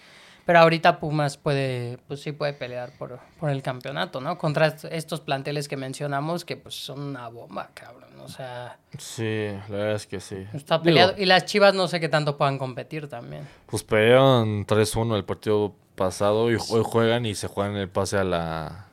pero 0.47 0.59
ahorita 0.59 0.99
Pumas 0.99 1.37
puede, 1.37 1.99
pues 2.07 2.21
sí 2.21 2.31
puede 2.31 2.53
pelear 2.53 2.89
por, 2.97 3.19
por 3.39 3.49
el 3.51 3.61
campeonato, 3.61 4.19
¿no? 4.21 4.37
Contra 4.39 4.65
est- 4.67 4.85
estos 4.85 5.19
planteles 5.21 5.67
que 5.67 5.77
mencionamos 5.77 6.43
que 6.45 6.57
pues 6.57 6.73
son 6.73 6.99
una 7.01 7.27
bomba, 7.27 7.69
cabrón, 7.75 8.09
o 8.21 8.27
sea, 8.29 8.79
Sí, 8.97 9.49
la 9.69 9.75
verdad 9.75 9.95
es 9.95 10.07
que 10.07 10.19
sí. 10.19 10.37
está 10.53 10.75
Digo, 10.79 10.83
peleado. 10.85 11.13
Y 11.17 11.25
las 11.25 11.45
Chivas 11.45 11.75
no 11.75 11.87
sé 11.87 11.99
qué 11.99 12.09
tanto 12.09 12.37
puedan 12.37 12.57
competir 12.57 13.07
también. 13.07 13.47
Pues 13.67 13.83
pelearon 13.83 14.65
3-1 14.65 15.15
el 15.17 15.25
partido 15.25 15.75
pasado 15.95 16.49
y 16.49 16.55
hoy 16.55 16.81
juegan 16.83 17.25
y 17.25 17.35
se 17.35 17.47
juegan 17.47 17.75
el 17.75 17.89
pase 17.89 18.17
a 18.17 18.23
la, 18.23 18.85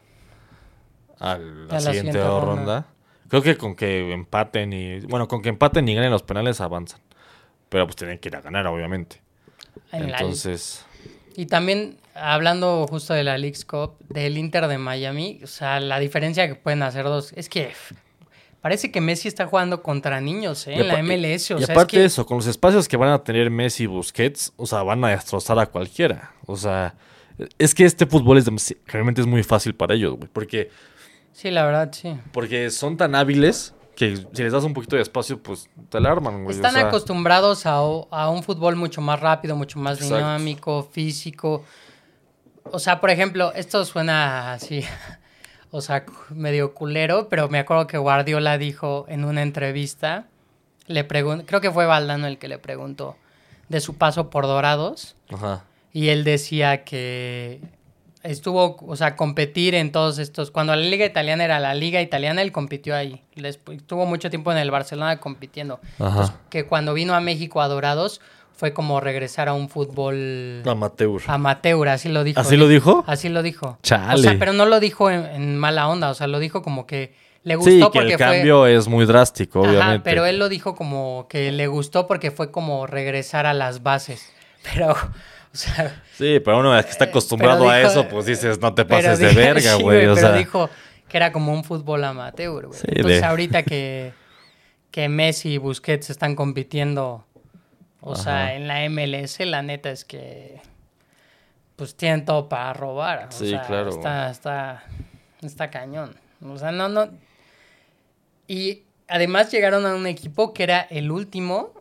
a 1.21 1.39
la, 1.39 1.67
A 1.71 1.75
la 1.75 1.81
siguiente, 1.81 2.19
ronda. 2.21 2.41
ronda. 2.41 2.87
Creo 3.29 3.43
que 3.43 3.57
con 3.57 3.75
que 3.75 4.13
empaten 4.13 4.73
y. 4.73 5.01
Bueno, 5.01 5.29
con 5.29 5.41
que 5.43 5.49
empaten 5.49 5.89
y 5.89 5.95
ganen 5.95 6.11
los 6.11 6.23
penales 6.23 6.61
avanzan. 6.61 7.01
Pero 7.69 7.87
pues 7.87 7.97
tienen 7.97 8.19
que 8.19 8.29
ir 8.29 8.37
a 8.37 8.41
ganar, 8.41 8.67
obviamente. 8.67 9.21
En 9.93 10.11
la- 10.11 10.19
Entonces. 10.19 10.85
Y 11.37 11.47
también, 11.47 11.97
hablando 12.15 12.87
justo 12.89 13.15
de 13.15 13.25
la 13.25 13.39
League's 13.39 13.65
Cup, 13.65 13.97
del 14.09 14.39
Inter 14.39 14.69
de 14.69 14.79
Miami, 14.79 15.41
o 15.43 15.47
sea, 15.47 15.81
la 15.81 15.99
diferencia 15.99 16.47
que 16.49 16.55
pueden 16.55 16.83
hacer 16.83 17.05
dos, 17.05 17.33
es 17.35 17.49
que 17.49 17.73
parece 18.61 18.91
que 18.91 19.01
Messi 19.01 19.29
está 19.29 19.47
jugando 19.47 19.83
contra 19.83 20.21
niños, 20.21 20.67
¿eh? 20.67 20.75
y 20.77 20.81
En 20.81 20.89
la 20.89 21.03
MLS, 21.03 21.51
o 21.51 21.59
y 21.59 21.65
sea, 21.65 21.75
aparte 21.75 21.97
es 21.97 22.01
que... 22.01 22.05
eso, 22.05 22.27
con 22.27 22.37
los 22.39 22.47
espacios 22.47 22.89
que 22.89 22.97
van 22.97 23.11
a 23.11 23.23
tener 23.23 23.51
Messi 23.51 23.85
y 23.85 23.87
Busquets, 23.87 24.53
o 24.57 24.67
sea, 24.67 24.83
van 24.83 25.05
a 25.05 25.09
destrozar 25.09 25.59
a 25.59 25.67
cualquiera. 25.67 26.33
O 26.47 26.57
sea, 26.57 26.95
es 27.59 27.75
que 27.75 27.85
este 27.85 28.07
fútbol 28.07 28.39
es 28.39 28.75
realmente 28.87 29.21
es 29.21 29.27
muy 29.27 29.43
fácil 29.43 29.75
para 29.75 29.95
ellos, 29.95 30.17
güey. 30.17 30.29
Porque 30.33 30.71
Sí, 31.35 31.51
la 31.51 31.67
verdad, 31.67 31.91
sí. 31.93 32.17
Porque 32.33 32.71
son 32.71 32.97
tan 32.97 33.17
hábiles 33.17 33.75
que 33.97 34.17
si 34.17 34.43
les 34.43 34.53
das 34.53 34.65
un 34.65 34.75
poquito 34.75 34.97
de 34.97 35.03
espacio, 35.03 35.43
pues 35.43 35.69
te 35.89 35.99
alarman, 35.99 36.45
güey. 36.45 36.49
o 36.49 36.51
Están 36.57 36.73
sea, 36.75 36.89
acostumbrados 36.89 37.67
a, 37.67 37.75
a 37.75 38.31
un 38.31 38.43
fútbol 38.43 38.77
mucho 38.77 39.01
más 39.01 39.21
rápido, 39.21 39.57
mucho 39.57 39.79
más 39.79 39.99
Exacto. 39.99 40.17
dinámico, 40.17 40.83
físico. 40.91 41.65
O 42.71 42.79
sea, 42.79 43.01
por 43.01 43.11
ejemplo, 43.11 43.53
esto 43.55 43.85
suena 43.85 44.53
así, 44.55 44.83
o 45.71 45.81
sea, 45.81 46.05
medio 46.31 46.75
culero, 46.75 47.29
pero 47.29 47.49
me 47.49 47.59
acuerdo 47.59 47.87
que 47.87 47.99
Guardiola 47.99 48.59
dijo 48.59 49.05
en 49.09 49.25
una 49.25 49.43
entrevista, 49.43 50.27
le 50.87 51.07
pregun- 51.07 51.45
creo 51.47 51.61
que 51.61 51.71
fue 51.71 51.87
Valdano 51.87 52.27
el 52.27 52.39
que 52.39 52.49
le 52.49 52.59
preguntó 52.59 53.17
de 53.69 53.81
su 53.81 53.97
paso 53.97 54.29
por 54.31 54.45
Dorados, 54.47 55.17
Ajá. 55.33 55.65
y 55.93 56.09
él 56.09 56.25
decía 56.25 56.85
que 56.85 57.61
estuvo, 58.25 58.77
o 58.87 58.97
sea, 58.97 59.15
competir 59.15 59.75
en 59.77 59.93
todos 59.93 60.19
estos, 60.19 60.51
cuando 60.51 60.75
la 60.75 60.83
liga 60.83 61.07
italiana 61.07 61.45
era 61.45 61.61
la 61.61 61.75
liga 61.75 62.01
italiana, 62.01 62.43
él 62.43 62.51
compitió 62.51 62.97
ahí. 62.97 63.23
Después, 63.37 63.79
estuvo 63.79 64.07
mucho 64.07 64.31
tiempo 64.31 64.51
en 64.51 64.59
el 64.59 64.71
Barcelona 64.71 65.21
compitiendo. 65.21 65.79
Ajá. 65.99 66.09
Entonces, 66.09 66.35
que 66.51 66.65
cuando 66.67 66.95
vino 66.95 67.15
a 67.15 67.21
México 67.21 67.63
a 67.63 67.69
Dorados 67.69 68.21
fue 68.57 68.73
como 68.73 69.01
regresar 69.01 69.49
a 69.49 69.53
un 69.53 69.69
fútbol 69.69 70.63
Amateur. 70.67 71.21
amateur, 71.27 71.89
así 71.89 72.09
lo 72.09 72.25
dijo. 72.25 72.41
¿Así 72.41 72.57
lo 72.57 72.67
dijo? 72.69 73.05
Así 73.07 73.29
lo 73.29 73.43
dijo. 73.43 73.79
Chale. 73.83 74.15
O 74.15 74.19
sea, 74.19 74.37
pero 74.39 74.53
no 74.53 74.65
lo 74.67 74.81
dijo 74.81 75.11
en, 75.11 75.25
en 75.27 75.59
mala 75.59 75.89
onda, 75.89 76.11
o 76.11 76.15
sea, 76.15 76.27
lo 76.27 76.39
dijo 76.39 76.63
como 76.63 76.87
que 76.87 77.15
le 77.43 77.57
gustó 77.57 77.71
Sí, 77.71 77.79
que 77.79 77.85
porque 77.85 78.13
el 78.13 78.19
fue... 78.19 78.27
cambio 78.27 78.67
es 78.67 78.89
muy 78.89 79.05
drástico, 79.07 79.63
Ajá, 79.65 79.71
obviamente. 79.71 80.01
pero 80.05 80.25
él 80.25 80.39
lo 80.39 80.49
dijo 80.49 80.75
como 80.75 81.27
que 81.29 81.53
le 81.53 81.67
gustó 81.67 82.07
porque 82.07 82.31
fue 82.31 82.51
como 82.51 82.87
regresar 82.87 83.45
a 83.45 83.53
las 83.55 83.83
bases. 83.83 84.33
Pero, 84.73 84.97
O 85.55 85.57
sea, 85.57 86.03
Sí, 86.19 86.41
pero 86.41 86.59
uno 86.59 86.73
que 86.83 86.91
está 86.91 87.05
acostumbrado 87.07 87.61
pero 87.61 87.71
a 87.71 87.79
dijo- 87.79 87.91
eso, 87.91 88.09
pues 88.09 88.27
dices, 88.27 88.61
no 88.61 88.75
te 88.75 88.85
pases 88.85 89.19
de 89.21 89.29
dijo- 89.29 89.41
verga, 89.41 89.77
sí, 89.77 89.83
güey. 89.83 89.99
o 90.07 90.15
pero 90.15 90.17
sea, 90.17 90.33
dijo 90.37 90.69
que 91.09 91.17
era 91.17 91.31
como 91.33 91.53
un 91.53 91.63
fútbol 91.65 92.03
amateur, 92.05 92.67
güey. 92.67 92.79
Sí, 92.79 92.87
Entonces 92.89 93.21
de- 93.21 93.27
ahorita 93.27 93.63
que, 93.65 94.13
que 94.91 95.09
Messi 95.09 95.55
y 95.55 95.59
Busquets 95.59 96.11
están 96.11 96.35
compitiendo, 96.35 97.25
o 98.01 98.13
Ajá. 98.15 98.23
sea, 98.23 98.55
en 98.57 98.67
la 98.69 98.85
MLS, 98.89 99.41
la 99.47 99.63
neta 99.63 99.91
es 99.91 100.05
que 100.05 100.61
pues 101.77 101.97
tienen 101.97 102.25
todo 102.25 102.49
para 102.49 102.73
robar. 102.73 103.29
O 103.29 103.33
Sí, 103.33 103.51
sea, 103.51 103.63
claro. 103.63 103.91
Está, 103.91 104.31
está, 104.31 104.85
está 105.43 105.71
cañón. 105.71 106.17
O 106.45 106.57
sea, 106.59 106.71
no, 106.73 106.89
no. 106.89 107.09
Y 108.47 108.83
además 109.09 109.51
llegaron 109.51 109.87
a 109.87 109.95
un 109.95 110.07
equipo 110.07 110.53
que 110.53 110.63
era 110.65 110.81
el 110.83 111.11
último 111.11 111.73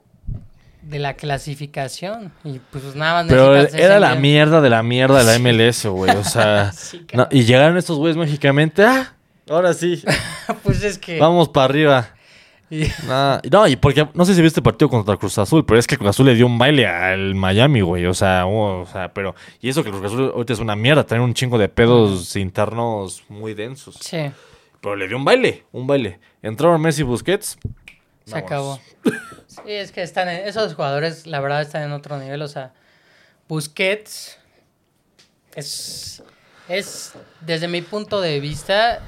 de 0.83 0.99
la 0.99 1.13
clasificación. 1.15 2.31
Y 2.43 2.59
pues 2.71 2.95
nada 2.95 3.23
más 3.23 3.29
pero 3.31 3.55
era 3.55 3.99
la 3.99 4.15
mierda 4.15 4.61
de 4.61 4.69
la 4.69 4.83
mierda 4.83 5.23
de 5.23 5.25
la 5.25 5.39
MLS, 5.39 5.85
güey. 5.87 6.15
O 6.15 6.23
sea, 6.23 6.71
Sí, 6.75 6.99
no, 7.13 7.23
cabrón. 7.25 7.27
y 7.31 7.43
llegaron 7.45 7.77
estos 7.77 7.97
güeyes 7.97 8.17
mágicamente, 8.17 8.83
ah, 8.83 9.15
ahora 9.49 9.73
sí, 9.73 10.03
pues 10.63 10.83
es 10.83 10.97
que. 10.97 11.19
vamos 11.19 11.49
para 11.49 11.65
arriba. 11.65 12.09
y- 12.69 12.87
Nah, 13.07 13.39
no, 13.51 13.67
y 13.67 13.75
porque 13.75 14.07
no 14.13 14.25
sé 14.25 14.33
si 14.35 14.41
viste 14.41 14.59
el 14.59 14.63
partido 14.63 14.89
contra 14.89 15.15
Cruz 15.17 15.37
Azul, 15.37 15.65
pero 15.65 15.79
es 15.79 15.85
que 15.87 15.97
Cruz 15.97 16.09
Azul 16.09 16.25
le 16.25 16.35
dio 16.35 16.45
un 16.47 16.57
baile 16.57 16.87
al 16.87 17.35
Miami, 17.35 17.81
güey. 17.81 18.05
O 18.07 18.13
sea, 18.13 18.45
oh, 18.45 18.81
o 18.81 18.85
sea, 18.85 19.13
pero. 19.13 19.35
Y 19.61 19.69
eso 19.69 19.83
que 19.83 19.89
Cruz 19.91 20.05
Azul 20.05 20.31
ahorita 20.33 20.53
es 20.53 20.59
una 20.59 20.75
mierda, 20.75 21.03
tener 21.05 21.21
un 21.21 21.33
chingo 21.33 21.57
de 21.57 21.69
pedos 21.69 22.35
internos 22.35 23.23
muy 23.29 23.53
densos. 23.53 23.95
Sí. 24.01 24.17
Pero 24.81 24.95
le 24.97 25.07
dio 25.07 25.15
un 25.17 25.23
baile, 25.23 25.63
un 25.71 25.87
baile. 25.87 26.19
Entraron 26.41 26.81
Messi 26.81 27.01
y 27.01 27.03
Busquets. 27.05 27.57
Se 28.25 28.31
vámonos. 28.31 28.45
acabó. 28.45 28.79
Sí, 29.55 29.71
es 29.71 29.91
que 29.91 30.01
están 30.03 30.29
en- 30.29 30.47
esos 30.47 30.73
jugadores, 30.75 31.27
la 31.27 31.39
verdad, 31.39 31.61
están 31.61 31.83
en 31.83 31.91
otro 31.91 32.17
nivel. 32.17 32.41
O 32.41 32.47
sea, 32.47 32.73
Busquets 33.47 34.37
es, 35.55 36.23
es 36.67 37.13
desde 37.41 37.67
mi 37.67 37.81
punto 37.81 38.21
de 38.21 38.39
vista, 38.39 38.99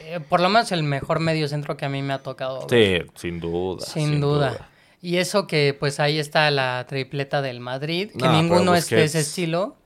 eh, 0.00 0.20
por 0.28 0.40
lo 0.40 0.48
menos 0.48 0.70
el 0.72 0.82
mejor 0.82 1.20
medio 1.20 1.48
centro 1.48 1.76
que 1.76 1.84
a 1.84 1.88
mí 1.88 2.02
me 2.02 2.12
ha 2.12 2.18
tocado. 2.18 2.66
Sí, 2.68 2.98
sin 3.14 3.40
duda. 3.40 3.84
sin, 3.84 4.20
duda. 4.20 4.68
Y 5.00 5.16
eso 5.18 5.46
que 5.46 5.76
pues 5.78 6.00
ahí 6.00 6.18
está 6.18 6.50
la 6.50 6.84
tripleta 6.88 7.40
del 7.42 7.60
Madrid, 7.60 8.10
que 8.12 8.24
No, 8.26 8.32
ninguno 8.32 8.74
es 8.74 8.88
de 8.90 9.04
ese 9.04 9.20
estilo. 9.20 9.76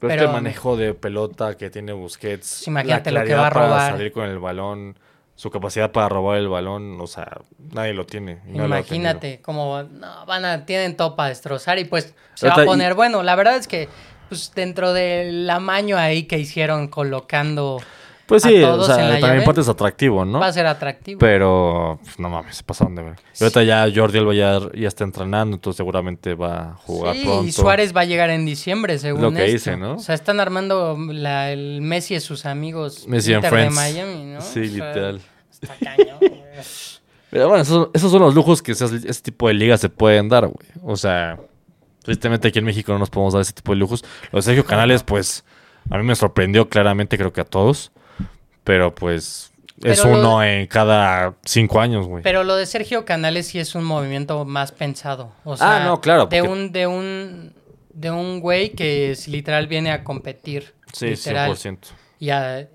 Pero, 0.00 0.10
Pero- 0.16 0.22
este 0.24 0.32
manejo 0.34 0.76
de 0.76 0.92
pelota 0.92 1.56
que 1.56 1.70
tiene 1.70 1.92
Busquets, 1.92 2.48
Pues 2.58 2.66
imagínate 2.68 3.10
la 3.10 3.20
lo 3.20 3.26
que 3.26 3.34
va 3.34 3.46
a 3.46 3.50
para 3.50 3.66
robar. 3.66 3.92
salir 3.92 4.12
con 4.12 4.24
el 4.28 4.38
balón, 4.38 4.98
su 5.36 5.50
capacidad 5.50 5.90
para 5.90 6.08
robar 6.08 6.38
el 6.38 6.48
balón, 6.48 7.00
o 7.00 7.06
sea, 7.06 7.38
nadie 7.72 7.92
lo 7.92 8.06
tiene. 8.06 8.40
no 8.46 8.60
lo 8.60 8.66
Imagínate, 8.66 9.40
como 9.42 9.82
no, 9.82 10.26
van 10.26 10.44
a, 10.44 10.64
tienen 10.66 10.96
todo 10.96 11.16
para 11.16 11.30
destrozar 11.30 11.78
y 11.78 11.84
pues 11.84 12.14
se 12.34 12.48
va 12.48 12.54
a 12.54 12.62
y- 12.62 12.66
poner 12.66 12.94
bueno. 12.94 13.22
La 13.22 13.34
verdad 13.34 13.56
es 13.56 13.66
que 13.68 13.88
pues 14.28 14.52
dentro 14.54 14.92
del 14.92 15.48
amaño 15.50 15.96
ahí 15.98 16.24
que 16.24 16.38
hicieron 16.38 16.88
colocando. 16.88 17.80
Pues 18.26 18.42
sí, 18.42 18.62
o 18.62 18.82
sea, 18.84 18.96
también 18.96 19.20
llave, 19.20 19.42
parte 19.42 19.60
es 19.60 19.68
atractivo, 19.68 20.24
¿no? 20.24 20.38
va 20.40 20.46
a 20.46 20.52
ser 20.52 20.66
atractivo. 20.66 21.18
Pero, 21.18 21.98
pues, 22.02 22.18
no 22.18 22.30
mames, 22.30 22.56
se 22.56 22.62
pasaron 22.62 22.94
de 22.94 23.02
ver. 23.02 23.16
Y 23.38 23.44
ahorita 23.44 23.62
ya 23.64 23.86
Jordi 23.94 24.18
Alba 24.18 24.34
ya, 24.34 24.60
ya 24.74 24.88
está 24.88 25.04
entrenando, 25.04 25.56
entonces 25.56 25.76
seguramente 25.76 26.34
va 26.34 26.70
a 26.70 26.74
jugar 26.76 27.14
sí, 27.16 27.22
pronto. 27.24 27.44
y 27.44 27.52
Suárez 27.52 27.94
va 27.94 28.00
a 28.00 28.04
llegar 28.06 28.30
en 28.30 28.46
diciembre, 28.46 28.98
según 28.98 29.20
Lo 29.20 29.30
que 29.30 29.40
esto. 29.44 29.52
dice, 29.52 29.76
¿no? 29.76 29.96
O 29.96 29.98
sea, 29.98 30.14
están 30.14 30.40
armando 30.40 30.96
la- 31.10 31.50
el 31.52 31.82
Messi 31.82 32.14
y 32.14 32.20
sus 32.20 32.46
amigos 32.46 33.06
Messi 33.08 33.34
and 33.34 33.44
Inter 33.44 33.50
de 33.50 33.70
Friends. 33.70 33.74
Miami, 33.74 34.24
¿no? 34.32 34.40
Sí, 34.40 34.60
O 34.60 34.64
sea, 34.64 34.86
literal. 34.88 35.20
Está 35.52 35.74
cañón. 35.82 36.18
Pero 37.30 37.48
bueno, 37.48 37.62
esos, 37.62 37.88
esos 37.92 38.10
son 38.12 38.22
los 38.22 38.34
lujos 38.34 38.62
que 38.62 38.72
esas- 38.72 38.92
ese 38.92 39.20
tipo 39.22 39.48
de 39.48 39.54
ligas 39.54 39.80
se 39.80 39.88
pueden 39.88 40.28
dar, 40.28 40.46
güey. 40.46 40.68
O 40.82 40.96
sea, 40.96 41.38
tristemente 42.02 42.48
aquí 42.48 42.58
en 42.60 42.64
México 42.64 42.92
no 42.92 42.98
nos 42.98 43.10
podemos 43.10 43.32
dar 43.34 43.42
ese 43.42 43.52
tipo 43.52 43.72
de 43.72 43.76
lujos. 43.76 44.04
Lo 44.30 44.38
de 44.38 44.42
Sergio 44.42 44.64
Canales, 44.64 45.02
pues, 45.02 45.44
a 45.90 45.98
mí 45.98 46.04
me 46.04 46.14
sorprendió 46.14 46.68
claramente, 46.68 47.18
creo 47.18 47.32
que 47.32 47.40
a 47.40 47.44
todos. 47.44 47.90
Pero 48.64 48.94
pues, 48.94 49.52
es 49.82 50.00
Pero 50.00 50.18
uno 50.18 50.42
en 50.42 50.66
cada 50.66 51.34
cinco 51.44 51.80
años, 51.80 52.06
güey. 52.06 52.22
Pero 52.22 52.44
lo 52.44 52.56
de 52.56 52.66
Sergio 52.66 53.04
Canales 53.04 53.46
sí 53.48 53.58
es 53.58 53.74
un 53.74 53.84
movimiento 53.84 54.44
más 54.44 54.72
pensado. 54.72 55.32
O 55.44 55.56
sea, 55.56 55.76
Ah, 55.76 55.84
no, 55.84 56.00
claro, 56.00 56.26
De 56.26 56.42
un, 56.42 56.72
de 56.72 56.86
un, 56.86 57.52
de 57.92 58.10
un 58.10 58.40
güey 58.40 58.70
que 58.70 59.10
es, 59.12 59.28
literal 59.28 59.66
viene 59.66 59.90
a 59.92 60.02
competir. 60.04 60.74
Sí, 60.92 61.08
literal. 61.10 61.50
100%. 61.50 61.78
Y, 62.20 62.30
a- 62.30 62.68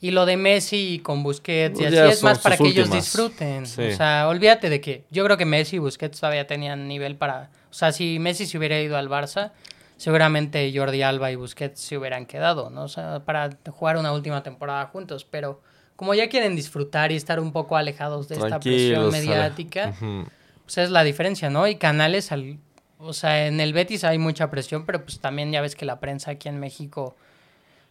y 0.00 0.10
lo 0.10 0.26
de 0.26 0.36
Messi 0.36 1.00
con 1.02 1.22
Busquets 1.22 1.80
y 1.80 1.84
así 1.86 1.94
ya 1.94 2.06
es 2.08 2.22
más 2.22 2.38
para 2.40 2.56
que 2.56 2.66
ellos 2.68 2.90
disfruten. 2.90 3.66
Sí. 3.66 3.82
O 3.82 3.96
sea, 3.96 4.26
olvídate 4.28 4.68
de 4.68 4.80
que 4.80 5.04
yo 5.10 5.24
creo 5.24 5.36
que 5.36 5.44
Messi 5.46 5.76
y 5.76 5.78
Busquets 5.78 6.18
todavía 6.20 6.46
tenían 6.46 6.88
nivel 6.88 7.16
para... 7.16 7.50
O 7.70 7.74
sea, 7.74 7.92
si 7.92 8.18
Messi 8.18 8.46
se 8.46 8.56
hubiera 8.58 8.80
ido 8.80 8.96
al 8.96 9.08
Barça, 9.08 9.52
seguramente 9.96 10.72
Jordi 10.74 11.02
Alba 11.02 11.30
y 11.30 11.36
Busquets 11.36 11.80
se 11.80 11.96
hubieran 11.96 12.26
quedado, 12.26 12.70
¿no? 12.70 12.84
O 12.84 12.88
sea, 12.88 13.20
para 13.24 13.50
jugar 13.70 13.96
una 13.96 14.12
última 14.12 14.42
temporada 14.42 14.86
juntos. 14.86 15.24
Pero 15.24 15.60
como 15.96 16.14
ya 16.14 16.28
quieren 16.28 16.54
disfrutar 16.56 17.12
y 17.12 17.16
estar 17.16 17.40
un 17.40 17.52
poco 17.52 17.76
alejados 17.76 18.28
de 18.28 18.36
esta 18.36 18.60
presión 18.60 19.10
mediática, 19.10 19.88
Ujú. 20.00 20.26
pues 20.64 20.78
es 20.78 20.90
la 20.90 21.02
diferencia, 21.04 21.48
¿no? 21.50 21.66
Y 21.66 21.76
Canales, 21.76 22.32
al, 22.32 22.58
o 22.98 23.12
sea, 23.12 23.46
en 23.46 23.60
el 23.60 23.72
Betis 23.72 24.04
hay 24.04 24.18
mucha 24.18 24.50
presión, 24.50 24.84
pero 24.84 25.02
pues 25.02 25.18
también 25.20 25.50
ya 25.52 25.60
ves 25.62 25.74
que 25.74 25.84
la 25.86 25.98
prensa 25.98 26.32
aquí 26.32 26.48
en 26.48 26.60
México, 26.60 27.16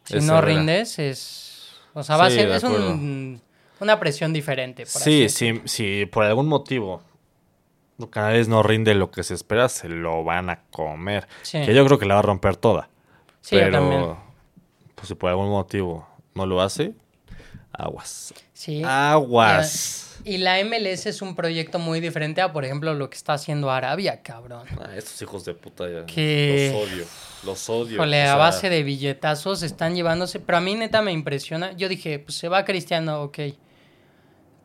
si 0.03 0.17
Es 0.17 0.23
no 0.25 0.39
rindes, 0.41 0.99
es, 0.99 1.71
o 1.95 2.03
sea, 2.03 2.17
va 2.17 2.27
a 2.27 2.29
ser, 2.29 2.49
es 2.51 2.63
un- 2.63 3.41
una 3.79 3.99
presión 3.99 4.31
diferente. 4.31 4.83
por 4.83 5.01
Sí, 5.01 5.25
así 5.25 5.53
sí, 5.53 5.61
sí, 5.65 6.05
por 6.05 6.23
algún 6.25 6.47
motivo 6.47 7.01
los 7.97 8.09
canales 8.09 8.47
no 8.47 8.61
rinde 8.63 8.93
lo 8.93 9.11
que 9.11 9.23
se 9.23 9.33
espera, 9.33 9.69
se 9.69 9.87
lo 9.89 10.23
van 10.23 10.49
a 10.49 10.61
comer. 10.71 11.27
Sí. 11.43 11.61
Que 11.65 11.73
yo 11.73 11.85
creo 11.85 11.97
que 11.97 12.05
la 12.05 12.15
va 12.15 12.19
a 12.19 12.23
romper 12.23 12.55
toda. 12.57 12.89
Sí, 13.41 13.55
yo 13.55 13.61
pero, 13.61 13.71
también. 13.79 14.15
pues 14.95 15.07
si 15.07 15.15
por 15.15 15.29
algún 15.29 15.49
motivo 15.49 16.07
no 16.33 16.45
lo 16.45 16.61
hace, 16.61 16.93
aguas. 17.71 18.33
Sí. 18.53 18.81
Aguas. 18.85 20.19
Y 20.23 20.37
la 20.39 20.57
MLS 20.63 21.05
es 21.05 21.21
un 21.21 21.35
proyecto 21.35 21.77
muy 21.77 21.99
diferente 21.99 22.41
a, 22.41 22.51
por 22.51 22.65
ejemplo, 22.65 22.93
lo 22.95 23.09
que 23.09 23.15
está 23.17 23.33
haciendo 23.33 23.69
Arabia, 23.69 24.21
cabrón. 24.23 24.65
Ah, 24.81 24.89
estos 24.95 25.21
hijos 25.21 25.45
de 25.45 25.53
puta 25.53 25.87
ya. 25.87 26.05
Que- 26.07 26.71
Los 26.73 26.89
odio. 26.89 27.05
Los 27.43 27.69
odio. 27.69 27.93
Híjole, 27.95 28.21
o 28.21 28.23
a 28.23 28.25
sea, 28.25 28.35
base 28.35 28.69
de 28.69 28.81
billetazos 28.81 29.61
están 29.61 29.93
llevándose. 29.93 30.39
Pero 30.39 30.57
a 30.57 30.61
mí 30.61 30.73
neta 30.73 31.01
me 31.03 31.11
impresiona. 31.11 31.73
Yo 31.73 31.87
dije, 31.87 32.17
pues 32.17 32.37
se 32.37 32.47
va 32.49 32.65
Cristiano, 32.65 33.21
ok. 33.23 33.37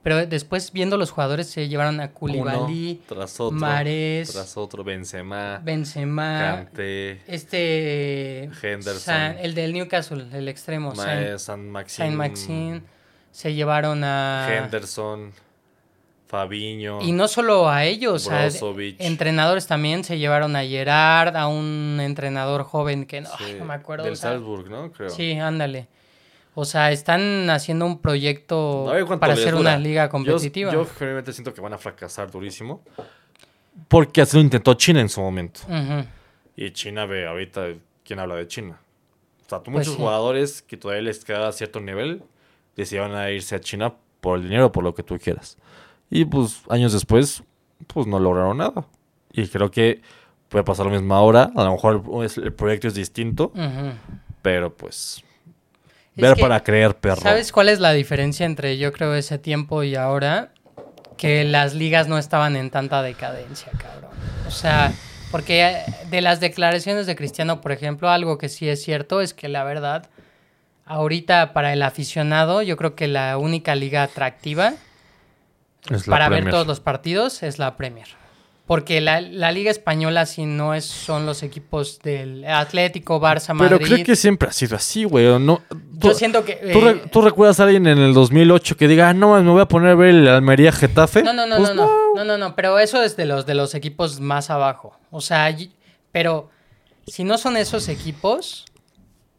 Pero 0.03 0.25
después 0.27 0.73
viendo 0.73 0.97
los 0.97 1.11
jugadores 1.11 1.49
se 1.51 1.69
llevaron 1.69 2.01
a 2.01 2.05
uno 2.05 2.15
Koulibaly, 2.15 3.03
tras 3.07 3.39
otro. 3.39 3.59
Mahrez, 3.59 4.33
Tras 4.33 4.57
otro. 4.57 4.83
Benzema. 4.83 5.61
Benzema, 5.63 6.65
Kanté. 6.65 7.21
este 7.27 8.45
Henderson. 8.63 8.99
San- 8.99 9.39
el 9.39 9.55
del 9.55 9.75
Newcastle, 9.75 10.27
el 10.33 10.49
extremo, 10.49 10.95
San 11.37 11.69
Maxim. 11.69 12.15
Maxine. 12.15 12.83
Se 13.31 13.53
llevaron 13.53 14.03
a 14.03 14.49
Henderson. 14.51 15.33
Fabiño. 16.27 17.03
y 17.03 17.11
no 17.11 17.27
solo 17.27 17.69
a 17.69 17.85
ellos, 17.85 18.29
a 18.31 18.47
entrenadores 19.01 19.67
también 19.67 20.05
se 20.05 20.17
llevaron 20.17 20.55
a 20.55 20.63
Gerard, 20.63 21.37
a 21.37 21.49
un 21.49 21.99
entrenador 22.01 22.63
joven 22.63 23.05
que 23.05 23.23
no, 23.23 23.29
Sí, 23.37 23.45
ay, 23.47 23.55
no 23.59 23.65
me 23.65 23.75
acuerdo. 23.75 24.05
Del 24.05 24.13
o 24.13 24.17
sea, 24.17 24.31
Salzburg, 24.31 24.71
¿no? 24.71 24.93
Creo. 24.93 25.11
Sí, 25.11 25.33
ándale. 25.33 25.89
O 26.55 26.65
sea, 26.65 26.91
están 26.91 27.49
haciendo 27.51 27.87
un 27.87 28.01
proyecto 28.01 28.91
para 29.21 29.35
hacer 29.35 29.55
una 29.55 29.79
liga 29.79 30.09
competitiva. 30.09 30.73
Yo, 30.73 30.85
generalmente 30.85 31.33
siento 31.33 31.55
que 31.55 31.61
van 31.61 31.73
a 31.73 31.79
fracasar 31.79 32.31
durísimo. 32.31 32.83
Porque 33.89 34.21
así 34.21 34.37
lo 34.37 34.43
intentó 34.43 34.75
China 34.75 35.01
en 35.01 35.09
su 35.09 35.21
momento. 35.21 35.61
Ujú. 35.69 36.05
Y 36.57 36.71
China 36.73 37.07
ve 37.07 37.27
ahorita 37.27 37.69
quién 38.05 38.19
habla 38.19 38.35
de 38.35 38.47
China. 38.47 38.79
O 39.47 39.49
sea, 39.49 39.59
tú 39.59 39.71
Pues 39.71 39.87
muchos 39.87 39.95
sí. 39.95 39.99
jugadores 40.01 40.63
que 40.63 40.77
todavía 40.77 41.03
les 41.03 41.25
queda 41.25 41.51
cierto 41.53 41.81
nivel 41.81 42.23
decidieron 42.77 43.15
a 43.15 43.31
irse 43.31 43.55
a 43.55 43.61
China 43.61 43.95
por 44.21 44.39
el 44.39 44.45
dinero, 44.45 44.71
por 44.73 44.85
lo 44.85 44.95
que 44.95 45.03
tú 45.03 45.19
quieras. 45.19 45.57
Y 46.11 46.25
pues 46.25 46.63
años 46.69 46.93
después, 46.93 47.43
pues 47.87 48.07
no 48.07 48.19
lograron 48.19 48.59
nada. 48.59 48.85
Y 49.33 49.47
creo 49.49 49.71
que 49.71 50.03
puede 50.49 50.65
pasar 50.65 50.87
lo 50.87 50.93
mismo 50.93 51.15
ahora. 51.15 51.51
A 51.55 51.65
lo 51.65 51.73
mejor 51.73 52.03
el, 52.25 52.45
el 52.45 52.53
proyecto 52.53 52.89
es 52.89 52.95
distinto, 52.95 53.53
Ujú. 53.55 53.93
pero 54.43 54.75
pues 54.75 55.23
Es 55.23 55.25
ver 56.21 56.35
que, 56.37 56.43
para 56.43 56.63
creer, 56.63 56.95
perro. 56.97 57.21
¿Sabes 57.21 57.53
cuál 57.53 57.69
es 57.69 57.81
la 57.81 57.93
diferencia 57.93 58.47
entre 58.47 58.79
yo 58.79 58.93
creo 58.93 59.15
ese 59.15 59.39
tiempo 59.39 59.83
y 59.83 59.97
ahora? 59.97 60.53
Que 61.17 61.45
las 61.45 61.75
ligas 61.75 62.09
no 62.09 62.19
estaban 62.19 62.57
en 62.57 62.71
tanta 62.71 63.03
decadencia, 63.03 63.71
cabrón. 63.73 64.11
O 64.47 64.51
sea, 64.51 64.93
porque 65.31 65.67
eh, 65.67 65.85
de 66.11 66.21
las 66.21 66.41
declaraciones 66.41 67.07
de 67.07 67.17
Cristiano, 67.17 67.61
por 67.61 67.73
ejemplo, 67.73 68.11
algo 68.11 68.39
que 68.39 68.49
sí 68.49 68.69
es 68.69 68.83
cierto 68.83 69.21
es 69.21 69.35
que 69.35 69.49
la 69.49 69.65
verdad, 69.65 70.09
ahorita 70.87 71.53
para 71.53 71.73
el 71.73 71.83
aficionado, 71.83 72.63
yo 72.63 72.77
creo 72.77 72.95
que 72.95 73.07
la 73.07 73.39
única 73.39 73.75
liga 73.75 74.03
atractiva 74.03 74.75
Es 75.91 76.07
la 76.07 76.11
para 76.13 76.29
ver 76.29 76.51
todos 76.51 76.67
los 76.67 76.81
partidos 76.81 77.43
es 77.43 77.59
la 77.59 77.77
Premier. 77.77 78.20
Porque 78.71 79.01
la, 79.01 79.21
la 79.21 79.51
Liga 79.51 79.69
Española, 79.73 80.27
si 80.27 80.47
no 80.47 80.75
es, 80.75 80.85
son 80.85 81.27
los 81.27 81.43
equipos 81.43 81.99
del 82.05 82.45
Atlético, 82.45 83.21
Barça, 83.21 83.53
Madrid. 83.53 83.79
Pero 83.79 83.85
creo 83.85 84.05
que 84.07 84.15
siempre 84.15 84.49
ha 84.49 84.53
sido 84.53 84.77
así, 84.77 85.03
güey. 85.03 85.27
¿o 85.27 85.41
No, 85.41 85.61
Yo 85.95 86.15
siento 86.15 86.45
que. 86.45 86.55
¿Tú, 86.73 86.81
re- 86.81 86.91
eh, 86.93 87.03
tú 87.11 87.21
recuerdas 87.21 87.59
a 87.59 87.65
alguien 87.65 87.89
en 87.89 87.99
el 87.99 88.15
2008 88.15 88.77
que 88.77 88.87
diga, 88.87 89.09
ah, 89.09 89.13
no, 89.13 89.35
me 89.43 89.51
voy 89.51 89.61
a 89.61 89.67
poner 89.67 89.91
a 89.91 89.95
ver 89.97 90.11
el 90.11 90.29
Almería 90.29 90.71
Getafe? 90.71 91.25
No, 91.25 91.33
no, 91.33 91.47
no, 91.47 91.57
Pues 91.57 91.75
no, 91.75 91.85
no, 91.85 92.15
no, 92.15 92.25
no, 92.25 92.39
no, 92.39 92.55
pero 92.55 92.79
eso 92.79 93.03
es 93.03 93.17
de 93.17 93.25
los 93.27 93.45
de 93.45 93.57
los 93.57 93.75
equipos 93.75 94.21
más 94.21 94.51
abajo. 94.51 94.97
O 95.11 95.21
sea, 95.21 95.53
pero 96.13 96.49
si 97.09 97.25
no 97.25 97.39
son 97.39 97.57
esos 97.57 97.89
equipos, 97.89 98.67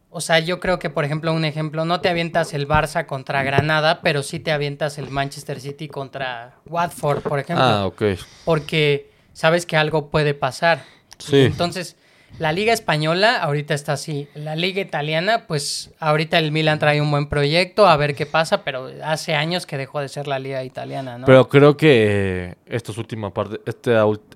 o 0.09 0.19
sea, 0.19 0.39
yo 0.39 0.59
creo 0.59 0.77
que, 0.77 0.89
por 0.89 1.05
ejemplo, 1.05 1.31
un 1.31 1.45
ejemplo, 1.45 1.85
no 1.85 2.01
te 2.01 2.09
avientas 2.09 2.53
el 2.53 2.67
Barça 2.67 3.05
contra 3.05 3.43
Granada, 3.43 4.01
pero 4.01 4.23
sí 4.23 4.41
te 4.41 4.51
avientas 4.51 4.97
el 4.97 5.09
Manchester 5.09 5.61
City 5.61 5.87
contra 5.87 6.55
Watford, 6.65 7.21
por 7.21 7.39
ejemplo. 7.39 7.63
Ah, 7.63 7.85
ok. 7.85 8.01
Porque 8.43 9.09
sabes 9.33 9.65
que 9.65 9.77
algo 9.77 10.09
puede 10.09 10.33
pasar. 10.33 10.83
Sí. 11.17 11.37
Entonces, 11.41 11.95
la 12.39 12.53
Liga 12.53 12.71
Española 12.73 13.37
ahorita 13.37 13.73
está 13.73 13.93
así. 13.93 14.27
La 14.35 14.55
Liga 14.55 14.81
Italiana, 14.81 15.45
pues 15.47 15.91
ahorita 15.99 16.39
el 16.39 16.51
Milan 16.51 16.79
trae 16.79 17.01
un 17.01 17.11
buen 17.11 17.27
proyecto, 17.27 17.87
a 17.87 17.97
ver 17.97 18.15
qué 18.15 18.25
pasa, 18.25 18.63
pero 18.63 18.89
hace 19.03 19.35
años 19.35 19.65
que 19.65 19.77
dejó 19.77 19.99
de 19.99 20.07
ser 20.07 20.27
la 20.27 20.39
Liga 20.39 20.63
Italiana, 20.63 21.17
¿no? 21.17 21.25
Pero 21.25 21.49
creo 21.49 21.75
que 21.75 22.55
estas 22.65 22.97
últimas 22.97 23.31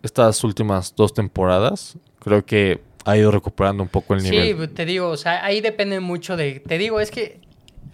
estas 0.04 0.44
últimas 0.44 0.94
dos 0.96 1.14
temporadas, 1.14 1.98
creo 2.20 2.46
que 2.46 2.82
ha 3.06 3.16
ido 3.18 3.32
recuperando 3.32 3.84
un 3.84 3.90
poco 3.90 4.14
el 4.16 4.22
Sí, 4.22 4.30
nivel. 4.32 4.70
te 4.74 4.86
digo, 4.86 5.10
o 5.10 5.18
sea, 5.18 5.46
ahí 5.46 5.62
depende 5.62 6.00
mucho 6.00 6.36
de. 6.36 6.60
Te 6.60 6.78
digo, 6.78 7.00
es 7.00 7.12
que. 7.12 7.40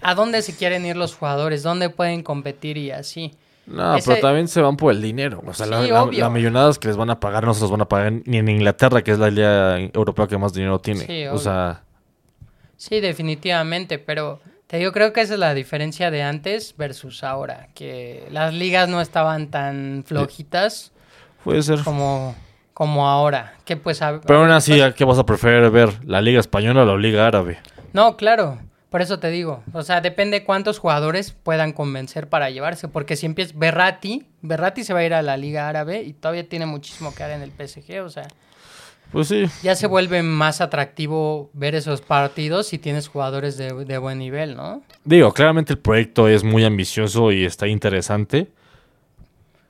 ¿A 0.04 0.16
dónde 0.16 0.42
se 0.42 0.56
quieren 0.56 0.84
ir 0.86 0.98
los 0.98 1.14
jugadores? 1.16 1.62
¿Dónde 1.62 1.92
pueden 1.92 2.24
competir 2.24 2.76
y 2.78 2.90
así? 2.90 3.34
No, 3.68 3.96
Ese- 3.96 4.10
pero 4.10 4.22
también 4.22 4.48
se 4.48 4.60
van 4.62 4.76
por 4.76 4.92
el 4.92 5.02
dinero. 5.02 5.42
O 5.46 5.54
sea, 5.54 5.66
Sí, 5.66 5.72
la- 5.72 6.04
obvio. 6.04 6.20
la 6.20 6.30
millonadas 6.30 6.78
que 6.80 6.88
les 6.88 6.98
van 6.98 7.10
a 7.10 7.20
pagar 7.20 7.46
no 7.46 7.54
se 7.54 7.62
los 7.62 7.72
van 7.72 7.82
a 7.82 7.88
pagar 7.88 8.12
ni 8.26 8.38
en 8.38 8.50
Inglaterra, 8.50 9.02
que 9.04 9.12
es 9.12 9.20
la 9.20 9.30
liga 9.30 9.80
europea 9.80 10.28
que 10.28 10.38
más 10.38 10.54
dinero 10.54 10.80
tiene. 10.80 11.06
Sí, 11.06 11.26
o 11.28 11.38
sea, 11.38 11.84
Sí, 12.76 13.00
definitivamente, 13.00 14.00
pero 14.00 14.40
te 14.66 14.78
digo, 14.78 14.92
creo 14.92 15.14
que 15.14 15.22
esa 15.22 15.34
es 15.36 15.40
la 15.40 15.54
diferencia 15.54 16.10
de 16.10 16.24
antes 16.24 16.74
versus 16.78 17.24
ahora, 17.24 17.68
que 17.76 18.28
las 18.32 18.54
ligas 18.56 18.90
no 18.90 19.02
estaban 19.02 19.52
tan 19.52 20.04
flojitas 20.08 20.92
puede 21.44 21.62
ser. 21.62 21.84
como, 21.84 22.34
como 22.74 23.08
ahora, 23.08 23.54
que 23.66 23.78
pues... 23.78 24.02
a- 24.02 24.20
Pero 24.22 24.40
aún 24.40 24.50
así, 24.52 24.72
pues- 24.72 24.82
¿a 24.84 24.94
¿qué 24.96 25.06
vas 25.06 25.20
a 25.20 25.26
preferir 25.28 25.70
ver? 25.70 26.04
¿La 26.06 26.22
liga 26.22 26.40
española 26.40 26.82
o 26.82 26.86
la 26.86 26.98
liga 26.98 27.28
árabe? 27.28 27.60
No, 27.94 28.18
claro, 28.18 28.58
por 28.92 29.02
eso 29.02 29.20
te 29.20 29.30
digo, 29.30 29.64
o 29.72 29.84
sea, 29.84 30.02
depende 30.02 30.44
cuántos 30.44 30.78
jugadores 30.78 31.32
puedan 31.32 31.72
convencer 31.72 32.28
para 32.28 32.50
llevarse, 32.50 32.90
porque 32.90 33.16
si 33.16 33.26
empieza 33.26 33.54
Berratti, 33.56 34.26
Berratti 34.42 34.84
se 34.84 34.94
va 34.94 35.00
a 35.00 35.06
ir 35.06 35.14
a 35.14 35.22
la 35.22 35.38
liga 35.38 35.70
árabe 35.70 36.04
y 36.04 36.12
todavía 36.12 36.50
tiene 36.50 36.66
muchísimo 36.66 37.16
que 37.16 37.24
dar 37.24 37.32
en 37.32 37.42
el 37.42 37.52
PSG, 37.52 38.02
o 38.04 38.10
sea... 38.10 38.28
Pues 39.14 39.30
sí. 39.30 39.46
ya 39.64 39.76
se 39.76 39.88
vuelve 39.88 40.24
más 40.24 40.60
atractivo 40.60 41.50
ver 41.54 41.74
esos 41.74 42.02
partidos 42.02 42.68
si 42.68 42.80
tienes 42.80 43.08
jugadores 43.08 43.58
de, 43.58 43.86
de 43.86 43.98
buen 43.98 44.18
nivel, 44.18 44.58
¿no? 44.58 44.82
Digo, 45.06 45.34
claramente 45.34 45.72
el 45.72 45.80
proyecto 45.80 46.28
es 46.28 46.44
muy 46.44 46.66
ambicioso 46.66 47.32
y 47.32 47.46
está 47.46 47.68
interesante. 47.68 48.50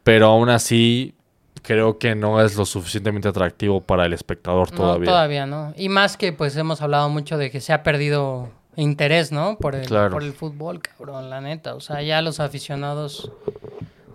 Pero 0.04 0.28
aún 0.28 0.50
así, 0.50 1.14
creo 1.62 2.00
que 2.00 2.16
no 2.16 2.44
es 2.44 2.56
lo 2.56 2.66
suficientemente 2.66 3.28
atractivo 3.28 3.82
para 3.82 4.06
el 4.06 4.14
espectador 4.14 4.72
No, 4.72 4.78
todavía. 4.78 5.06
todavía 5.06 5.46
no. 5.46 5.74
Y 5.78 5.90
más 5.90 6.18
que 6.18 6.34
pues 6.34 6.56
hemos 6.56 6.82
hablado 6.82 7.10
mucho 7.10 7.38
de 7.38 7.52
que 7.52 7.62
se 7.62 7.74
ha 7.74 7.84
perdido 7.84 8.50
interés, 8.76 9.32
¿no? 9.32 9.58
Por 9.58 9.76
el, 9.76 9.86
Claro. 9.86 10.12
por 10.12 10.24
el 10.24 10.34
fútbol, 10.34 10.82
cabrón, 10.82 11.30
la 11.30 11.42
neta. 11.42 11.76
O 11.76 11.80
sea, 11.82 12.02
ya 12.02 12.22
los 12.22 12.40
aficionados 12.40 13.32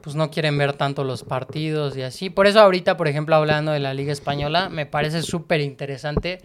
pues 0.03 0.15
no 0.15 0.31
quieren 0.31 0.57
ver 0.57 0.73
tanto 0.73 1.03
los 1.03 1.25
partidos 1.25 1.97
y 1.97 2.03
así. 2.03 2.31
Por 2.31 2.47
eso 2.47 2.61
ahorita, 2.61 2.97
por 2.97 3.09
ejemplo, 3.09 3.35
hablando 3.35 3.73
de 3.73 3.81
la 3.81 3.93
Liga 3.93 4.13
Española, 4.13 4.69
me 4.69 4.87
parece 4.87 5.21
súper 5.23 5.61
interesante 5.61 6.39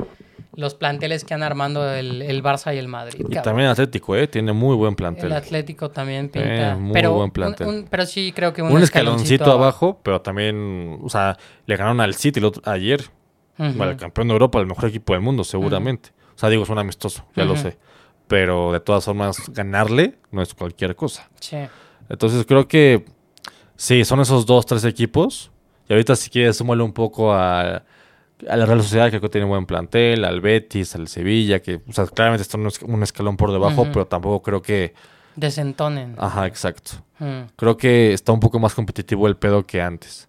los 0.55 0.73
planteles 0.73 1.23
que 1.23 1.33
han 1.35 1.43
armando 1.43 1.87
el, 1.93 2.23
el 2.23 2.43
Barça 2.43 2.73
y 2.75 2.79
el 2.79 2.87
Madrid. 2.87 3.19
Y 3.19 3.23
cabrón. 3.23 3.43
también 3.43 3.69
Atlético, 3.69 4.15
¿eh? 4.15 4.27
Tiene 4.27 4.51
muy 4.51 4.75
buen 4.75 4.89
El 4.91 4.95
plantel. 4.95 5.31
Atlético 5.31 5.91
también 5.91 6.27
pinta. 6.29 6.71
Eh, 6.71 6.75
muy 6.75 6.91
pero, 6.91 7.11
buen 7.13 7.25
un- 7.25 7.31
plantel. 7.31 7.67
un- 7.67 7.87
pero 7.89 8.05
sí 8.07 8.33
creo 8.35 8.51
que 8.51 8.61
un, 8.63 8.71
Un, 8.71 8.81
escaloncito, 8.81 9.51
abajo, 9.51 9.99
pero 10.03 10.21
también, 10.21 10.99
o 11.03 11.09
sea, 11.09 11.37
le 11.67 11.75
ganaron 11.77 12.01
al 12.01 12.15
City 12.15 12.39
el 12.39 12.45
otro- 12.45 12.63
ayer. 12.65 13.01
Ujú. 13.59 13.73
Bueno, 13.77 13.91
el 13.91 13.97
campeón 13.97 14.27
de 14.27 14.33
Europa, 14.33 14.59
el 14.59 14.65
mejor 14.65 14.89
equipo 14.89 15.13
del 15.13 15.21
mundo, 15.21 15.43
seguramente. 15.43 16.09
O 16.35 16.37
sea, 16.41 16.49
digo, 16.49 16.63
es 16.63 16.69
un 16.69 16.79
amistoso, 16.79 17.23
ya 17.35 17.45
lo 17.45 17.55
sé. 17.55 17.77
Pero 18.31 18.71
de 18.71 18.79
todas 18.79 19.03
formas, 19.03 19.37
ganarle 19.49 20.15
no 20.31 20.41
es 20.41 20.53
cualquier 20.53 20.95
cosa. 20.95 21.29
Sí. 21.41 21.57
Entonces 22.09 22.45
creo 22.47 22.65
que 22.67 23.03
sí, 23.75 24.05
son 24.05 24.21
esos 24.21 24.45
dos, 24.45 24.65
tres 24.65 24.85
equipos. 24.85 25.51
Y 25.89 25.93
ahorita 25.93 26.15
si 26.15 26.29
quieres 26.29 26.55
súmale 26.55 26.81
un 26.81 26.93
poco 26.93 27.33
a, 27.33 27.61
a 28.49 28.55
la 28.55 28.65
Real 28.65 28.81
Sociedad, 28.81 29.05
que 29.07 29.11
creo 29.19 29.21
que 29.23 29.29
tiene 29.29 29.45
buen 29.47 29.65
plantel, 29.65 30.23
al 30.23 30.39
Betis, 30.39 30.95
al 30.95 31.09
Sevilla, 31.09 31.61
que 31.61 31.81
o 31.87 31.91
sea, 31.91 32.05
claramente 32.07 32.43
están 32.43 32.61
un 32.61 32.67
es- 32.67 32.81
un 32.81 33.03
escalón 33.03 33.35
por 33.35 33.51
debajo, 33.51 33.85
pero 33.91 34.07
tampoco 34.07 34.41
creo 34.41 34.61
que... 34.61 34.93
Desentonen. 35.35 36.15
Ajá, 36.17 36.47
exacto. 36.47 36.91
Mm, 37.19 37.41
Creo 37.57 37.75
que 37.77 38.13
está 38.13 38.31
un 38.31 38.39
poco 38.39 38.59
más 38.59 38.73
competitivo 38.73 39.27
el 39.27 39.35
pedo 39.37 39.65
que 39.65 39.81
antes. 39.81 40.27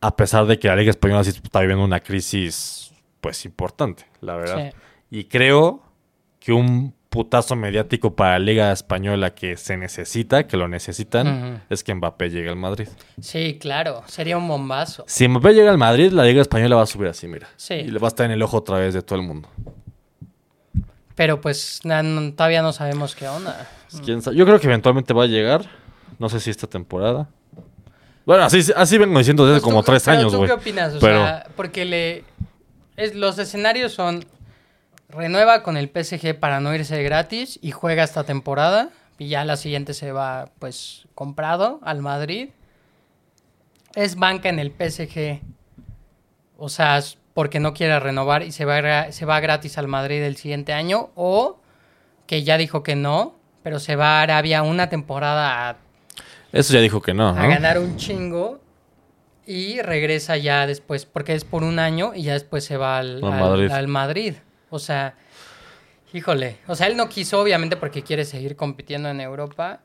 A 0.00 0.14
pesar 0.16 0.46
de 0.46 0.58
que 0.58 0.68
la 0.68 0.76
Liga 0.76 0.90
Española 0.90 1.24
sí 1.24 1.30
está 1.30 1.60
viviendo 1.60 1.84
una 1.84 2.00
crisis, 2.00 2.92
pues, 3.20 3.44
importante, 3.46 4.04
la 4.20 4.36
verdad. 4.36 4.70
Sí. 4.70 4.76
Y 5.18 5.24
creo 5.24 5.82
que 6.46 6.52
un 6.52 6.94
putazo 7.10 7.56
mediático 7.56 8.14
para 8.14 8.38
la 8.38 8.44
Liga 8.44 8.70
Española 8.70 9.34
que 9.34 9.56
se 9.56 9.76
necesita, 9.76 10.46
que 10.46 10.56
lo 10.56 10.68
necesitan, 10.68 11.64
es 11.68 11.82
que 11.82 11.92
Mbappé 11.92 12.30
llegue 12.30 12.48
al 12.50 12.54
Madrid. 12.54 12.86
Sí, 13.20 13.58
claro. 13.60 14.04
Sería 14.06 14.38
un 14.38 14.46
bombazo. 14.46 15.02
Si 15.08 15.26
Mbappé 15.26 15.54
llega 15.54 15.72
al 15.72 15.78
Madrid, 15.78 16.12
la 16.12 16.22
Liga 16.22 16.40
Española 16.40 16.76
va 16.76 16.82
a 16.82 16.86
subir 16.86 17.08
así, 17.08 17.26
mira. 17.26 17.48
Sí. 17.56 17.74
Y 17.74 17.88
le 17.90 17.98
va 17.98 18.06
a 18.06 18.10
estar 18.10 18.26
en 18.26 18.30
el 18.30 18.42
ojo 18.42 18.58
otra 18.58 18.78
vez 18.78 18.94
de 18.94 19.02
todo 19.02 19.18
el 19.18 19.26
mundo. 19.26 19.48
Pero 21.16 21.40
pues 21.40 21.80
na- 21.82 22.04
no- 22.04 22.32
todavía 22.32 22.62
no 22.62 22.72
sabemos 22.72 23.16
qué 23.16 23.26
onda. 23.26 23.66
¿Quién 24.04 24.22
sabe? 24.22 24.36
Yo 24.36 24.44
creo 24.44 24.60
que 24.60 24.66
eventualmente 24.68 25.12
va 25.14 25.24
a 25.24 25.26
llegar. 25.26 25.62
No 26.20 26.28
sé 26.28 26.38
si 26.38 26.50
esta 26.50 26.68
temporada. 26.68 27.28
Bueno, 28.24 28.44
así, 28.44 28.60
así 28.76 28.98
vengo 28.98 29.18
diciendo 29.18 29.44
desde 29.46 29.56
Pues 29.60 29.64
como 29.64 29.82
tú- 29.82 29.90
tres 29.92 30.06
años, 30.08 30.30
¿Tú 30.32 30.38
güey. 30.38 30.48
qué 30.48 30.54
opinas? 30.54 30.94
O 30.94 31.00
Pero- 31.00 31.24
sea, 31.24 31.46
porque 31.56 31.84
le... 31.84 32.24
es- 32.96 33.16
los 33.16 33.36
escenarios 33.38 33.92
son... 33.92 34.24
Renueva 35.08 35.62
con 35.62 35.76
el 35.76 35.88
PSG 35.88 36.38
para 36.38 36.60
no 36.60 36.74
irse 36.74 37.02
gratis 37.02 37.58
y 37.62 37.70
juega 37.70 38.02
esta 38.04 38.24
temporada. 38.24 38.90
Y 39.18 39.28
ya 39.28 39.44
la 39.44 39.56
siguiente 39.56 39.94
se 39.94 40.12
va, 40.12 40.50
pues, 40.58 41.06
comprado 41.14 41.80
al 41.82 42.00
Madrid. 42.02 42.50
Es 43.94 44.16
banca 44.16 44.48
en 44.50 44.58
el 44.58 44.72
PSG. 44.72 45.40
O 46.58 46.68
sea, 46.68 47.00
porque 47.32 47.60
no 47.60 47.72
quiere 47.72 47.98
renovar 48.00 48.42
y 48.42 48.52
se 48.52 48.64
va, 48.64 49.10
se 49.12 49.24
va 49.24 49.40
gratis 49.40 49.78
al 49.78 49.88
Madrid 49.88 50.22
el 50.22 50.36
siguiente 50.36 50.72
año. 50.72 51.10
O 51.14 51.58
que 52.26 52.42
ya 52.42 52.58
dijo 52.58 52.82
que 52.82 52.96
no, 52.96 53.36
pero 53.62 53.78
se 53.78 53.96
va 53.96 54.18
a 54.18 54.22
Arabia 54.22 54.62
una 54.62 54.88
temporada 54.88 55.70
a 55.70 55.76
Eso 56.52 56.74
ya 56.74 56.80
dijo 56.80 57.00
que 57.00 57.14
no, 57.14 57.32
¿no? 57.32 57.40
a 57.40 57.46
ganar 57.46 57.78
un 57.78 57.96
chingo 57.96 58.60
y 59.46 59.80
regresa 59.80 60.36
ya 60.36 60.66
después, 60.66 61.06
porque 61.06 61.34
es 61.34 61.44
por 61.44 61.62
un 61.62 61.78
año 61.78 62.12
y 62.14 62.24
ya 62.24 62.32
después 62.32 62.64
se 62.64 62.76
va 62.76 62.98
al- 62.98 63.22
Madrid. 63.22 63.70
al 63.70 63.86
Madrid. 63.88 64.34
O 64.70 64.78
sea, 64.78 65.14
híjole, 66.12 66.58
o 66.66 66.74
sea, 66.74 66.86
él 66.86 66.96
no 66.96 67.08
quiso 67.08 67.40
obviamente 67.40 67.76
porque 67.76 68.02
quiere 68.02 68.24
seguir 68.24 68.56
compitiendo 68.56 69.08
en 69.08 69.20
Europa, 69.20 69.80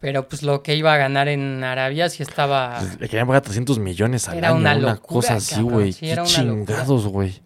pero 0.00 0.28
pues 0.28 0.42
lo 0.42 0.62
que 0.62 0.76
iba 0.76 0.92
a 0.92 0.96
ganar 0.96 1.28
en 1.28 1.64
Arabia 1.64 2.08
sí 2.08 2.22
estaba... 2.22 2.80
Le 3.00 3.08
querían 3.08 3.26
pagar 3.26 3.42
300 3.42 3.78
millones 3.78 4.28
al 4.28 4.38
Era 4.38 4.48
año. 4.50 4.58
una 4.58 4.76
Una, 4.76 4.96
cosa 4.96 5.34
así, 5.34 5.60
güey. 5.62 5.92
Sí, 5.92 6.00
qué 6.00 6.12
era 6.12 6.22
una 6.22 6.42
locura. 6.42 6.54
chingados, 6.76 7.06
güey. 7.06 7.40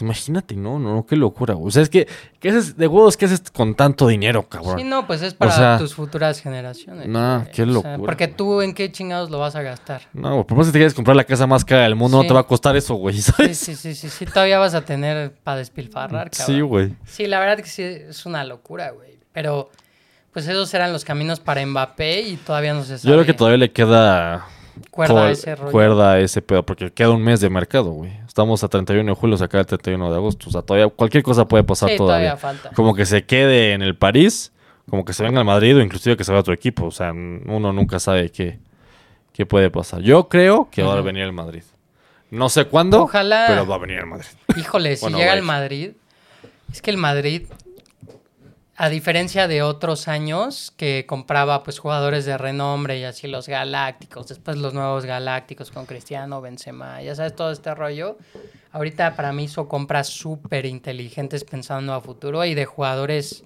Imagínate, 0.00 0.54
no, 0.54 0.78
no, 0.78 1.04
qué 1.06 1.16
locura, 1.16 1.54
güey. 1.54 1.68
O 1.68 1.70
sea, 1.70 1.82
es 1.82 1.88
que, 1.88 2.06
¿qué 2.40 2.50
haces 2.50 2.76
de 2.76 2.86
huevos? 2.86 3.16
¿Qué 3.16 3.24
haces 3.24 3.42
con 3.52 3.74
tanto 3.74 4.06
dinero, 4.06 4.48
cabrón? 4.48 4.78
Sí, 4.78 4.84
no, 4.84 5.06
pues 5.06 5.22
es 5.22 5.34
para 5.34 5.50
sea, 5.52 5.78
tus 5.78 5.94
futuras 5.94 6.40
generaciones. 6.40 7.08
no, 7.08 7.40
güey. 7.40 7.50
qué 7.52 7.62
O 7.62 7.66
sea, 7.66 7.74
locura. 7.74 7.98
porque 7.98 8.28
tú 8.28 8.60
en 8.62 8.74
qué 8.74 8.92
chingados 8.92 9.30
lo 9.30 9.38
vas 9.38 9.56
a 9.56 9.62
gastar. 9.62 10.02
No, 10.12 10.46
por 10.46 10.56
más 10.56 10.66
que 10.66 10.72
te 10.72 10.78
quieres 10.78 10.94
comprar 10.94 11.16
la 11.16 11.24
casa 11.24 11.46
más 11.46 11.64
cara 11.64 11.82
del 11.82 11.96
mundo, 11.96 12.18
Sí. 12.18 12.22
no 12.24 12.28
te 12.28 12.34
va 12.34 12.40
a 12.40 12.46
costar 12.46 12.76
eso, 12.76 12.94
güey, 12.94 13.16
Sí, 13.20 13.22
¿sabes? 13.32 13.58
sí, 13.58 13.74
sí, 13.74 13.94
sí, 13.94 14.08
sí, 14.08 14.24
todavía 14.26 14.58
vas 14.58 14.74
a 14.74 14.82
tener 14.84 15.32
para 15.42 15.58
despilfarrar, 15.58 16.30
cabrón. 16.30 16.54
Sí, 16.56 16.60
güey. 16.60 16.94
Sí, 17.04 17.26
la 17.26 17.40
verdad 17.40 17.56
que 17.56 17.68
sí 17.68 17.82
es 17.82 18.24
una 18.26 18.44
locura, 18.44 18.90
güey. 18.90 19.18
Pero, 19.32 19.70
pues 20.32 20.46
esos 20.46 20.72
eran 20.74 20.92
los 20.92 21.04
caminos 21.04 21.40
para 21.40 21.64
Mbappé 21.66 22.20
y 22.22 22.36
todavía 22.36 22.74
no 22.74 22.82
se 22.84 22.98
sabe. 22.98 23.08
Yo 23.10 23.14
creo 23.14 23.26
que 23.26 23.34
todavía 23.34 23.58
le 23.58 23.72
queda 23.72 24.46
cuerda 24.90 25.30
ese 25.30 25.54
rollo. 25.56 25.72
cuerda 25.72 26.18
ese 26.20 26.42
pedo, 26.42 26.64
porque 26.64 26.90
queda 26.92 27.10
un 27.10 27.22
mes 27.22 27.40
de 27.40 27.50
mercado, 27.50 27.90
güey. 27.90 28.12
Estamos 28.26 28.62
a 28.64 28.68
31 28.68 29.10
de 29.12 29.14
julio, 29.18 29.36
se 29.36 29.44
acaba 29.44 29.60
el 29.60 29.66
31 29.66 30.10
de 30.10 30.16
agosto. 30.16 30.48
O 30.48 30.52
sea, 30.52 30.62
todavía 30.62 30.88
cualquier 30.88 31.22
cosa 31.22 31.46
puede 31.48 31.64
pasar 31.64 31.90
Sí, 31.90 31.96
todavía. 31.96 32.36
todavía 32.36 32.36
falta. 32.60 32.70
Como 32.74 32.94
que 32.94 33.04
se 33.06 33.24
quede 33.24 33.72
en 33.72 33.82
el 33.82 33.96
París, 33.96 34.52
como 34.88 35.04
que 35.04 35.12
se 35.12 35.22
venga 35.22 35.38
al 35.40 35.44
Madrid 35.44 35.76
o 35.76 35.80
inclusive 35.80 36.16
que 36.16 36.24
se 36.24 36.30
vaya 36.32 36.38
a 36.38 36.42
otro 36.42 36.54
equipo. 36.54 36.86
O 36.86 36.90
sea, 36.90 37.12
uno 37.12 37.72
nunca 37.72 37.98
sabe 37.98 38.30
qué, 38.30 38.58
qué 39.32 39.44
puede 39.46 39.70
pasar. 39.70 40.00
Yo 40.02 40.28
creo 40.28 40.68
que 40.70 40.82
va 40.82 40.94
a 40.96 41.00
venir 41.00 41.22
el 41.24 41.32
Madrid. 41.32 41.62
No 42.30 42.48
sé 42.50 42.66
cuándo, 42.66 43.02
Ojalá. 43.04 43.44
pero 43.48 43.66
va 43.66 43.76
a 43.76 43.78
venir 43.78 43.98
el 44.00 44.06
Madrid. 44.06 44.26
Híjole, 44.56 44.96
si 44.96 45.00
Bueno, 45.02 45.18
llega 45.18 45.32
al 45.32 45.42
Madrid, 45.42 45.92
es 46.70 46.82
que 46.82 46.90
el 46.90 46.98
Madrid, 46.98 47.46
a 48.80 48.88
diferencia 48.88 49.48
de 49.48 49.60
otros 49.62 50.06
años 50.06 50.72
que 50.76 51.04
compraba 51.04 51.64
pues 51.64 51.80
jugadores 51.80 52.24
de 52.26 52.38
renombre 52.38 52.96
y 53.00 53.02
así 53.02 53.26
los 53.26 53.48
galácticos, 53.48 54.28
después 54.28 54.56
los 54.56 54.72
nuevos 54.72 55.04
galácticos 55.04 55.72
con 55.72 55.84
Cristiano, 55.84 56.40
Benzema, 56.40 57.02
ya 57.02 57.16
sabes 57.16 57.34
todo 57.34 57.50
este 57.50 57.74
rollo. 57.74 58.16
Ahorita 58.70 59.16
para 59.16 59.32
mí 59.32 59.44
hizo 59.44 59.66
compras 59.66 60.06
súper 60.08 60.64
inteligentes 60.64 61.42
pensando 61.42 61.92
a 61.92 62.00
futuro 62.00 62.44
y 62.44 62.54
de 62.54 62.66
jugadores 62.66 63.42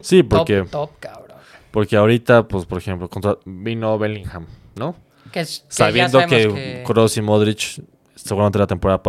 Sí, 0.00 0.22
porque, 0.22 0.62
top, 0.62 0.90
cabrón. 1.00 1.36
porque 1.70 1.96
ahorita, 1.96 2.48
pues, 2.48 2.64
por 2.64 2.78
ejemplo, 2.78 3.10
contra- 3.10 3.36
vino 3.44 3.98
Bellingham, 3.98 4.46
¿no? 4.76 4.94
Que 5.32 5.40
que 5.40 5.44
Sabiendo 5.68 6.18
que, 6.26 6.82
Kroos 6.86 7.14
y 7.18 7.20
Modric 7.20 7.82
seguramente 8.14 8.58
la 8.58 8.66
temporada 8.66 9.02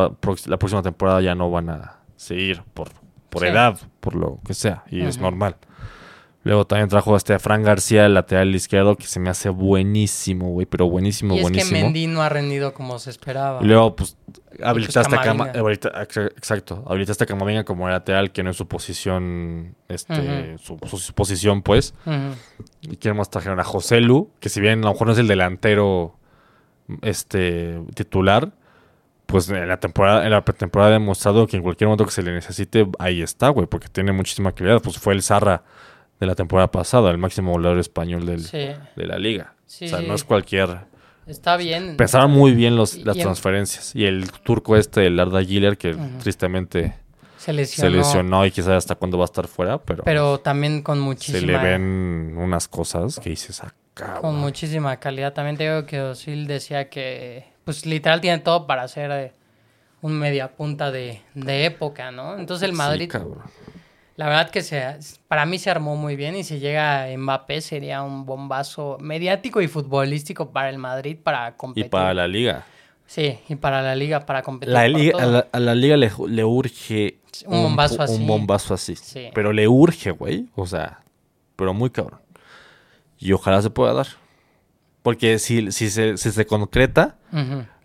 la 0.48 0.58
próxima 0.58 0.82
temporada 0.82 1.22
ya 1.22 1.36
no 1.36 1.50
van 1.50 1.70
a 1.70 2.00
seguir 2.18 2.64
por, 2.74 2.90
por 3.30 3.42
Sí. 3.44 3.48
edad, 3.50 3.80
por 4.00 4.16
lo 4.16 4.40
que 4.46 4.54
sea, 4.54 4.84
y 4.90 5.02
es 5.02 5.18
normal. 5.20 5.56
Luego 6.44 6.66
también 6.66 6.88
trajo 6.88 7.14
a 7.14 7.18
este 7.18 7.34
a 7.34 7.40
Fran 7.40 7.62
García, 7.62 8.06
el 8.06 8.14
lateral 8.14 8.56
izquierdo, 8.56 8.96
que 8.96 9.06
se 9.06 9.20
me 9.20 9.30
hace 9.30 9.50
buenísimo, 9.50 10.52
güey, 10.52 10.66
pero 10.66 10.88
buenísimo, 10.90 11.34
y 11.34 11.40
es 11.40 11.42
que 11.42 11.50
buenísimo. 11.50 11.82
Mendy 11.82 12.08
no 12.08 12.22
ha 12.22 12.30
rendido 12.30 12.74
como 12.74 13.00
se 13.00 13.10
esperaba. 13.10 13.60
Y 13.62 13.66
luego, 13.66 13.98
pues, 13.98 14.16
habilitaste 14.64 15.14
a 15.14 15.22
Camavinga. 15.22 15.60
exacto, 16.38 16.86
habilitaste 16.88 17.26
a 17.26 17.28
Camavinga 17.28 17.66
como 17.66 17.90
lateral, 17.90 18.32
que 18.32 18.44
no 18.44 18.52
es 18.52 18.56
su 18.56 18.66
posición, 18.66 19.76
este, 19.90 20.58
su, 20.60 20.78
su 20.98 21.14
posición, 21.14 21.64
pues. 21.64 21.94
¿Y 22.82 22.96
quién 22.96 23.18
más 23.18 23.30
trajeron? 23.30 23.60
A 23.60 23.66
José 23.66 24.00
Lu, 24.00 24.30
que 24.40 24.48
si 24.48 24.62
bien 24.62 24.80
a 24.80 24.88
lo 24.88 24.92
mejor 24.94 25.08
no 25.08 25.14
es 25.14 25.20
el 25.20 25.28
delantero 25.28 26.16
este, 27.02 27.82
titular, 27.94 28.52
pues 29.28 29.48
en 29.50 29.68
la 29.68 29.80
temporada, 29.80 30.26
en 30.26 30.32
la 30.32 30.44
pretemporada 30.44 30.90
ha 30.90 30.94
demostrado 30.94 31.46
que 31.46 31.58
en 31.58 31.64
cualquier 31.64 31.88
momento 31.88 32.06
que 32.06 32.12
se 32.12 32.24
le 32.24 32.32
necesite, 32.32 32.88
ahí 32.98 33.22
está, 33.22 33.50
güey, 33.50 33.68
porque 33.68 33.88
tiene 33.90 34.12
muchísima 34.12 34.52
calidad. 34.54 34.82
Pues 34.82 34.98
fue 34.98 35.14
el 35.14 35.22
Zarra 35.22 35.64
de 36.20 36.26
la 36.26 36.34
temporada 36.34 36.72
pasada, 36.72 37.12
el 37.12 37.18
máximo 37.20 37.52
goleador 37.52 37.78
español 37.80 38.26
del- 38.26 38.44
Sí, 38.44 38.58
de 38.96 39.06
la 39.06 39.20
liga. 39.20 39.54
Sí, 39.66 39.86
o 39.86 39.90
sea, 39.90 40.02
no 40.02 40.16
es 40.16 40.24
cualquier. 40.24 40.80
está 41.28 41.58
bien. 41.58 41.98
Pensaron 41.98 42.32
muy 42.32 42.54
bien 42.54 42.76
los, 42.76 42.96
las 43.06 43.18
y 43.18 43.22
transferencias. 43.22 43.94
Y 43.96 44.06
el 44.06 44.32
turco 44.32 44.76
este, 44.78 45.06
el 45.08 45.20
Arda 45.20 45.44
Giler, 45.44 45.78
que 45.78 45.94
tristemente 46.20 46.96
Se 47.38 47.52
lesionó. 47.54 47.92
se 47.92 47.98
lesionó 47.98 48.46
y 48.46 48.52
quizás 48.52 48.70
hasta 48.70 48.96
cuándo 48.96 49.18
va 49.18 49.26
a 49.26 49.32
estar 49.32 49.48
fuera, 49.48 49.78
pero, 49.78 50.04
Pero 50.06 50.40
también 50.40 50.82
con 50.82 50.98
se 50.98 51.04
muchísima, 51.04 51.52
le 51.52 51.58
ven 51.58 52.34
unas 52.38 52.68
cosas 52.68 53.20
que 53.20 53.30
dices 53.32 53.62
acá. 53.62 54.22
con 54.22 54.36
muchísima 54.38 54.96
calidad. 54.98 55.34
También 55.34 55.58
te 55.58 55.66
digo 55.70 55.86
que 55.86 56.00
Osil 56.02 56.48
decía 56.48 56.90
que, 56.90 57.46
pues 57.68 57.86
literal 57.86 58.22
tiene 58.22 58.38
todo 58.40 58.66
para 58.66 58.88
ser 58.88 59.12
eh, 59.12 59.34
un 60.00 60.18
media 60.18 60.56
punta 60.56 60.90
de, 60.90 61.22
de 61.34 61.66
época, 61.66 62.12
¿no? 62.12 62.38
Entonces 62.40 62.66
el 62.70 62.74
Madrid, 62.74 63.12
la 64.16 64.30
verdad 64.30 64.50
que 64.52 64.62
se, 64.62 64.98
para 65.28 65.46
mí 65.46 65.60
se 65.60 65.70
armó 65.70 65.98
muy 65.98 66.16
bien 66.16 66.38
y 66.38 66.46
si 66.46 66.60
llega 66.60 67.06
Mbappé 67.18 67.60
sería 67.60 68.04
un 68.04 68.26
bombazo 68.26 68.98
mediático 69.02 69.60
y 69.62 69.68
futbolístico 69.68 70.52
para 70.52 70.70
el 70.70 70.78
Madrid 70.78 71.18
para 71.22 71.50
Y 71.50 71.54
competir. 71.58 71.90
para 71.90 72.14
la 72.14 72.26
liga. 72.26 72.64
Sí, 73.06 73.38
y 73.50 73.56
para 73.56 73.82
la 73.82 73.96
liga 73.98 74.26
para 74.26 74.44
competir. 74.44 74.74
La 74.74 74.84
por 74.84 74.90
liga 74.92 75.12
todo. 75.12 75.22
a, 75.24 75.26
la, 75.26 75.48
a 75.52 75.60
la 75.60 75.76
liga 75.76 75.98
le, 75.98 76.10
le 76.30 76.44
urge 76.46 77.18
Un 77.48 77.64
bombazo 77.64 78.02
así. 78.02 78.16
Un 78.16 78.28
bombazo 78.28 78.74
así. 78.76 78.96
Sí. 78.96 79.28
Pero 79.34 79.52
le 79.52 79.68
urge, 79.68 80.12
güey. 80.12 80.48
O 80.56 80.66
sea, 80.66 81.02
pero 81.58 81.74
muy 81.74 81.90
cabrón. 81.90 82.22
Y 83.20 83.34
ojalá 83.34 83.62
se 83.62 83.70
pueda 83.72 83.92
dar. 83.92 84.08
Porque 85.08 85.40
si, 85.40 85.72
si, 85.72 85.90
se, 85.90 86.18
si 86.18 86.32
se 86.34 86.46
concreta, 86.46 87.16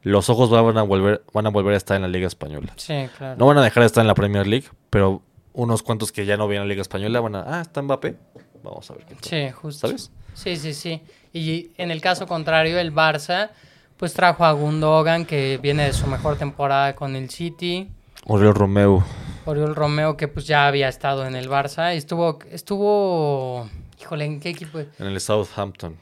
los 0.03 0.29
ojos 0.29 0.51
van 0.51 0.77
a, 0.77 0.83
volver, 0.83 1.23
van 1.33 1.47
a 1.47 1.51
volver 1.51 1.75
a 1.75 1.77
estar 1.77 1.95
en 1.95 2.03
la 2.03 2.09
Liga 2.09 2.27
Española. 2.27 2.73
Sí, 2.77 2.95
claro. 3.17 3.37
No 3.39 3.47
van 3.47 3.59
a 3.59 3.63
dejar 3.63 3.85
de 3.85 3.87
estar 3.87 4.03
en 4.03 4.09
la 4.09 4.17
Premier 4.17 4.45
League, 4.45 4.67
pero 4.91 5.23
unos 5.53 5.85
cuantos 5.85 6.11
que 6.11 6.27
ya 6.27 6.37
no 6.37 6.49
vienen 6.49 6.63
a 6.63 6.65
la 6.65 6.71
Liga 6.71 6.83
Española 6.83 7.21
van 7.21 7.37
a. 7.37 7.45
Ah, 7.47 7.61
está 7.61 7.81
Mbappé. 7.81 8.17
Vamos 8.65 8.91
a 8.91 8.95
ver 8.95 9.05
qué 9.05 9.15
tal. 9.15 9.23
Sí, 9.23 9.51
justo. 9.53 9.87
¿Sabes? 9.87 10.11
Sí, 10.35 10.57
sí, 10.57 10.75
sí. 10.75 11.01
Y 11.33 11.71
en 11.79 11.93
el 11.93 12.01
caso 12.01 12.27
contrario, 12.27 12.77
el 12.81 12.93
Barça, 12.93 13.51
pues 13.99 14.15
trajo 14.15 14.45
a 14.45 14.51
Gundogan, 14.51 15.25
que 15.25 15.61
viene 15.63 15.85
de 15.85 15.93
su 15.93 16.09
mejor 16.09 16.39
temporada 16.39 16.97
con 16.97 17.15
el 17.15 17.31
City. 17.31 17.89
Oriol 18.27 18.57
Romeo. 18.57 19.05
Oriol 19.45 19.77
Romeo, 19.77 20.17
que 20.17 20.27
pues 20.27 20.45
ya 20.49 20.67
había 20.67 20.89
estado 20.89 21.25
en 21.25 21.37
el 21.37 21.49
Barça. 21.49 21.95
y 21.95 21.99
Estuvo, 21.99 22.41
estuvo, 22.51 23.69
híjole, 24.01 24.25
¿en 24.25 24.41
qué 24.41 24.49
equipo? 24.49 24.81
En 24.81 25.07
el 25.07 25.21
Southampton. 25.21 25.95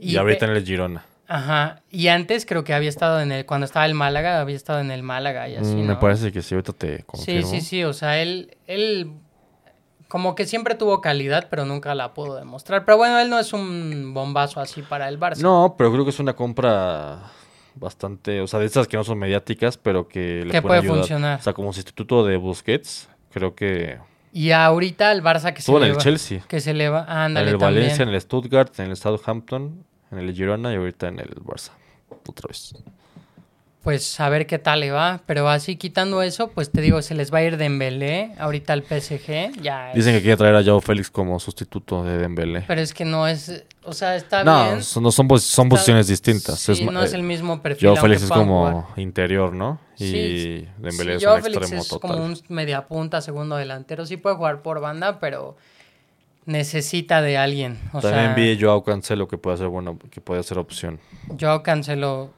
Y, 0.00 0.12
Y 0.12 0.16
ahorita 0.16 0.44
en 0.46 0.52
el 0.52 0.64
Girona. 0.64 1.04
Ajá. 1.28 1.82
Y 1.90 2.08
antes 2.08 2.46
creo 2.46 2.62
que 2.64 2.72
había 2.74 2.88
estado 2.88 3.20
en 3.20 3.32
el, 3.32 3.46
cuando 3.46 3.64
estaba 3.64 3.84
el 3.86 3.94
Málaga, 3.94 4.40
había 4.40 4.54
estado 4.56 4.80
en 4.80 4.90
el 4.90 5.02
Málaga 5.02 5.48
y 5.48 5.56
así, 5.56 5.74
Mm, 5.74 5.86
Me 5.86 5.96
parece 5.96 6.30
que 6.30 6.40
sí, 6.42 6.54
ahorita 6.54 6.72
te 6.72 6.98
Sí, 6.98 7.02
confirmo. 7.04 7.48
sí, 7.50 7.60
sí. 7.60 7.82
O 7.84 7.92
sea, 7.92 8.20
él, 8.22 8.56
él 8.66 9.10
como 10.08 10.36
que 10.36 10.46
siempre 10.46 10.76
tuvo 10.76 11.00
calidad, 11.00 11.48
pero 11.50 11.64
nunca 11.64 11.94
la 11.96 12.14
pudo 12.14 12.36
demostrar. 12.36 12.84
Pero 12.84 12.96
bueno, 12.98 13.18
él 13.18 13.28
no 13.28 13.38
es 13.40 13.52
un 13.52 14.12
bombazo 14.14 14.60
así 14.60 14.82
para 14.82 15.08
el 15.08 15.18
Barça. 15.18 15.38
No, 15.38 15.74
pero 15.76 15.90
creo 15.92 16.04
que 16.04 16.10
es 16.10 16.20
una 16.20 16.34
compra 16.36 17.22
bastante, 17.74 18.40
o 18.40 18.46
sea, 18.46 18.60
de 18.60 18.66
esas 18.66 18.86
que 18.88 18.96
no 18.96 19.02
son 19.04 19.18
mediáticas, 19.18 19.76
pero 19.76 20.06
que 20.08 20.44
le 20.46 20.62
puede 20.62 20.78
ayudar. 20.80 20.96
funcionar. 20.98 21.40
O 21.40 21.42
sea, 21.42 21.52
como 21.52 21.72
sustituto 21.72 22.24
de 22.24 22.36
Busquets, 22.36 23.08
creo 23.32 23.54
que 23.56 23.98
Y 24.36 24.50
ahorita 24.50 25.12
el 25.12 25.22
Barça 25.22 25.54
que 25.54 25.62
se 25.62 25.70
estuvo 25.72 25.82
en 25.82 25.92
el 25.92 25.96
Chelsea, 25.96 26.42
Que 26.46 26.60
se 26.60 26.74
le 26.74 26.90
va. 26.90 27.04
en 27.04 27.10
Ándale, 27.10 27.52
el 27.52 27.56
también. 27.58 27.84
Valencia, 27.84 28.02
en 28.02 28.10
el 28.10 28.20
Stuttgart, 28.20 28.78
en 28.80 28.90
el 28.90 28.96
Southampton, 28.98 29.82
en 30.12 30.18
el 30.18 30.34
Girona 30.34 30.74
y 30.74 30.76
ahorita 30.76 31.08
en 31.08 31.20
el 31.20 31.30
Barça. 31.36 31.70
Otra 32.28 32.48
vez. 32.48 32.74
Pues 33.86 34.18
a 34.18 34.28
ver 34.28 34.48
qué 34.48 34.58
tal 34.58 34.80
le 34.80 34.90
va. 34.90 35.20
Pero 35.26 35.48
así 35.48 35.76
quitando 35.76 36.20
eso, 36.22 36.48
pues 36.48 36.72
te 36.72 36.80
digo, 36.80 37.00
se 37.02 37.14
les 37.14 37.32
va 37.32 37.38
a 37.38 37.42
ir 37.44 37.56
Dembélé 37.56 38.32
ahorita 38.36 38.72
al 38.72 38.82
PSG. 38.82 39.52
Ya 39.62 39.90
es- 39.90 39.94
Dicen 39.94 40.12
que 40.12 40.22
quiere 40.22 40.36
traer 40.36 40.56
a 40.56 40.64
Joao 40.64 40.80
Félix 40.80 41.08
como 41.08 41.38
sustituto 41.38 42.02
de 42.02 42.18
Dembélé. 42.18 42.64
Pero 42.66 42.80
es 42.80 42.92
que 42.92 43.04
no 43.04 43.28
es. 43.28 43.64
O 43.84 43.92
sea, 43.92 44.16
está 44.16 44.42
No, 44.42 44.64
bien. 44.64 44.82
son, 44.82 45.04
no 45.04 45.12
son, 45.12 45.28
pos- 45.28 45.44
son 45.44 45.66
está- 45.66 45.76
posiciones 45.76 46.08
distintas. 46.08 46.58
Sí, 46.58 46.72
Es 46.72 46.82
no 46.82 47.00
es 47.00 47.12
eh, 47.12 47.16
el 47.16 47.22
mismo 47.22 47.62
perfil. 47.62 47.90
Joao 47.90 48.02
Félix 48.02 48.22
es 48.24 48.30
como 48.30 48.68
jugar. 48.82 48.98
interior, 48.98 49.52
¿no? 49.52 49.78
Y 49.96 50.10
Sí, 50.10 50.68
Dembélé 50.78 51.12
sí, 51.12 51.16
es 51.18 51.24
Joao 51.24 51.36
un 51.36 51.42
Félix 51.44 51.58
extremo 51.62 51.82
es 51.82 51.88
total. 51.88 52.10
como 52.10 52.24
un 52.24 52.36
media 52.48 52.88
punta, 52.88 53.20
segundo 53.20 53.54
delantero. 53.54 54.04
Sí 54.04 54.16
puede 54.16 54.34
jugar 54.34 54.62
por 54.62 54.80
banda, 54.80 55.20
pero 55.20 55.56
necesita 56.44 57.22
de 57.22 57.38
alguien. 57.38 57.78
O 57.92 58.00
También 58.00 58.24
sea, 58.24 58.34
vi 58.34 58.58
Joao 58.60 58.82
Cancelo 58.82 59.28
que 59.28 59.38
puede 59.38 59.56
ser 59.58 59.68
bueno, 59.68 59.96
que 60.10 60.20
puede 60.20 60.42
ser 60.42 60.58
opción. 60.58 60.98
Yo 61.36 61.62
cancelo. 61.62 62.30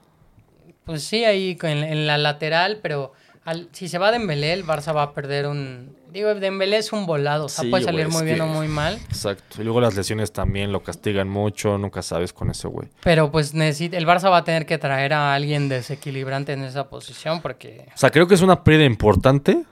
Pues 0.88 1.03
sí, 1.05 1.22
ahí 1.24 1.59
en, 1.62 2.07
la 2.07 2.16
lateral, 2.16 2.79
pero 2.83 3.12
al- 3.44 3.68
si 3.72 3.88
se 3.88 3.98
va 3.98 4.11
Dembélé, 4.11 4.55
el 4.55 4.64
Barça 4.64 4.96
va 4.96 5.03
a 5.03 5.12
perder 5.12 5.46
un... 5.46 5.94
Digo, 6.11 6.35
Dembélé 6.35 6.79
es 6.79 6.94
un 6.94 7.05
volado, 7.05 7.44
o 7.44 7.48
sea, 7.51 7.64
Sí, 7.64 7.70
puede 7.70 7.85
salir 7.85 8.09
muy 8.09 8.24
bien 8.24 8.37
que- 8.37 8.42
o 8.42 8.46
muy 8.46 8.68
mal, 8.68 8.94
Exacto. 9.11 9.61
Y 9.61 9.64
luego 9.64 9.83
las 9.83 9.94
lesiones 9.94 10.33
también 10.33 10.72
lo 10.72 10.83
castigan 10.83 11.29
mucho, 11.29 11.77
nunca 11.77 12.01
sabes 12.01 12.33
con 12.33 12.51
ese 12.51 12.66
güey. 12.68 12.88
pero 13.03 13.31
pues 13.31 13.53
necesita, 13.53 13.98
el 13.98 14.07
Barça 14.07 14.31
va 14.31 14.38
a 14.38 14.44
tener 14.44 14.64
que 14.64 14.79
traer 14.79 15.12
a 15.12 15.35
alguien 15.35 15.68
desequilibrante 15.68 16.55
en 16.55 16.64
esa 16.64 16.88
posición 16.88 17.42
porque... 17.42 17.85
O 17.94 17.98
sea, 17.98 18.11
creo 18.11 18.27
que 18.27 18.35
es 18.35 18.40
una 18.40 18.64
pérdida 18.64 18.87
importante, 18.87 19.64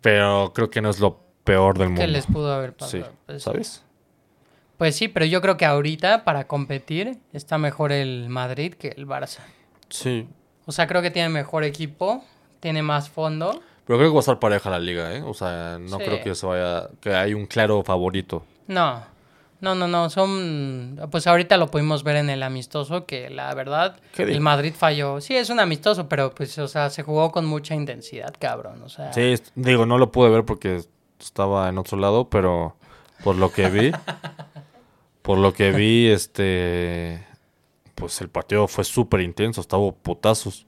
pero 0.00 0.52
creo 0.54 0.70
que 0.70 0.80
no 0.80 0.90
es 0.90 1.00
lo 1.00 1.18
peor 1.44 1.76
del 1.76 1.88
mundo. 1.88 2.00
que 2.02 2.06
les 2.08 2.26
pudo 2.26 2.52
haber 2.52 2.70
Sí, 2.70 2.76
pasado. 2.78 3.12
Pues, 3.26 3.42
¿sabes? 3.42 3.84
Pues 4.78 4.96
sí, 4.96 5.08
pero 5.08 5.26
yo 5.26 5.42
creo 5.42 5.56
que 5.58 5.66
ahorita 5.66 6.24
para 6.24 6.46
competir 6.46 7.18
está 7.32 7.58
mejor 7.58 7.92
el 7.92 8.28
Madrid 8.30 8.72
que 8.74 8.88
el 8.96 9.06
Barça. 9.06 9.40
Sí. 9.90 10.26
O 10.64 10.72
sea, 10.72 10.86
creo 10.86 11.02
que 11.02 11.10
tiene 11.10 11.28
mejor 11.28 11.64
equipo, 11.64 12.24
tiene 12.60 12.82
más 12.82 13.10
fondo. 13.10 13.60
Pero 13.86 13.98
creo 13.98 14.10
que 14.10 14.14
va 14.14 14.18
a 14.18 14.20
estar 14.20 14.38
pareja 14.38 14.70
la 14.70 14.78
liga, 14.78 15.14
¿eh? 15.14 15.22
O 15.22 15.34
sea, 15.34 15.78
no 15.80 15.98
Sí. 15.98 16.04
creo 16.04 16.22
que 16.22 16.34
se 16.34 16.46
vaya... 16.46 16.88
Que 17.00 17.14
hay 17.14 17.34
un 17.34 17.46
claro 17.46 17.82
favorito. 17.82 18.44
No, 18.66 19.02
no, 19.60 19.74
no, 19.74 19.88
no, 19.88 20.10
son, 20.10 21.00
pues 21.10 21.26
ahorita 21.26 21.56
lo 21.56 21.68
pudimos 21.68 22.04
ver 22.04 22.16
en 22.16 22.28
el 22.30 22.42
amistoso, 22.42 23.06
que 23.06 23.30
la 23.30 23.52
verdad, 23.54 23.96
¿Qué 24.14 24.22
el? 24.24 24.40
Madrid 24.42 24.74
falló. 24.76 25.20
Sí, 25.22 25.34
es 25.36 25.48
un 25.50 25.58
amistoso, 25.58 26.06
pero 26.08 26.34
pues, 26.34 26.56
o 26.58 26.68
sea, 26.68 26.90
se 26.90 27.02
jugó 27.02 27.32
con 27.32 27.46
mucha 27.46 27.74
intensidad, 27.74 28.32
cabrón, 28.38 28.82
o 28.82 28.88
sea. 28.90 29.12
Sí, 29.14 29.34
digo, 29.54 29.86
no 29.86 29.96
lo 29.98 30.12
pude 30.12 30.28
ver 30.28 30.44
porque 30.44 30.82
estaba 31.18 31.68
en 31.70 31.78
otro 31.78 31.96
lado, 31.98 32.28
pero 32.28 32.76
por 33.24 33.36
lo 33.36 33.50
que 33.50 33.68
vi... 33.70 33.90
por 35.28 35.36
lo 35.36 35.52
que 35.52 35.72
vi, 35.72 36.08
este... 36.10 37.22
Pues 37.94 38.18
el 38.22 38.30
partido 38.30 38.66
fue 38.66 38.82
súper 38.82 39.20
intenso, 39.20 39.60
estaba 39.60 39.92
putazos. 39.92 40.64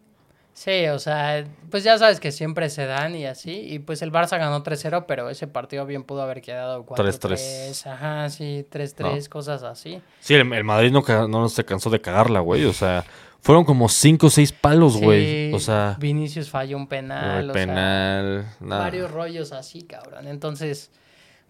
Sí, 0.53 0.87
o 0.88 0.99
sea, 0.99 1.46
pues 1.70 1.83
ya 1.83 1.96
sabes 1.96 2.20
que 2.20 2.31
siempre 2.31 2.68
se 2.68 2.85
dan 2.85 3.14
y 3.14 3.25
así, 3.25 3.53
y 3.53 3.79
pues 3.79 4.03
el 4.03 4.12
Barça 4.12 4.37
ganó 4.38 4.62
3-0, 4.62 5.07
pero 5.09 5.31
ese 5.31 5.46
partido 5.46 5.87
bien 5.87 6.03
pudo 6.03 6.20
haber 6.20 6.42
quedado 6.42 6.85
4-3, 6.85 7.73
3-3. 7.73 7.87
ajá, 7.90 8.29
sí, 8.29 8.66
3-3, 8.70 9.29
cosas 9.29 9.62
así. 9.62 10.03
Sí, 10.18 10.35
el, 10.35 10.53
el 10.53 10.64
Madrid 10.64 10.92
no, 10.92 11.03
no 11.29 11.49
se 11.49 11.64
cansó 11.64 11.88
de 11.88 12.03
cagarla, 12.03 12.40
güey. 12.40 12.66
O 12.66 12.75
sea, 12.75 13.07
fueron 13.40 13.64
como 13.64 13.88
cinco 13.88 14.27
o 14.27 14.31
seis 14.31 14.53
palos, 14.53 14.99
güey. 14.99 15.49
Sí, 15.49 15.55
o 15.55 15.59
sea, 15.59 15.96
Vinicius 15.99 16.51
falló 16.51 16.77
un 16.77 16.87
penal, 16.87 17.44
el 17.44 17.51
o 17.51 17.55
sea, 17.55 17.62
penal, 17.62 18.46
nada. 18.61 18.83
varios 18.83 19.11
rollos 19.11 19.53
así, 19.53 19.85
cabrón. 19.85 20.27
Entonces, 20.27 20.90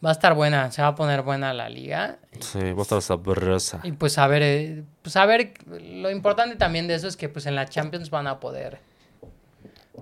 va 0.04 0.10
a 0.10 0.12
estar 0.12 0.34
buena, 0.34 0.70
se 0.70 0.82
va 0.82 0.88
a 0.88 0.94
poner 0.94 1.22
buena 1.22 1.52
la 1.54 1.68
liga. 1.68 2.18
Sí, 2.40 2.58
va 2.72 2.78
a 2.78 2.82
estar 2.82 3.02
sabrosa. 3.02 3.80
Y 3.82 3.92
pues 3.92 4.16
a 4.18 4.26
ver, 4.26 4.42
eh, 4.42 4.82
pues 5.02 5.16
a 5.16 5.26
ver, 5.26 5.52
lo 5.66 6.10
importante 6.10 6.56
también 6.56 6.86
de 6.88 6.94
eso 6.94 7.06
es 7.08 7.16
que 7.16 7.28
pues 7.28 7.46
en 7.46 7.54
la 7.54 7.66
Champions 7.68 8.10
van 8.10 8.26
a 8.26 8.40
poder 8.40 8.78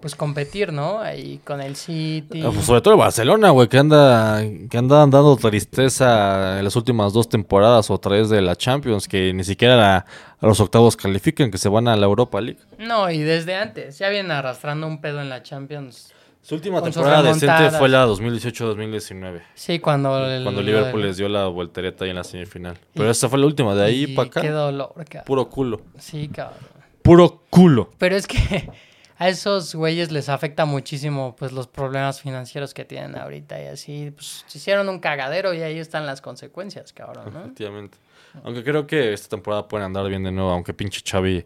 pues 0.01 0.15
competir, 0.15 0.73
¿no? 0.73 1.01
Ahí 1.01 1.41
con 1.45 1.61
el 1.61 1.75
City. 1.75 2.41
Ah, 2.47 2.51
pues, 2.55 2.67
sobre 2.67 2.81
todo 2.83 2.95
el 2.95 3.01
Barcelona, 3.01 3.51
güey, 3.51 3.67
que 3.67 3.79
anda, 3.79 4.41
que 4.71 4.79
anda 4.79 4.99
dando 4.99 5.37
tristeza 5.37 6.59
en 6.59 6.65
las 6.65 6.77
últimas 6.77 7.13
dos 7.13 7.29
temporadas 7.29 7.91
o 7.91 7.99
tres 7.99 8.29
de 8.29 8.41
la 8.41 8.55
Champions, 8.55 9.09
que 9.09 9.33
ni 9.33 9.43
siquiera 9.43 9.77
la- 9.77 10.07
a 10.41 10.47
los 10.47 10.61
octavos 10.61 10.97
califican, 10.97 11.51
que 11.51 11.59
se 11.59 11.69
van 11.69 11.89
a 11.89 11.97
la 11.97 12.07
Europa 12.07 12.41
League. 12.41 12.61
No, 12.79 13.11
y 13.11 13.19
desde 13.19 13.57
antes, 13.57 13.99
ya 13.99 14.09
vienen 14.09 14.31
arrastrando 14.31 14.87
un 14.87 15.01
pedo 15.01 15.21
en 15.21 15.31
la 15.31 15.43
Champions. 15.43 16.13
Su 16.43 16.55
última 16.55 16.81
temporada 16.83 17.23
decente 17.23 17.71
fue 17.79 17.89
la 17.89 18.07
2018-2019, 18.07 19.43
Sí, 19.55 19.79
cuando 19.81 20.27
el- 20.27 20.43
cuando 20.45 20.63
Liverpool 20.63 21.01
del- 21.03 21.09
les 21.11 21.17
dio 21.19 21.29
la 21.29 21.47
voltereta 21.47 22.05
ahí 22.05 22.11
en 22.11 22.17
la 22.17 22.25
semifinal. 22.25 22.79
Pero 22.95 23.11
esa 23.11 23.29
fue 23.29 23.39
la 23.39 23.47
última, 23.47 23.75
de 23.75 23.85
ahí 23.85 24.05
y 24.05 24.15
para 24.15 24.29
acá, 24.29 24.41
Qué 24.41 24.51
dolor, 24.51 24.93
cabrón. 24.95 25.23
puro 25.27 25.49
culo. 25.49 25.81
Sí, 25.99 26.29
cabrón. 26.29 26.59
puro 27.03 27.43
culo. 27.51 27.91
Pero 27.99 28.17
es 28.17 28.27
que 28.27 28.37
a 29.19 29.29
esos 29.29 29.75
güeyes 29.75 30.11
les 30.13 30.29
afecta 30.29 30.65
muchísimo 30.65 31.35
pues 31.39 31.53
los 31.53 31.67
problemas 31.67 32.21
financieros 32.21 32.73
que 32.75 32.85
tienen 32.85 33.17
ahorita 33.19 33.61
y 33.63 33.67
así 33.67 34.11
pues 34.15 34.45
se 34.47 34.59
hicieron 34.59 34.89
un 34.89 35.01
cagadero 35.01 35.53
y 35.55 35.61
ahí 35.63 35.79
están 35.79 36.07
las 36.07 36.21
consecuencias, 36.21 36.93
cabrón, 36.93 37.33
¿no? 37.33 37.41
Efectivamente. 37.41 37.99
Aunque 38.45 38.63
creo 38.63 38.87
que 38.87 39.13
esta 39.13 39.29
temporada 39.29 39.67
pueden 39.69 39.87
andar 39.87 40.07
bien 40.09 40.23
de 40.23 40.31
nuevo, 40.33 40.51
aunque 40.51 40.73
pinche 40.75 41.01
Xavi, 41.05 41.45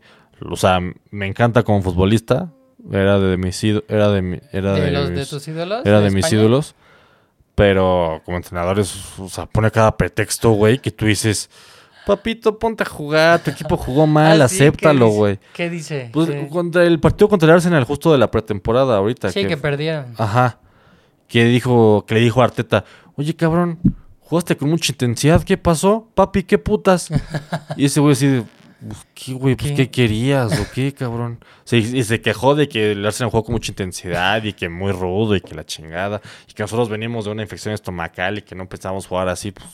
o 0.48 0.56
sea, 0.56 0.80
me 1.10 1.26
encanta 1.26 1.62
como 1.62 1.80
futbolista, 1.80 2.52
era 2.90 3.18
de 3.18 3.36
mis 3.36 3.62
ídolos, 3.62 3.84
era 3.88 4.08
de 4.10 4.42
era 4.52 4.72
¿De, 4.74 4.80
de, 4.80 4.90
los, 4.90 5.10
de 5.10 5.26
tus 5.26 5.46
ídolos? 5.48 5.84
era 5.84 6.00
de 6.00 6.10
mis 6.10 6.32
ídolos, 6.32 6.74
pero 7.54 8.20
como 8.24 8.36
entrenadores, 8.36 9.18
o 9.18 9.28
sea, 9.28 9.46
pone 9.46 9.70
cada 9.70 9.96
pretexto, 9.96 10.50
güey, 10.52 10.78
que 10.78 10.90
tú 10.90 11.04
dices, 11.06 11.50
papito, 12.06 12.58
ponte 12.58 12.82
a 12.82 12.86
jugar, 12.86 13.40
tu 13.42 13.50
equipo 13.50 13.76
jugó 13.76 14.06
mal, 14.08 14.40
Ah, 14.42 14.48
sí, 14.48 14.58
¿qué 14.58 14.64
acéptalo, 14.68 15.08
güey. 15.08 15.38
¿Qué 15.52 15.70
dice? 15.70 16.10
Pues 16.12 16.28
Sí. 16.28 16.46
contra 16.50 16.84
el 16.84 16.98
partido 16.98 17.28
contra 17.28 17.48
el 17.48 17.54
Arsenal 17.56 17.84
justo 17.84 18.10
de 18.12 18.18
la 18.18 18.30
pretemporada 18.30 18.96
ahorita. 18.96 19.30
Sí, 19.30 19.46
que 19.46 19.56
perdieron. 19.56 20.14
Ajá. 20.18 20.58
Que 21.28 21.44
dijo, 21.44 22.04
que 22.06 22.14
le 22.14 22.20
dijo 22.20 22.42
a 22.42 22.44
Arteta, 22.46 22.84
oye 23.16 23.34
cabrón, 23.36 23.78
jugaste 24.20 24.56
con 24.56 24.70
mucha 24.70 24.92
intensidad, 24.92 25.42
¿qué 25.44 25.56
pasó? 25.56 26.08
Papi, 26.14 26.42
¿qué 26.42 26.58
putas? 26.58 27.08
y 27.76 27.84
ese 27.84 28.00
güey 28.00 28.12
así 28.12 28.42
"Pues, 28.86 29.06
¿qué 29.14 29.32
güey? 29.34 29.54
Pues, 29.56 29.70
¿Qué? 29.70 29.76
¿Qué 29.76 29.90
querías 29.90 30.58
o 30.60 30.66
qué, 30.74 30.92
cabrón? 30.92 31.38
Sí, 31.64 31.76
y 31.94 32.02
se 32.04 32.20
quejó 32.20 32.54
de 32.54 32.68
que 32.68 32.92
el 32.92 33.04
Arsenal 33.06 33.30
jugó 33.30 33.44
con 33.44 33.52
mucha 33.54 33.70
intensidad 33.72 34.42
y 34.44 34.52
que 34.52 34.68
muy 34.68 34.92
rudo 34.92 35.36
y 35.36 35.40
que 35.40 35.54
la 35.54 35.64
chingada. 35.64 36.20
Y 36.48 36.52
que 36.52 36.62
nosotros 36.62 36.88
venimos 36.88 37.24
de 37.24 37.30
una 37.30 37.42
infección 37.42 37.74
estomacal 37.74 38.38
y 38.38 38.42
que 38.42 38.54
no 38.54 38.68
pensábamos 38.68 39.06
jugar 39.06 39.28
así, 39.28 39.52
pues, 39.52 39.66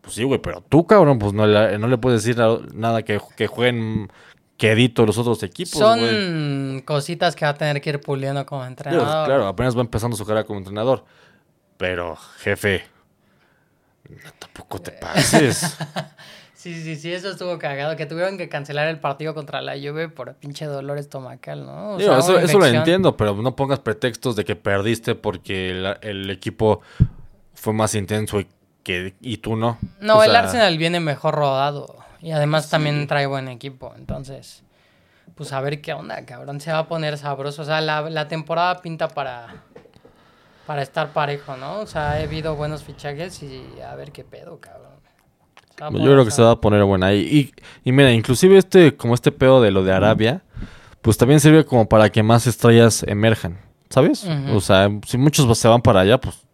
pues 0.00 0.14
sí, 0.14 0.22
güey, 0.24 0.40
pero 0.40 0.62
tú, 0.68 0.86
cabrón, 0.86 1.18
pues 1.18 1.32
no 1.32 1.46
le, 1.46 1.78
no 1.78 1.86
le 1.88 1.98
puedes 1.98 2.22
decir 2.24 2.36
na- 2.38 2.58
nada 2.74 3.02
que, 3.02 3.20
que 3.36 3.46
jueguen 3.46 4.10
quedito 4.56 5.04
los 5.06 5.18
otros 5.18 5.42
equipos. 5.42 5.78
Son 5.78 6.82
cositas 6.84 7.36
que 7.36 7.44
va 7.44 7.50
a 7.50 7.54
tener 7.54 7.80
que 7.80 7.90
ir 7.90 8.00
puliendo 8.00 8.44
como 8.46 8.64
entrenador. 8.64 9.26
claro, 9.26 9.46
apenas 9.46 9.76
va 9.76 9.82
empezando 9.82 10.16
su 10.16 10.24
carrera 10.24 10.44
como 10.44 10.58
entrenador. 10.58 11.04
Pero, 11.76 12.16
jefe, 12.38 12.82
no, 14.08 14.30
tampoco 14.38 14.80
te 14.80 14.90
pases. 15.00 15.76
Sí, 16.58 16.82
sí, 16.82 16.96
sí, 16.96 17.12
eso 17.12 17.30
estuvo 17.30 17.56
cagado. 17.56 17.94
Que 17.94 18.04
tuvieron 18.04 18.36
que 18.36 18.48
cancelar 18.48 18.88
el 18.88 18.98
partido 18.98 19.32
contra 19.32 19.62
la 19.62 19.74
Juve 19.74 20.08
por 20.08 20.34
pinche 20.34 20.64
dolor 20.64 20.98
estomacal, 20.98 21.64
¿no? 21.64 21.90
O 21.92 21.96
Digo, 21.98 22.20
sea, 22.20 22.42
eso, 22.42 22.58
lo 22.58 22.66
entiendo, 22.66 23.16
pero 23.16 23.32
no 23.36 23.54
pongas 23.54 23.78
pretextos 23.78 24.34
de 24.34 24.44
que 24.44 24.56
perdiste 24.56 25.14
porque 25.14 25.70
el, 25.70 25.96
el 26.00 26.30
equipo 26.30 26.80
fue 27.54 27.72
más 27.74 27.94
intenso 27.94 28.40
y, 28.40 28.48
que, 28.82 29.14
y 29.20 29.36
tú 29.36 29.54
no. 29.54 29.78
No, 30.00 30.16
O 30.16 30.24
el 30.24 30.32
sea, 30.32 30.40
Arsenal 30.40 30.76
viene 30.78 30.98
mejor 30.98 31.36
rodado. 31.36 31.94
Y 32.20 32.32
además 32.32 32.68
también 32.68 33.06
trae 33.06 33.26
buen 33.26 33.46
equipo. 33.46 33.94
Entonces, 33.96 34.64
pues 35.36 35.52
a 35.52 35.60
ver 35.60 35.80
qué 35.80 35.92
onda, 35.92 36.26
cabrón. 36.26 36.60
Se 36.60 36.72
va 36.72 36.78
a 36.78 36.88
poner 36.88 37.18
sabroso. 37.18 37.62
O 37.62 37.66
sea, 37.66 37.80
la, 37.80 38.10
la 38.10 38.26
temporada 38.26 38.82
pinta 38.82 39.06
para, 39.06 39.62
para 40.66 40.82
estar 40.82 41.12
parejo, 41.12 41.56
¿no? 41.56 41.78
O 41.78 41.86
sea, 41.86 42.14
ha 42.14 42.20
habido 42.20 42.56
buenos 42.56 42.82
fichajes 42.82 43.44
y 43.44 43.64
a 43.80 43.94
ver 43.94 44.10
qué 44.10 44.24
pedo, 44.24 44.58
cabrón. 44.58 44.87
Yo 45.80 45.98
creo 46.12 46.24
que 46.24 46.30
se 46.30 46.42
va 46.42 46.52
a 46.52 46.60
poner 46.60 46.82
buena. 46.84 47.12
Y, 47.14 47.52
y 47.84 47.92
mira, 47.92 48.12
inclusive 48.12 48.56
este, 48.58 48.96
como 48.96 49.14
este 49.14 49.32
pedo 49.32 49.60
de 49.62 49.70
lo 49.70 49.84
de 49.84 49.92
Arabia, 49.92 50.42
pues 51.02 51.16
también 51.16 51.40
sirve 51.40 51.64
como 51.64 51.88
para 51.88 52.10
que 52.10 52.22
más 52.22 52.46
estrellas 52.46 53.04
emerjan, 53.06 53.58
¿sabes? 53.90 54.26
O 54.54 54.60
sea, 54.60 54.90
si 55.06 55.16
muchos 55.18 55.56
se 55.58 55.68
van 55.68 55.80
para 55.82 56.00
allá, 56.00 56.18
pues 56.20 56.44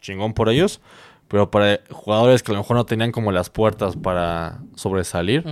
chingón 0.00 0.32
por 0.34 0.48
ellos. 0.48 0.80
Pero 1.28 1.50
para 1.50 1.80
jugadores 1.90 2.42
que 2.44 2.52
a 2.52 2.54
lo 2.54 2.60
mejor 2.60 2.76
no 2.76 2.86
tenían 2.86 3.10
como 3.10 3.32
las 3.32 3.50
puertas 3.50 3.96
para 3.96 4.60
sobresalir, 4.76 5.42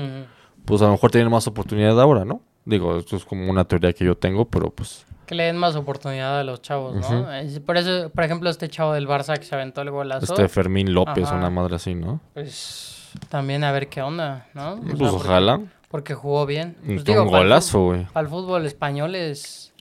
pues 0.64 0.80
a 0.82 0.84
lo 0.84 0.92
mejor 0.92 1.10
tienen 1.10 1.30
más 1.32 1.46
oportunidad 1.48 2.00
ahora, 2.00 2.24
¿no? 2.24 2.42
Digo, 2.64 2.96
esto 2.98 3.16
es 3.16 3.24
como 3.24 3.50
una 3.50 3.64
teoría 3.64 3.92
que 3.92 4.04
yo 4.04 4.16
tengo, 4.16 4.44
pero 4.44 4.70
pues... 4.70 5.04
Que 5.26 5.34
le 5.34 5.44
den 5.44 5.56
más 5.56 5.74
oportunidad 5.74 6.38
a 6.38 6.44
los 6.44 6.62
chavos, 6.62 6.94
¿no? 6.94 7.32
Es- 7.32 7.58
Por 7.58 7.76
eso, 7.76 8.08
por 8.10 8.22
ejemplo, 8.24 8.48
este 8.50 8.68
chavo 8.68 8.92
del 8.92 9.08
Barça 9.08 9.36
que 9.36 9.44
se 9.44 9.54
aventó 9.54 9.80
el 9.82 9.90
golazo, 9.90 10.32
Este 10.34 10.48
Fermín 10.48 10.94
López, 10.94 11.24
Ajá. 11.26 11.36
una 11.36 11.50
madre 11.50 11.74
así, 11.76 11.94
¿no? 11.94 12.20
pues 12.34 12.93
también 13.28 13.64
a 13.64 13.72
ver 13.72 13.88
qué 13.88 14.02
onda, 14.02 14.46
¿no? 14.54 14.74
O 14.74 14.80
Pues 14.80 14.98
sea, 14.98 15.12
ojalá. 15.12 15.60
Porque 15.88 16.14
jugó 16.14 16.44
bien. 16.46 16.76
Pues, 16.84 16.98
un 16.98 17.04
digo, 17.04 17.24
golazo, 17.24 17.80
güey. 17.84 18.04
Para 18.06 18.24
el 18.24 18.30
fútbol 18.30 18.66
español 18.66 19.14
es, 19.14 19.72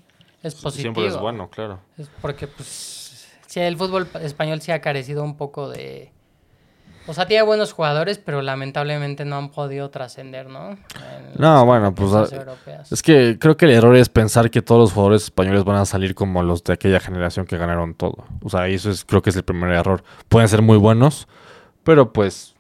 es 0.44 0.54
positivo. 0.56 0.94
Siempre 0.94 1.08
es 1.08 1.18
bueno, 1.20 1.50
claro. 1.50 1.80
Es 1.98 2.10
porque, 2.22 2.48
pues, 2.48 3.28
sí, 3.48 3.60
el 3.60 3.78
fútbol 3.78 4.08
español 4.22 4.62
sí 4.62 4.72
ha 4.72 4.80
carecido 4.82 5.24
un 5.24 5.38
poco 5.38 5.70
de... 5.70 6.12
O 7.06 7.14
sea, 7.14 7.26
tiene 7.26 7.44
buenos 7.44 7.74
jugadores, 7.74 8.18
pero 8.18 8.42
lamentablemente 8.42 9.26
no 9.26 9.36
han 9.36 9.50
podido 9.50 9.90
trascender, 9.90 10.48
¿no? 10.48 10.70
En 10.70 10.78
No, 11.38 11.66
bueno, 11.66 11.94
pues, 11.94 12.14
ah, 12.14 12.26
europeas. 12.32 12.92
Es 12.94 13.02
que 13.02 13.38
creo 13.40 13.58
que 13.58 13.66
el 13.66 13.72
error 13.72 13.96
es 13.98 14.08
pensar 14.08 14.50
que 14.50 14.62
todos 14.62 14.80
los 14.80 14.94
jugadores 14.94 15.24
españoles 15.24 15.66
van 15.66 15.76
a 15.78 15.86
salir 15.86 16.16
como 16.16 16.44
los 16.44 16.64
de 16.64 16.72
aquella 16.72 17.02
generación 17.02 17.46
que 17.46 17.58
ganaron 17.58 17.94
todo. 17.94 18.24
O 18.42 18.50
sea, 18.50 18.68
eso 18.70 18.90
es, 18.90 19.04
creo 19.04 19.22
que 19.22 19.32
es 19.32 19.36
el 19.36 19.44
primer 19.44 19.72
error. 19.72 20.02
Pueden 20.30 20.48
ser 20.48 20.62
muy 20.62 20.78
buenos, 20.78 21.28
pero 21.84 22.14
pues 22.14 22.53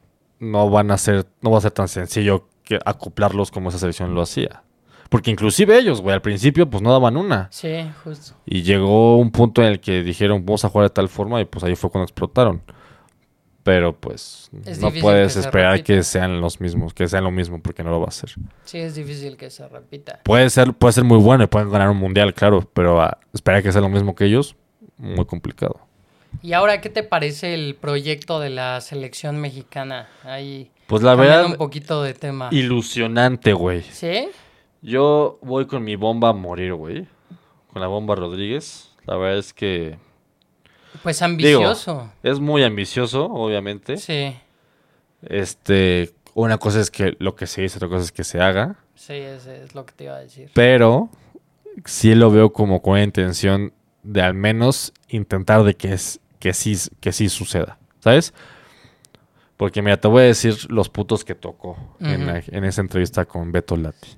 no 0.43 0.69
van 0.69 0.91
a 0.91 0.97
ser, 0.97 1.25
no 1.41 1.51
va 1.51 1.57
a 1.57 1.61
ser 1.61 1.71
tan 1.71 1.87
sencillo 1.87 2.47
que 2.63 2.79
acoplarlos 2.85 3.51
como 3.51 3.69
esa 3.69 3.79
selección 3.79 4.13
lo 4.13 4.21
hacía. 4.21 4.63
Porque 5.09 5.29
inclusive 5.29 5.77
ellos, 5.77 6.01
güey, 6.01 6.13
al 6.13 6.21
principio 6.21 6.69
pues 6.69 6.81
no 6.81 6.91
daban 6.91 7.17
una. 7.17 7.47
Sí, 7.51 7.85
justo. 8.03 8.33
Y 8.45 8.63
llegó 8.63 9.17
un 9.17 9.31
punto 9.31 9.61
en 9.61 9.67
el 9.67 9.79
que 9.79 10.01
dijeron, 10.01 10.45
vamos 10.45 10.65
a 10.65 10.69
jugar 10.69 10.89
de 10.89 10.93
tal 10.93 11.07
forma 11.07 11.39
y 11.39 11.45
pues 11.45 11.63
ahí 11.63 11.75
fue 11.75 11.91
cuando 11.91 12.05
explotaron. 12.05 12.61
Pero 13.63 13.93
pues 13.97 14.49
Es 14.65 14.79
no 14.79 14.91
puedes 14.91 15.35
que 15.35 15.39
esperar 15.39 15.83
que 15.83 16.03
sean 16.03 16.41
los 16.41 16.59
mismos, 16.59 16.93
que 16.93 17.07
sean 17.07 17.23
lo 17.23 17.31
mismo, 17.31 17.61
porque 17.61 17.81
no 17.83 17.91
lo 17.91 17.99
va 17.99 18.07
a 18.07 18.09
hacer. 18.09 18.31
Sí, 18.65 18.79
es 18.79 18.95
difícil 18.95 19.37
que 19.37 19.49
se 19.49 19.67
repita. 19.67 20.19
Puede 20.23 20.49
ser, 20.49 20.73
puede 20.73 20.91
ser 20.93 21.05
muy 21.05 21.17
bueno 21.17 21.45
y 21.45 21.47
pueden 21.47 21.69
ganar 21.69 21.89
un 21.89 21.97
mundial, 21.97 22.33
claro, 22.33 22.69
pero 22.73 23.01
ah, 23.01 23.17
esperar 23.31 23.63
que 23.63 23.71
sea 23.71 23.81
lo 23.81 23.89
mismo 23.89 24.15
que 24.15 24.25
ellos, 24.25 24.57
muy 24.97 25.25
complicado. 25.25 25.79
Y 26.41 26.53
ahora, 26.53 26.81
¿qué 26.81 26.89
te 26.89 27.03
parece 27.03 27.53
el 27.53 27.75
proyecto 27.75 28.39
de 28.39 28.49
la 28.49 28.81
selección 28.81 29.39
mexicana? 29.39 30.09
Ahí, 30.23 30.71
Pues 30.87 31.01
la 31.03 31.15
verdad, 31.15 31.45
un 31.45 31.55
poquito 31.55 32.03
de 32.03 32.13
tema. 32.13 32.49
ilusionante, 32.51 33.53
güey. 33.53 33.81
¿Sí? 33.83 34.27
Yo 34.81 35.39
voy 35.41 35.65
con 35.67 35.83
mi 35.83 35.95
bomba 35.95 36.29
a 36.29 36.33
morir, 36.33 36.73
güey. 36.73 37.07
Con 37.71 37.81
la 37.81 37.87
bomba 37.87 38.15
Rodríguez. 38.15 38.89
La 39.05 39.15
verdad 39.15 39.39
es 39.39 39.53
que 39.53 39.97
Pues 41.01 41.21
ambicioso. 41.21 42.11
es 42.23 42.39
muy 42.39 42.63
ambicioso, 42.63 43.25
obviamente. 43.25 43.97
Sí, 43.97 44.35
Este, 45.21 46.13
una 46.33 46.57
cosa 46.57 46.81
es 46.81 46.91
que 46.91 47.15
lo 47.19 47.35
que 47.35 47.47
se 47.47 47.61
dice, 47.61 47.77
otra 47.77 47.87
cosa 47.87 48.03
es 48.03 48.11
que 48.11 48.23
se 48.25 48.41
haga. 48.41 48.75
sí, 48.95 49.13
es, 49.13 49.45
es 49.47 49.73
lo 49.75 49.85
que 49.85 49.93
te 49.93 50.03
iba 50.05 50.15
a 50.15 50.19
decir. 50.19 50.49
Pero 50.53 51.09
sí 51.85 52.13
lo 52.15 52.29
veo 52.31 52.51
como 52.51 52.81
con 52.81 52.95
la 52.97 53.03
intención 53.03 53.73
de 54.03 54.21
al 54.21 54.33
menos 54.33 54.91
intentar 55.07 55.63
de 55.63 55.75
que, 55.75 55.93
es, 55.93 56.19
que, 56.43 56.53
sí, 56.53 56.75
que 56.99 57.13
sí 57.13 57.29
suceda. 57.29 57.77
¿Sabes? 58.01 58.33
Porque 59.55 59.81
mira, 59.81 59.95
te 59.95 60.09
voy 60.09 60.23
a 60.23 60.25
decir 60.25 60.69
los 60.69 60.89
putos 60.89 61.23
que 61.23 61.35
tocó 61.35 61.77
en, 62.01 62.23
Ujú. 62.23 62.31
la- 62.31 62.43
en 62.45 62.65
esa 62.65 62.81
entrevista 62.81 63.23
con 63.23 63.53
Beto 63.53 63.77
Lati. 63.77 64.17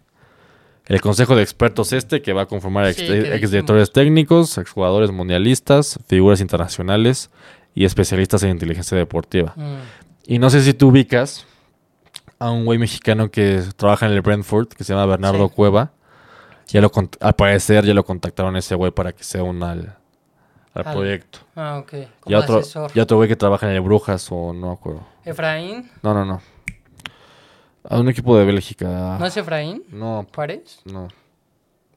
El 0.88 1.02
consejo 1.02 1.36
de 1.36 1.44
expertos 1.44 1.94
este 1.94 2.24
que 2.24 2.34
va 2.34 2.44
a 2.44 2.46
conformar 2.48 2.88
ex, 2.88 2.98
Sí, 2.98 3.06
ex 3.08 3.52
directores 3.52 3.92
técnicos, 3.92 4.58
exjugadores 4.58 5.12
mundialistas, 5.12 6.00
figuras 6.08 6.42
internacionales 6.42 7.30
y 7.76 7.86
especialistas 7.86 8.42
en 8.42 8.50
inteligencia 8.52 8.98
deportiva. 8.98 9.54
Mm, 9.56 9.76
Y 10.28 10.40
no 10.40 10.50
sé 10.50 10.62
si 10.64 10.74
tú 10.74 10.88
ubicas 10.88 11.46
a 12.40 12.50
un 12.50 12.66
güey 12.66 12.80
mexicano 12.80 13.30
que 13.30 13.62
trabaja 13.76 14.08
en 14.08 14.14
el 14.14 14.22
Brentford, 14.22 14.70
que 14.70 14.84
se 14.84 14.94
llama 14.94 15.06
Bernardo 15.06 15.48
Sí. 15.50 15.54
Cueva. 15.56 15.92
Ya 16.70 16.82
lo 16.82 16.92
al 17.20 17.34
parecer 17.36 17.86
ya 17.86 17.94
lo 17.94 18.04
contactaron 18.04 18.56
a 18.56 18.60
ese 18.60 18.74
güey 18.74 18.92
para 18.92 19.12
que 19.14 19.24
se 19.24 19.40
una 19.42 19.72
al, 19.74 19.98
al 20.76 20.86
Al- 20.88 20.94
proyecto. 20.94 21.40
Ah, 21.56 21.80
ok. 21.80 21.94
Y 22.28 22.34
otro, 22.36 22.60
asesor. 22.60 22.92
y 22.94 23.00
otro 23.00 23.18
güey 23.18 23.28
que 23.28 23.36
trabaja 23.36 23.68
en 23.68 23.74
el 23.76 23.82
Brujas 23.82 24.28
o 24.32 24.54
no 24.54 24.72
acuerdo. 24.72 25.02
Efraín. 25.24 25.90
No, 26.04 26.14
no, 26.14 26.24
no. 26.26 26.42
A 27.88 28.00
un 28.00 28.10
equipo 28.10 28.38
de 28.38 28.46
Bélgica. 28.46 29.18
¿No 29.20 29.26
es 29.26 29.36
Efraín? 29.38 29.84
No, 29.90 30.26
¿Juárez? 30.36 30.82
no. 30.86 31.08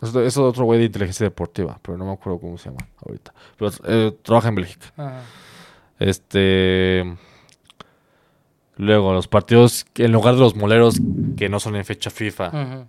Es, 0.01 0.15
es 0.15 0.37
otro 0.39 0.65
güey 0.65 0.79
de 0.79 0.87
inteligencia 0.87 1.25
deportiva, 1.25 1.79
pero 1.83 1.99
no 1.99 2.05
me 2.07 2.13
acuerdo 2.13 2.39
cómo 2.39 2.57
se 2.57 2.71
llama 2.71 2.87
ahorita. 3.05 3.35
Pero 3.59 3.73
eh, 3.87 4.17
trabaja 4.23 4.49
en 4.49 4.55
Bélgica. 4.55 4.87
Ajá. 4.97 5.23
Este. 5.99 7.17
Luego, 8.77 9.13
los 9.13 9.27
partidos, 9.27 9.87
en 9.97 10.13
lugar 10.13 10.35
de 10.35 10.41
los 10.41 10.55
moleros 10.55 11.01
que 11.37 11.49
no 11.49 11.59
son 11.59 11.75
en 11.75 11.85
fecha 11.85 12.11
FIFA, 12.11 12.87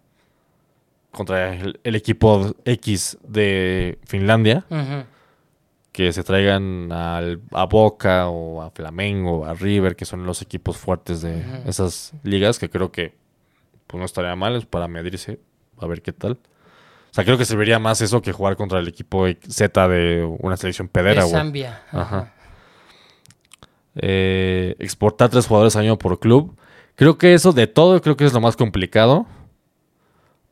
contra 1.12 1.56
el, 1.56 1.80
el 1.84 1.96
equipo 1.96 2.54
X 2.64 3.18
de 3.24 3.98
Finlandia, 4.06 4.66
ujú. 4.70 5.04
Que 6.00 6.14
se 6.14 6.24
traigan 6.24 6.94
al- 6.94 7.42
a 7.52 7.66
Boca 7.66 8.30
o 8.30 8.62
a 8.62 8.70
Flamengo, 8.72 9.46
a 9.46 9.54
River, 9.54 9.98
que 9.98 10.06
son 10.06 10.26
los 10.26 10.42
equipos 10.42 10.78
fuertes 10.78 11.22
de 11.22 11.44
esas 11.66 12.14
ligas, 12.24 12.58
que 12.58 12.70
creo 12.70 12.90
que 12.90 13.14
pues, 13.86 14.00
no 14.00 14.06
estaría 14.06 14.34
mal 14.38 14.56
es 14.56 14.66
para 14.66 14.88
medirse, 14.88 15.40
a 15.78 15.88
ver 15.88 16.02
qué 16.02 16.14
tal. 16.14 16.34
O 16.34 17.14
sea, 17.14 17.26
creo 17.26 17.38
que 17.38 17.44
serviría 17.44 17.80
más 17.80 18.00
eso 18.00 18.22
que 18.22 18.32
jugar 18.32 18.56
contra 18.56 18.80
el 18.80 18.88
equipo 18.88 19.26
Z 19.46 19.88
de 19.90 20.24
una 20.40 20.56
selección 20.56 20.88
pedera, 20.88 21.26
De. 21.26 21.32
Zambia. 21.32 21.82
Ajá. 21.92 22.02
Ajá. 22.02 22.34
Eh, 23.96 24.78
exportar 24.80 25.28
tres 25.30 25.48
jugadores 25.48 25.76
al 25.76 25.82
año 25.84 25.98
por 25.98 26.18
club. 26.22 26.56
Creo 26.96 27.18
que 27.18 27.34
eso 27.34 27.52
de 27.52 27.68
todo, 27.68 28.02
creo 28.02 28.16
que 28.16 28.24
es 28.24 28.32
lo 28.32 28.40
más 28.40 28.56
complicado. 28.56 29.26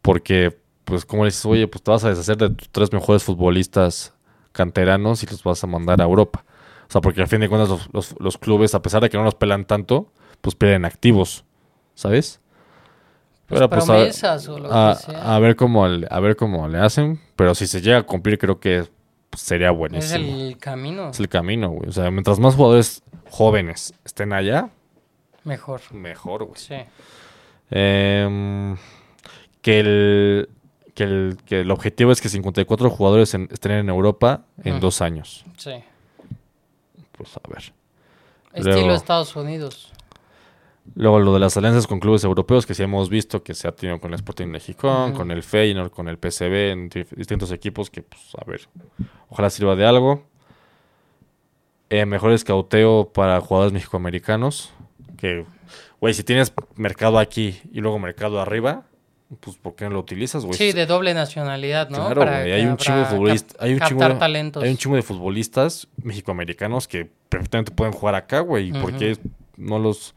Porque 0.01 0.57
pues 0.83 1.05
como 1.05 1.23
le 1.23 1.29
dices, 1.29 1.45
oye, 1.45 1.67
pues 1.69 1.81
te 1.83 1.89
vas 1.91 2.03
a 2.03 2.09
deshacer 2.09 2.35
de 2.35 2.49
tus 2.49 2.67
tres 2.69 2.91
mejores 2.91 3.23
futbolistas 3.23 4.13
canteranos 4.51 5.23
y 5.23 5.27
los 5.27 5.43
vas 5.43 5.63
a 5.63 5.67
mandar 5.67 6.01
a 6.01 6.05
Europa. 6.05 6.43
O 6.87 6.91
sea, 6.91 7.01
porque 7.01 7.21
al 7.21 7.27
fin 7.27 7.41
de 7.41 7.49
cuentas 7.49 7.69
los, 7.69 7.89
los- 7.93 8.15
los 8.19 8.37
clubes, 8.37 8.73
a 8.75 8.81
pesar 8.81 9.01
de 9.01 9.09
que 9.09 9.17
no 9.17 9.23
los 9.23 9.35
pelan 9.35 9.65
tanto, 9.65 10.11
pues 10.41 10.55
pierden 10.55 10.85
activos, 10.85 11.43
¿sabes? 11.95 12.39
Pues 13.47 13.59
Pero, 13.59 13.69
pues, 13.69 13.83
a- 13.83 13.85
promesas 13.93 14.47
o 14.49 14.59
lo 14.59 14.73
a, 14.73 14.95
que 14.95 15.11
sea. 15.11 15.35
a 15.35 15.39
ver 15.39 15.55
cómo 15.55 15.87
le- 15.87 16.07
a 16.09 16.19
ver 16.19 16.35
cómo 16.35 16.67
le 16.67 16.79
hacen, 16.79 17.19
pero 17.35 17.55
si 17.55 17.65
se 17.67 17.81
llega 17.81 17.97
a 17.99 18.03
cumplir 18.03 18.37
creo 18.37 18.59
que 18.59 18.85
pues, 19.29 19.41
sería 19.41 19.71
es 19.71 19.77
buenísimo. 19.77 20.25
el 20.37 20.57
camino. 20.57 21.09
Es 21.09 21.19
el 21.19 21.27
camino, 21.29 21.69
güey. 21.69 21.89
O 21.89 21.91
sea, 21.91 22.09
mientras 22.11 22.39
más 22.39 22.55
jugadores 22.55 23.03
jóvenes 23.29 23.93
estén 24.05 24.31
allá, 24.33 24.69
Mejor. 25.43 25.81
mejor, 25.93 26.43
güey. 26.45 26.57
Sí. 26.59 26.75
Em, 27.69 28.77
que, 29.61 29.79
el, 29.79 30.49
que, 30.97 31.03
el, 31.03 31.37
que 31.45 31.61
el 31.61 31.69
objetivo 31.69 32.11
es 32.11 32.19
que 32.21 32.27
54 32.27 32.89
jugadores 32.89 33.33
en- 33.35 33.47
estén 33.51 33.73
en 33.73 33.87
Europa 33.89 34.45
en 34.63 34.79
dos 34.79 34.99
años. 35.01 35.45
Sí. 35.57 35.71
Pues 37.11 37.37
a 37.37 37.41
ver. 37.47 37.71
Estilo 38.53 38.75
Luego- 38.77 38.93
Estados 38.95 39.35
Unidos. 39.35 39.93
Luego 40.95 41.19
lo 41.19 41.33
de 41.33 41.39
las 41.39 41.55
alianzas 41.55 41.85
con 41.85 41.99
clubes 41.99 42.23
europeos 42.23 42.65
que 42.65 42.73
sí 42.73 42.81
hemos 42.81 43.09
visto 43.09 43.43
que 43.43 43.53
se 43.53 43.67
ha 43.67 43.73
tenido 43.73 43.99
con 43.99 44.11
el 44.11 44.15
Sporting 44.15 44.51
de 44.53 44.59
Gijón, 44.59 45.09
Ujú. 45.09 45.17
con 45.19 45.31
el 45.31 45.43
Feyenoord, 45.43 45.91
con 45.91 46.07
el 46.07 46.17
PSV, 46.17 46.71
en 46.71 46.89
distintos 47.15 47.51
equipos 47.51 47.89
que, 47.91 48.01
pues, 48.01 48.21
a 48.35 48.43
ver, 48.49 48.61
ojalá 49.29 49.49
sirva 49.51 49.75
de 49.75 49.85
algo. 49.85 50.23
Eh, 51.89 52.05
mejor 52.05 52.31
escauteo 52.31 53.11
para 53.13 53.39
jugadores 53.41 53.73
mexicoamericanos. 53.73 54.71
Que, 55.17 55.45
güey, 55.99 56.13
si 56.13 56.23
tienes 56.23 56.53
mercado 56.75 57.19
aquí 57.19 57.59
y 57.71 57.81
luego 57.81 57.99
mercado 57.99 58.39
arriba, 58.41 58.83
pues 59.41 59.57
¿por 59.57 59.75
qué 59.75 59.85
no 59.85 59.91
lo 59.91 59.99
utilizas, 59.99 60.45
güey? 60.45 60.57
Sí, 60.57 60.71
de 60.71 60.85
doble 60.85 61.13
nacionalidad, 61.13 61.89
¿no? 61.89 61.97
Claro, 62.05 62.21
Para 62.21 62.39
güey, 62.41 62.53
hay 62.53 62.65
un 62.65 62.77
chingo 62.77 62.99
de 62.99 63.05
futbolistas, 63.05 63.57
hay 63.59 63.73
un 63.73 63.79
chingo 63.79 63.99
captar 63.99 64.13
de, 64.13 64.19
talentos. 64.19 64.63
hay 64.63 64.69
un 64.71 64.77
chingo 64.77 64.95
de 64.95 65.01
futbolistas 65.01 65.87
mexicoamericanos 66.01 66.87
que 66.87 67.09
perfectamente 67.29 67.71
pueden 67.71 67.93
jugar 67.93 68.15
acá, 68.15 68.39
güey. 68.39 68.69
¿Y 68.69 68.71
por 68.71 68.95
qué 68.95 69.17
no 69.57 69.79
los 69.79 70.15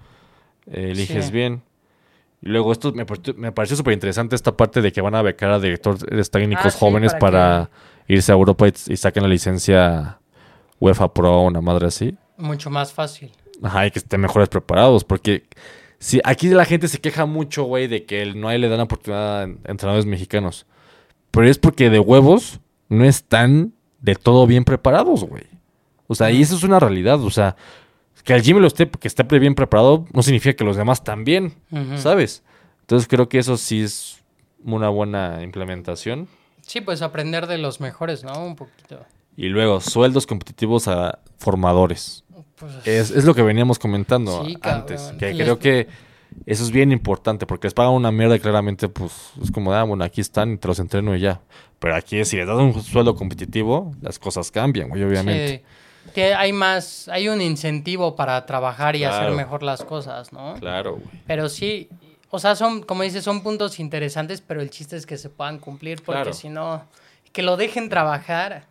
eh, 0.67 0.91
eliges 0.93 1.27
Sí. 1.27 1.33
bien? 1.33 1.63
Y 2.43 2.49
luego 2.49 2.73
esto 2.73 2.93
me, 2.93 3.05
pareció- 3.05 3.35
me 3.35 3.53
pareció 3.53 3.77
súper 3.77 3.93
interesante 3.95 4.35
esta 4.37 4.57
parte 4.57 4.81
de 4.81 4.93
que 4.93 5.01
van 5.01 5.15
a 5.15 5.23
becar 5.23 5.51
a 5.51 5.59
directores 5.59 6.31
técnicos 6.31 6.67
Ah, 6.67 6.71
sí, 6.71 6.79
jóvenes 6.79 7.13
para 7.15 7.21
para, 7.21 7.71
irse 8.09 8.33
a 8.33 8.35
Europa 8.35 8.67
y, 8.69 8.73
y 8.93 8.97
saquen 8.97 9.25
la 9.25 9.29
licencia 9.29 10.19
UEFA 10.79 11.13
Pro, 11.13 11.43
una 11.43 11.61
madre 11.61 11.89
así. 11.89 12.17
Mucho 12.39 12.71
más 12.71 12.93
fácil. 12.93 13.31
Ajá, 13.63 13.87
y 13.87 13.91
que 13.91 13.99
estén 13.99 14.21
mejores 14.21 14.49
preparados, 14.49 15.05
porque 15.05 15.45
si 16.01 16.21
aquí 16.25 16.49
la 16.49 16.65
gente 16.65 16.89
se 16.89 16.99
queja 16.99 17.27
mucho, 17.27 17.63
güey, 17.65 17.87
de 17.87 18.05
que 18.07 18.23
el- 18.23 18.41
no 18.41 18.49
hay 18.49 18.59
le 18.59 18.69
dan 18.69 18.81
oportunidad 18.81 19.41
a 19.41 19.43
en- 19.45 19.61
entrenadores 19.67 20.07
mexicanos. 20.07 20.67
Pero 21.31 21.47
es 21.47 21.59
porque 21.59 21.89
de 21.91 22.01
huevos 22.01 22.59
no 22.89 23.05
están 23.05 23.73
de 24.01 24.17
todo 24.17 24.49
bien 24.49 24.65
preparados, 24.65 25.23
güey. 25.23 25.45
O 26.09 26.17
sea, 26.17 26.33
y 26.33 26.43
eso 26.43 26.57
es 26.57 26.65
una 26.65 26.81
realidad, 26.81 27.21
o 27.23 27.31
sea, 27.31 27.55
que 28.25 28.33
el 28.35 28.43
Jimmy 28.43 28.59
lo 28.61 28.67
esté, 28.67 28.91
que 28.91 29.07
esté 29.07 29.23
bien 29.39 29.55
preparado 29.55 30.07
no 30.13 30.23
significa 30.23 30.57
que 30.57 30.65
los 30.65 30.77
demás 30.77 31.05
también. 31.05 31.55
¿sabes? 31.97 32.43
Entonces 32.81 33.07
creo 33.07 33.29
que 33.29 33.39
eso 33.39 33.57
sí 33.57 33.83
es 33.83 34.25
una 34.65 34.89
buena 34.89 35.43
implementación. 35.45 36.27
Sí, 36.63 36.81
pues 36.81 37.03
aprender 37.03 37.47
de 37.47 37.59
los 37.59 37.81
mejores, 37.81 38.25
¿no? 38.25 38.45
Un 38.45 38.57
poquito. 38.57 39.01
Y 39.37 39.47
luego, 39.49 39.81
sueldos 39.81 40.27
competitivos 40.27 40.89
a 40.89 41.21
formadores. 41.39 42.25
Pues, 42.61 42.87
Es, 42.87 43.11
es 43.11 43.25
lo 43.25 43.35
que 43.35 43.43
veníamos 43.43 43.79
comentando 43.79 44.45
Sí, 44.45 44.55
cabrón. 44.57 44.81
antes. 44.83 45.13
Que 45.19 45.33
Les- 45.35 45.45
creo 45.45 45.59
que 45.59 45.89
eso 46.47 46.63
es 46.63 46.71
bien 46.71 46.93
importante 46.93 47.47
porque 47.47 47.67
les 47.67 47.75
pagan 47.75 47.93
una 47.93 48.13
mierda 48.13 48.37
y 48.37 48.41
claramente, 48.41 48.89
pues, 48.89 49.13
es 49.43 49.51
como, 49.51 49.73
ah, 49.73 49.83
bueno, 49.83 50.05
aquí 50.05 50.21
están 50.21 50.53
y 50.53 50.57
te 50.59 50.69
los 50.69 50.79
entreno 50.79 51.17
y 51.17 51.21
ya. 51.21 51.41
Pero 51.79 51.97
aquí, 51.97 52.25
si 52.25 52.37
les 52.37 52.47
das 52.47 52.57
un 52.59 52.81
sueldo 52.83 53.15
competitivo, 53.17 53.95
las 54.03 54.19
cosas 54.19 54.51
cambian, 54.51 54.89
güey, 54.91 55.03
obviamente. 55.03 55.59
sí, 55.59 56.13
que 56.15 56.35
hay 56.35 56.53
más, 56.53 57.09
hay 57.09 57.29
un 57.29 57.41
incentivo 57.41 58.15
para 58.17 58.45
trabajar 58.47 58.97
y 58.97 59.05
hacer 59.05 59.33
mejor 59.33 59.63
las 59.63 59.83
cosas, 59.85 60.33
¿no? 60.33 60.55
Claro, 60.61 60.93
güey. 60.97 61.23
Pero 61.27 61.49
sí, 61.49 61.89
o 62.31 62.39
sea, 62.39 62.55
son, 62.57 62.83
como 62.83 63.03
dices, 63.03 63.25
son 63.25 63.43
puntos 63.43 63.81
interesantes, 63.81 64.41
pero 64.41 64.61
el 64.61 64.71
chiste 64.71 64.97
es 64.97 65.07
que 65.07 65.17
se 65.19 65.29
puedan 65.31 65.59
cumplir, 65.59 66.03
porque 66.03 66.23
Claro. 66.23 66.33
si 66.35 66.49
no, 66.49 66.85
que 67.33 67.43
lo 67.43 67.57
dejen 67.57 67.89
trabajar, 67.89 68.65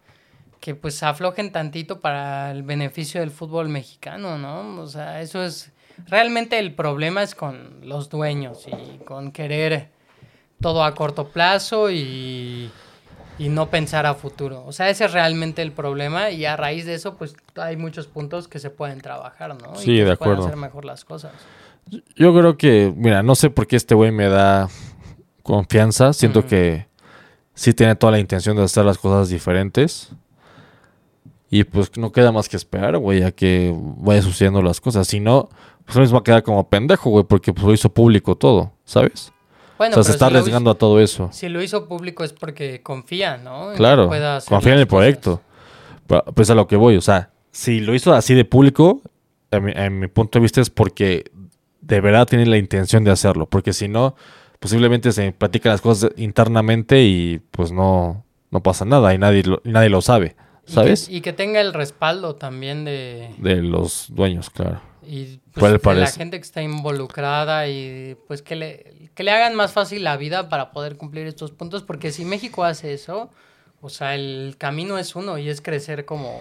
que 0.59 0.75
pues 0.75 1.01
aflojen 1.03 1.51
tantito 1.51 1.99
para 1.99 2.51
el 2.51 2.63
beneficio 2.63 3.21
del 3.21 3.31
fútbol 3.31 3.69
mexicano, 3.69 4.37
¿no? 4.37 4.81
O 4.81 4.87
sea, 4.87 5.21
eso 5.21 5.43
es, 5.43 5.71
realmente 6.07 6.59
el 6.59 6.73
problema 6.73 7.23
es 7.23 7.35
con 7.35 7.79
los 7.83 8.09
dueños 8.09 8.65
y 8.67 8.97
con 9.05 9.31
querer 9.31 9.89
todo 10.61 10.83
a 10.83 10.93
corto 10.93 11.29
plazo 11.29 11.89
y, 11.89 12.69
y 13.37 13.49
no 13.49 13.69
pensar 13.69 14.05
a 14.05 14.13
futuro. 14.15 14.65
O 14.65 14.73
sea, 14.73 14.89
ese 14.89 15.05
es 15.05 15.13
realmente 15.13 15.61
el 15.61 15.71
problema 15.71 16.29
y 16.31 16.45
a 16.45 16.57
raíz 16.57 16.85
de 16.85 16.95
eso, 16.95 17.15
pues 17.15 17.35
hay 17.55 17.77
muchos 17.77 18.07
puntos 18.07 18.47
que 18.49 18.59
se 18.59 18.69
pueden 18.69 18.99
trabajar, 18.99 19.55
¿no? 19.61 19.75
Sí, 19.75 19.91
y 19.91 19.97
que 19.99 20.03
de 20.05 20.11
se 20.11 20.17
pueden 20.17 20.33
acuerdo. 20.33 20.45
hacer 20.45 20.57
mejor 20.57 20.85
las 20.85 21.05
cosas. 21.05 21.31
Yo 22.15 22.35
creo 22.35 22.57
que, 22.57 22.93
mira, 22.95 23.23
no 23.23 23.33
sé 23.35 23.49
por 23.49 23.65
qué 23.65 23.75
este 23.77 23.95
güey 23.95 24.11
me 24.11 24.27
da 24.27 24.67
confianza. 25.41 26.13
Siento 26.13 26.45
que 26.45 26.85
sí 27.55 27.73
tiene 27.73 27.95
toda 27.95 28.11
la 28.11 28.19
intención 28.19 28.55
de 28.57 28.63
hacer 28.63 28.85
las 28.85 28.97
cosas 28.99 29.29
diferentes. 29.29 30.11
Y 31.49 31.63
pues 31.63 31.97
no 31.97 32.11
queda 32.11 32.31
más 32.31 32.47
que 32.47 32.57
esperar, 32.57 32.97
güey, 32.97 33.23
a 33.23 33.31
que 33.31 33.73
vaya 33.97 34.21
sucediendo 34.21 34.61
las 34.61 34.79
cosas. 34.79 35.07
Si 35.07 35.19
no, 35.19 35.49
pues 35.85 35.97
mismo 35.97 36.15
va 36.15 36.19
a 36.19 36.23
quedar 36.23 36.43
como 36.43 36.69
pendejo, 36.69 37.09
güey, 37.09 37.25
porque 37.25 37.53
pues 37.53 37.65
lo 37.65 37.73
hizo 37.73 37.89
público 37.89 38.35
todo, 38.35 38.73
¿sabes? 38.85 39.33
Bueno, 39.77 39.93
o 39.93 39.95
sea, 39.95 40.03
se 40.03 40.11
está 40.11 40.29
si 40.29 40.35
arriesgando 40.35 40.69
a 40.69 40.75
todo 40.75 40.99
eso. 40.99 41.29
si 41.31 41.49
lo 41.49 41.61
hizo 41.61 41.87
público 41.87 42.23
es 42.23 42.33
porque 42.33 42.81
confía, 42.83 43.37
¿no? 43.37 43.71
Claro, 43.75 44.09
confía 44.47 44.73
en 44.73 44.79
el 44.79 44.87
proyecto. 44.87 45.41
Pero, 46.05 46.25
Pues 46.25 46.49
a 46.49 46.55
lo 46.55 46.67
que 46.67 46.75
voy, 46.75 46.97
o 46.97 47.01
sea, 47.01 47.31
si 47.51 47.79
lo 47.79 47.95
hizo 47.95 48.13
así 48.13 48.33
de 48.33 48.45
público, 48.45 49.01
en 49.51 49.63
mi, 49.63 49.71
en 49.73 49.99
mi 49.99 50.07
punto 50.07 50.37
de 50.37 50.43
vista 50.43 50.61
es 50.61 50.69
porque 50.69 51.31
de 51.81 52.01
verdad 52.01 52.27
tiene 52.27 52.45
la 52.45 52.57
intención 52.57 53.03
de 53.03 53.11
hacerlo. 53.11 53.47
Porque 53.47 53.73
si 53.73 53.87
no, 53.87 54.15
posiblemente 54.59 55.11
se 55.11 55.31
platican 55.31 55.71
las 55.71 55.81
cosas 55.81 56.11
internamente 56.17 57.01
y 57.03 57.39
pues 57.51 57.71
no, 57.71 58.23
no 58.51 58.61
pasa 58.61 58.85
nada 58.85 59.13
y 59.13 59.17
nadie 59.17 59.43
lo, 59.43 59.61
y 59.63 59.69
nadie 59.69 59.89
lo 59.89 60.01
sabe, 60.01 60.35
Y 60.69 60.73
¿sabes? 60.73 61.07
que- 61.07 61.15
Y 61.15 61.21
que, 61.21 61.33
tenga 61.33 61.59
el 61.61 61.73
respaldo 61.73 62.35
también 62.35 62.85
de, 62.85 63.29
De 63.37 63.57
los 63.61 64.05
dueños, 64.09 64.49
claro. 64.49 64.81
y, 65.05 65.37
pues, 65.53 65.77
¿Cuál 65.79 65.95
de 65.95 66.01
la 66.01 66.07
gente 66.07 66.37
que 66.39 66.43
está 66.45 66.61
involucrada 66.61 67.67
y 67.67 68.15
pues 68.27 68.41
que 68.41 68.55
le, 68.55 69.09
que 69.15 69.23
le 69.23 69.31
hagan 69.31 69.55
más 69.55 69.73
fácil 69.73 70.03
la 70.03 70.15
vida 70.17 70.47
para 70.49 70.71
poder 70.71 70.95
cumplir 70.97 71.25
estos 71.27 71.51
puntos. 71.51 71.83
Porque 71.83 72.11
si 72.11 72.23
México 72.25 72.63
hace 72.63 72.93
eso, 72.93 73.29
o 73.81 73.89
sea, 73.89 74.13
el 74.15 74.55
camino 74.57 74.97
es 74.97 75.15
uno 75.15 75.37
y 75.37 75.49
es 75.49 75.61
crecer 75.61 76.05
como, 76.05 76.39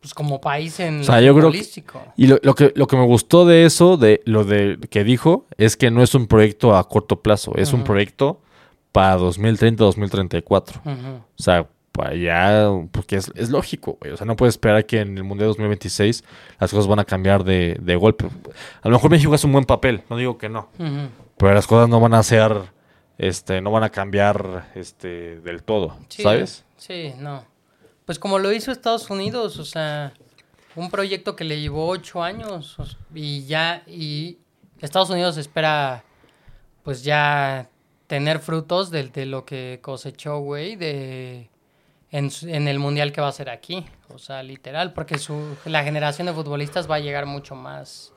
pues, 0.00 0.12
como 0.14 0.40
país 0.40 0.78
en 0.80 1.00
O 1.00 1.04
sea, 1.04 1.20
lo 1.20 1.26
yo 1.26 1.32
creo 1.34 1.50
que- 1.50 1.58
futbolístico. 1.58 2.02
Y 2.16 2.26
lo, 2.26 2.38
lo 2.42 2.54
que, 2.54 2.72
lo 2.76 2.86
que 2.86 2.96
me 2.96 3.04
gustó 3.06 3.46
de 3.46 3.64
eso, 3.64 3.96
de 3.96 4.20
lo 4.26 4.44
de 4.44 4.78
que 4.90 5.04
dijo, 5.04 5.46
es 5.56 5.76
que 5.76 5.90
no 5.90 6.02
es 6.02 6.14
un 6.14 6.26
proyecto 6.26 6.76
a 6.76 6.86
corto 6.88 7.22
plazo, 7.22 7.52
es 7.56 7.72
un 7.72 7.84
proyecto 7.84 8.40
para 8.92 9.16
2030-2034. 9.18 10.80
Ujú. 10.84 11.16
O 11.16 11.22
sea, 11.42 11.68
para 11.92 12.10
allá, 12.10 12.70
porque 12.92 13.16
es, 13.16 13.30
es 13.34 13.50
lógico, 13.50 13.98
güey. 14.00 14.12
O 14.12 14.16
sea, 14.16 14.26
no 14.26 14.36
puedes 14.36 14.54
esperar 14.54 14.86
que 14.86 15.00
en 15.00 15.16
el 15.16 15.24
Mundial 15.24 15.48
2026 15.48 16.24
las 16.58 16.70
cosas 16.70 16.86
van 16.86 16.98
a 17.00 17.04
cambiar 17.04 17.44
de, 17.44 17.76
de 17.80 17.96
golpe. 17.96 18.26
A 18.82 18.88
lo 18.88 18.96
mejor 18.96 19.10
México 19.10 19.34
hace 19.34 19.46
un 19.46 19.52
buen 19.52 19.64
papel, 19.64 20.02
no 20.08 20.16
digo 20.16 20.38
que 20.38 20.48
no. 20.48 20.68
Pero 21.36 21.54
las 21.54 21.66
cosas 21.66 21.88
no 21.88 22.00
van 22.00 22.14
a 22.14 22.22
ser, 22.22 22.54
este, 23.18 23.60
no 23.60 23.70
van 23.70 23.82
a 23.82 23.90
cambiar, 23.90 24.70
este, 24.74 25.40
del 25.40 25.62
todo, 25.62 25.96
Sí, 26.08 26.22
¿sabes? 26.22 26.64
Sí, 26.76 27.12
no. 27.18 27.44
Pues 28.04 28.18
como 28.18 28.38
lo 28.38 28.52
hizo 28.52 28.72
Estados 28.72 29.10
Unidos, 29.10 29.58
o 29.58 29.64
sea, 29.64 30.12
un 30.76 30.90
proyecto 30.90 31.36
que 31.36 31.44
le 31.44 31.60
llevó 31.60 31.88
ocho 31.88 32.22
años 32.22 32.76
y 33.14 33.44
ya, 33.46 33.82
y 33.86 34.38
Estados 34.80 35.10
Unidos 35.10 35.36
espera, 35.36 36.04
pues 36.82 37.02
ya 37.02 37.68
tener 38.06 38.38
frutos 38.38 38.90
de, 38.90 39.08
de 39.08 39.26
lo 39.26 39.44
que 39.44 39.78
cosechó, 39.82 40.38
güey, 40.38 40.76
de 40.76 41.49
en, 42.12 42.30
en 42.42 42.68
el 42.68 42.78
mundial 42.78 43.12
que 43.12 43.20
va 43.20 43.28
a 43.28 43.32
ser 43.32 43.50
aquí, 43.50 43.86
o 44.08 44.18
sea, 44.18 44.42
literal, 44.42 44.92
porque 44.92 45.18
su 45.18 45.56
la 45.64 45.84
generación 45.84 46.26
de 46.26 46.32
futbolistas 46.32 46.90
va 46.90 46.96
a 46.96 47.00
llegar 47.00 47.26
mucho 47.26 47.54
más 47.54 48.12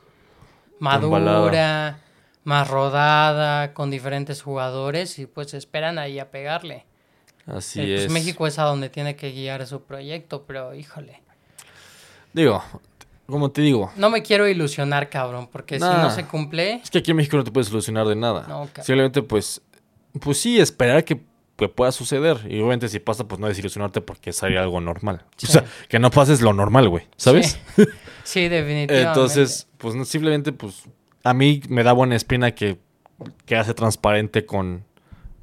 madura, 0.78 2.00
más 2.44 2.68
rodada, 2.68 3.72
con 3.72 3.90
diferentes 3.90 4.42
jugadores 4.42 5.18
y 5.18 5.26
pues 5.26 5.54
esperan 5.54 5.98
ahí 5.98 6.18
a 6.18 6.30
pegarle. 6.30 6.84
Así 7.46 7.80
Eh, 7.80 7.94
pues 7.94 8.06
es. 8.06 8.12
México 8.12 8.46
es 8.46 8.58
a 8.58 8.64
donde 8.64 8.88
tiene 8.88 9.16
que 9.16 9.30
guiar 9.32 9.66
su 9.66 9.82
proyecto, 9.82 10.44
pero 10.46 10.74
híjole. 10.74 11.22
Digo, 12.32 12.62
como 13.26 13.50
te 13.50 13.62
digo, 13.62 13.92
No 13.96 14.10
me 14.10 14.22
quiero 14.22 14.48
ilusionar, 14.48 15.08
cabrón, 15.08 15.48
porque 15.50 15.78
si 15.78 15.84
no 15.84 16.10
se 16.10 16.26
cumple, 16.26 16.74
es 16.82 16.90
que 16.90 16.98
aquí 16.98 17.12
en 17.12 17.18
México 17.18 17.36
no 17.36 17.44
te 17.44 17.52
puedes 17.52 17.68
solucionar 17.68 18.06
de 18.06 18.16
nada. 18.16 18.46
No. 18.48 18.68
Simplemente, 18.82 19.22
pues, 19.22 19.62
pues 20.20 20.38
sí, 20.38 20.60
esperar 20.60 21.04
que, 21.04 21.20
que 21.56 21.68
pueda 21.68 21.92
suceder. 21.92 22.38
Y 22.48 22.56
obviamente 22.56 22.88
si 22.88 22.98
pasa, 22.98 23.28
pues 23.28 23.40
no 23.40 23.46
desilusionarte 23.48 24.00
porque 24.00 24.32
sería 24.32 24.62
algo 24.62 24.80
normal. 24.80 25.22
Sí. 25.36 25.46
O 25.48 25.50
sea, 25.50 25.64
que 25.88 25.98
no 25.98 26.10
pases 26.10 26.40
lo 26.40 26.52
normal, 26.52 26.88
güey, 26.88 27.06
¿sabes? 27.16 27.58
Sí, 27.76 27.84
Sí, 28.24 28.48
definitivamente. 28.48 29.02
Entonces, 29.02 29.68
pues 29.76 29.94
no, 29.94 30.04
simplemente, 30.06 30.50
pues, 30.52 30.84
a 31.22 31.34
mí 31.34 31.60
me 31.68 31.82
da 31.82 31.92
buena 31.92 32.16
espina 32.16 32.52
que, 32.54 32.78
que 33.44 33.54
hace 33.56 33.74
transparente 33.74 34.46
con, 34.46 34.84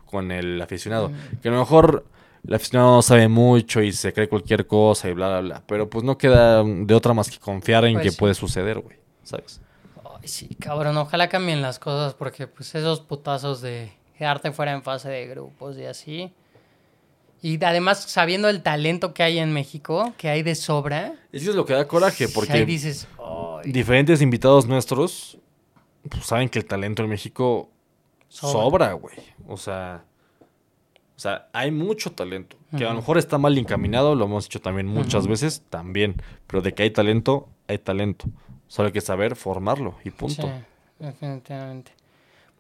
con 0.06 0.32
el 0.32 0.60
aficionado. 0.62 1.12
Que 1.42 1.50
a 1.50 1.52
lo 1.52 1.60
mejor 1.60 2.06
el 2.48 2.54
aficionado 2.56 2.96
no 2.96 3.02
sabe 3.04 3.28
mucho 3.28 3.84
y 3.84 3.94
se 3.94 4.12
cree 4.14 4.28
cualquier 4.28 4.66
cosa 4.66 5.10
y 5.10 5.14
bla, 5.14 5.28
bla, 5.30 5.42
bla. 5.42 5.64
Pero 5.68 5.90
pues 5.92 6.04
no 6.04 6.18
queda 6.18 6.64
de 6.64 6.94
otra 6.96 7.14
más 7.14 7.30
que 7.30 7.38
confiar 7.38 7.86
en 7.86 7.94
Pues 7.94 8.04
que 8.04 8.12
sí. 8.12 8.18
puede 8.18 8.34
suceder, 8.34 8.80
güey. 8.80 8.98
¿Sabes? 9.22 9.62
Ay, 10.04 10.28
sí, 10.28 10.48
cabrón, 10.56 10.98
ojalá 10.98 11.30
cambien 11.30 11.62
las 11.62 11.78
cosas 11.78 12.16
porque 12.16 12.48
pues 12.48 12.74
esos 12.74 13.00
putazos 13.02 13.62
de 13.62 13.92
quedarte 14.22 14.52
fuera 14.52 14.72
en 14.74 14.84
fase 14.84 15.10
de 15.10 15.26
grupos 15.26 15.80
y 15.80 15.86
así. 15.86 16.32
Y 17.42 17.64
además 17.64 18.04
sabiendo 18.04 18.50
el 18.50 18.62
talento 18.62 19.16
que 19.16 19.24
hay 19.24 19.40
en 19.40 19.52
México, 19.52 20.14
que 20.16 20.30
hay 20.30 20.44
de 20.44 20.54
sobra, 20.54 21.16
Eso 21.32 21.50
es 21.50 21.56
lo 21.56 21.66
que 21.66 21.74
da 21.74 21.88
coraje, 21.88 22.26
ahí 22.26 22.32
porque 22.32 22.64
dices, 22.64 23.08
"Ay, 23.18 23.72
diferentes 23.72 24.22
invitados 24.22 24.68
nuestros 24.68 25.40
pues, 26.08 26.24
saben 26.24 26.50
que 26.50 26.60
el 26.60 26.66
talento 26.66 27.02
en 27.02 27.10
México 27.10 27.72
Sobra. 28.28 28.52
sobra, 28.52 28.94
güey. 28.94 29.16
O 29.48 29.58
sea, 29.58 30.06
o 31.16 31.20
sea, 31.20 31.50
hay 31.52 31.72
mucho 31.72 32.12
talento. 32.12 32.58
Que 32.78 32.86
a 32.86 32.90
lo 32.90 32.98
mejor 32.98 33.18
está 33.18 33.40
mal 33.40 33.58
encaminado, 33.58 34.14
lo 34.14 34.26
hemos 34.26 34.44
dicho 34.46 34.62
también 34.62 34.86
muchas 34.86 35.26
veces, 35.26 35.64
también. 35.72 36.22
Pero 36.46 36.62
de 36.62 36.76
que 36.76 36.84
hay 36.84 36.92
talento, 36.92 37.50
hay 37.68 37.80
talento. 37.80 38.26
Solo 38.68 38.88
hay 38.88 38.94
que 38.94 39.02
saber 39.02 39.36
formarlo 39.36 39.96
y 40.04 40.12
punto. 40.12 40.44
Sí, 40.44 40.52
definitivamente. 41.00 41.92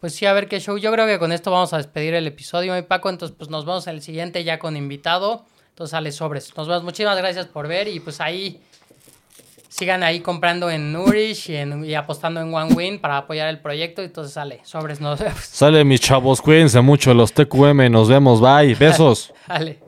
Pues 0.01 0.13
sí, 0.15 0.25
a 0.25 0.33
ver 0.33 0.47
qué 0.49 0.59
show. 0.59 0.77
Yo 0.77 0.91
creo 0.91 1.05
que 1.07 1.17
con 1.19 1.31
esto 1.31 1.49
vamos 1.51 1.71
a 1.73 1.77
despedir 1.77 2.13
el 2.15 2.27
episodio, 2.27 2.73
mi 2.73 2.81
Paco. 2.81 3.09
Entonces, 3.09 3.35
pues 3.37 3.49
nos 3.49 3.65
vemos 3.65 3.87
en 3.87 3.95
el 3.95 4.01
siguiente 4.01 4.43
ya 4.43 4.59
con 4.59 4.75
invitado. 4.75 5.45
Entonces 5.69 5.91
sale 5.91 6.11
sobres. 6.11 6.51
Nos 6.57 6.67
vemos. 6.67 6.83
Muchísimas 6.83 7.17
gracias 7.17 7.45
por 7.45 7.67
ver. 7.67 7.87
Y 7.87 7.99
pues 7.99 8.19
ahí 8.19 8.59
sigan 9.69 10.03
ahí 10.03 10.19
comprando 10.19 10.69
en 10.69 10.91
Nourish 10.91 11.49
y, 11.51 11.55
en- 11.55 11.85
y 11.85 11.93
apostando 11.95 12.41
en 12.41 12.53
One 12.53 12.73
Win 12.73 12.99
para 12.99 13.17
apoyar 13.17 13.47
el 13.47 13.59
proyecto. 13.59 14.01
Entonces 14.01 14.33
sale 14.33 14.59
sobres. 14.63 14.99
Nos 14.99 15.19
vemos. 15.19 15.39
Sale 15.39 15.85
mis 15.85 16.01
chavos, 16.01 16.41
cuídense 16.41 16.81
mucho 16.81 17.13
los 17.13 17.31
TQM, 17.31 17.89
nos 17.91 18.09
vemos, 18.09 18.41
bye, 18.41 18.73
besos. 18.75 19.31
Bye. 19.47 19.79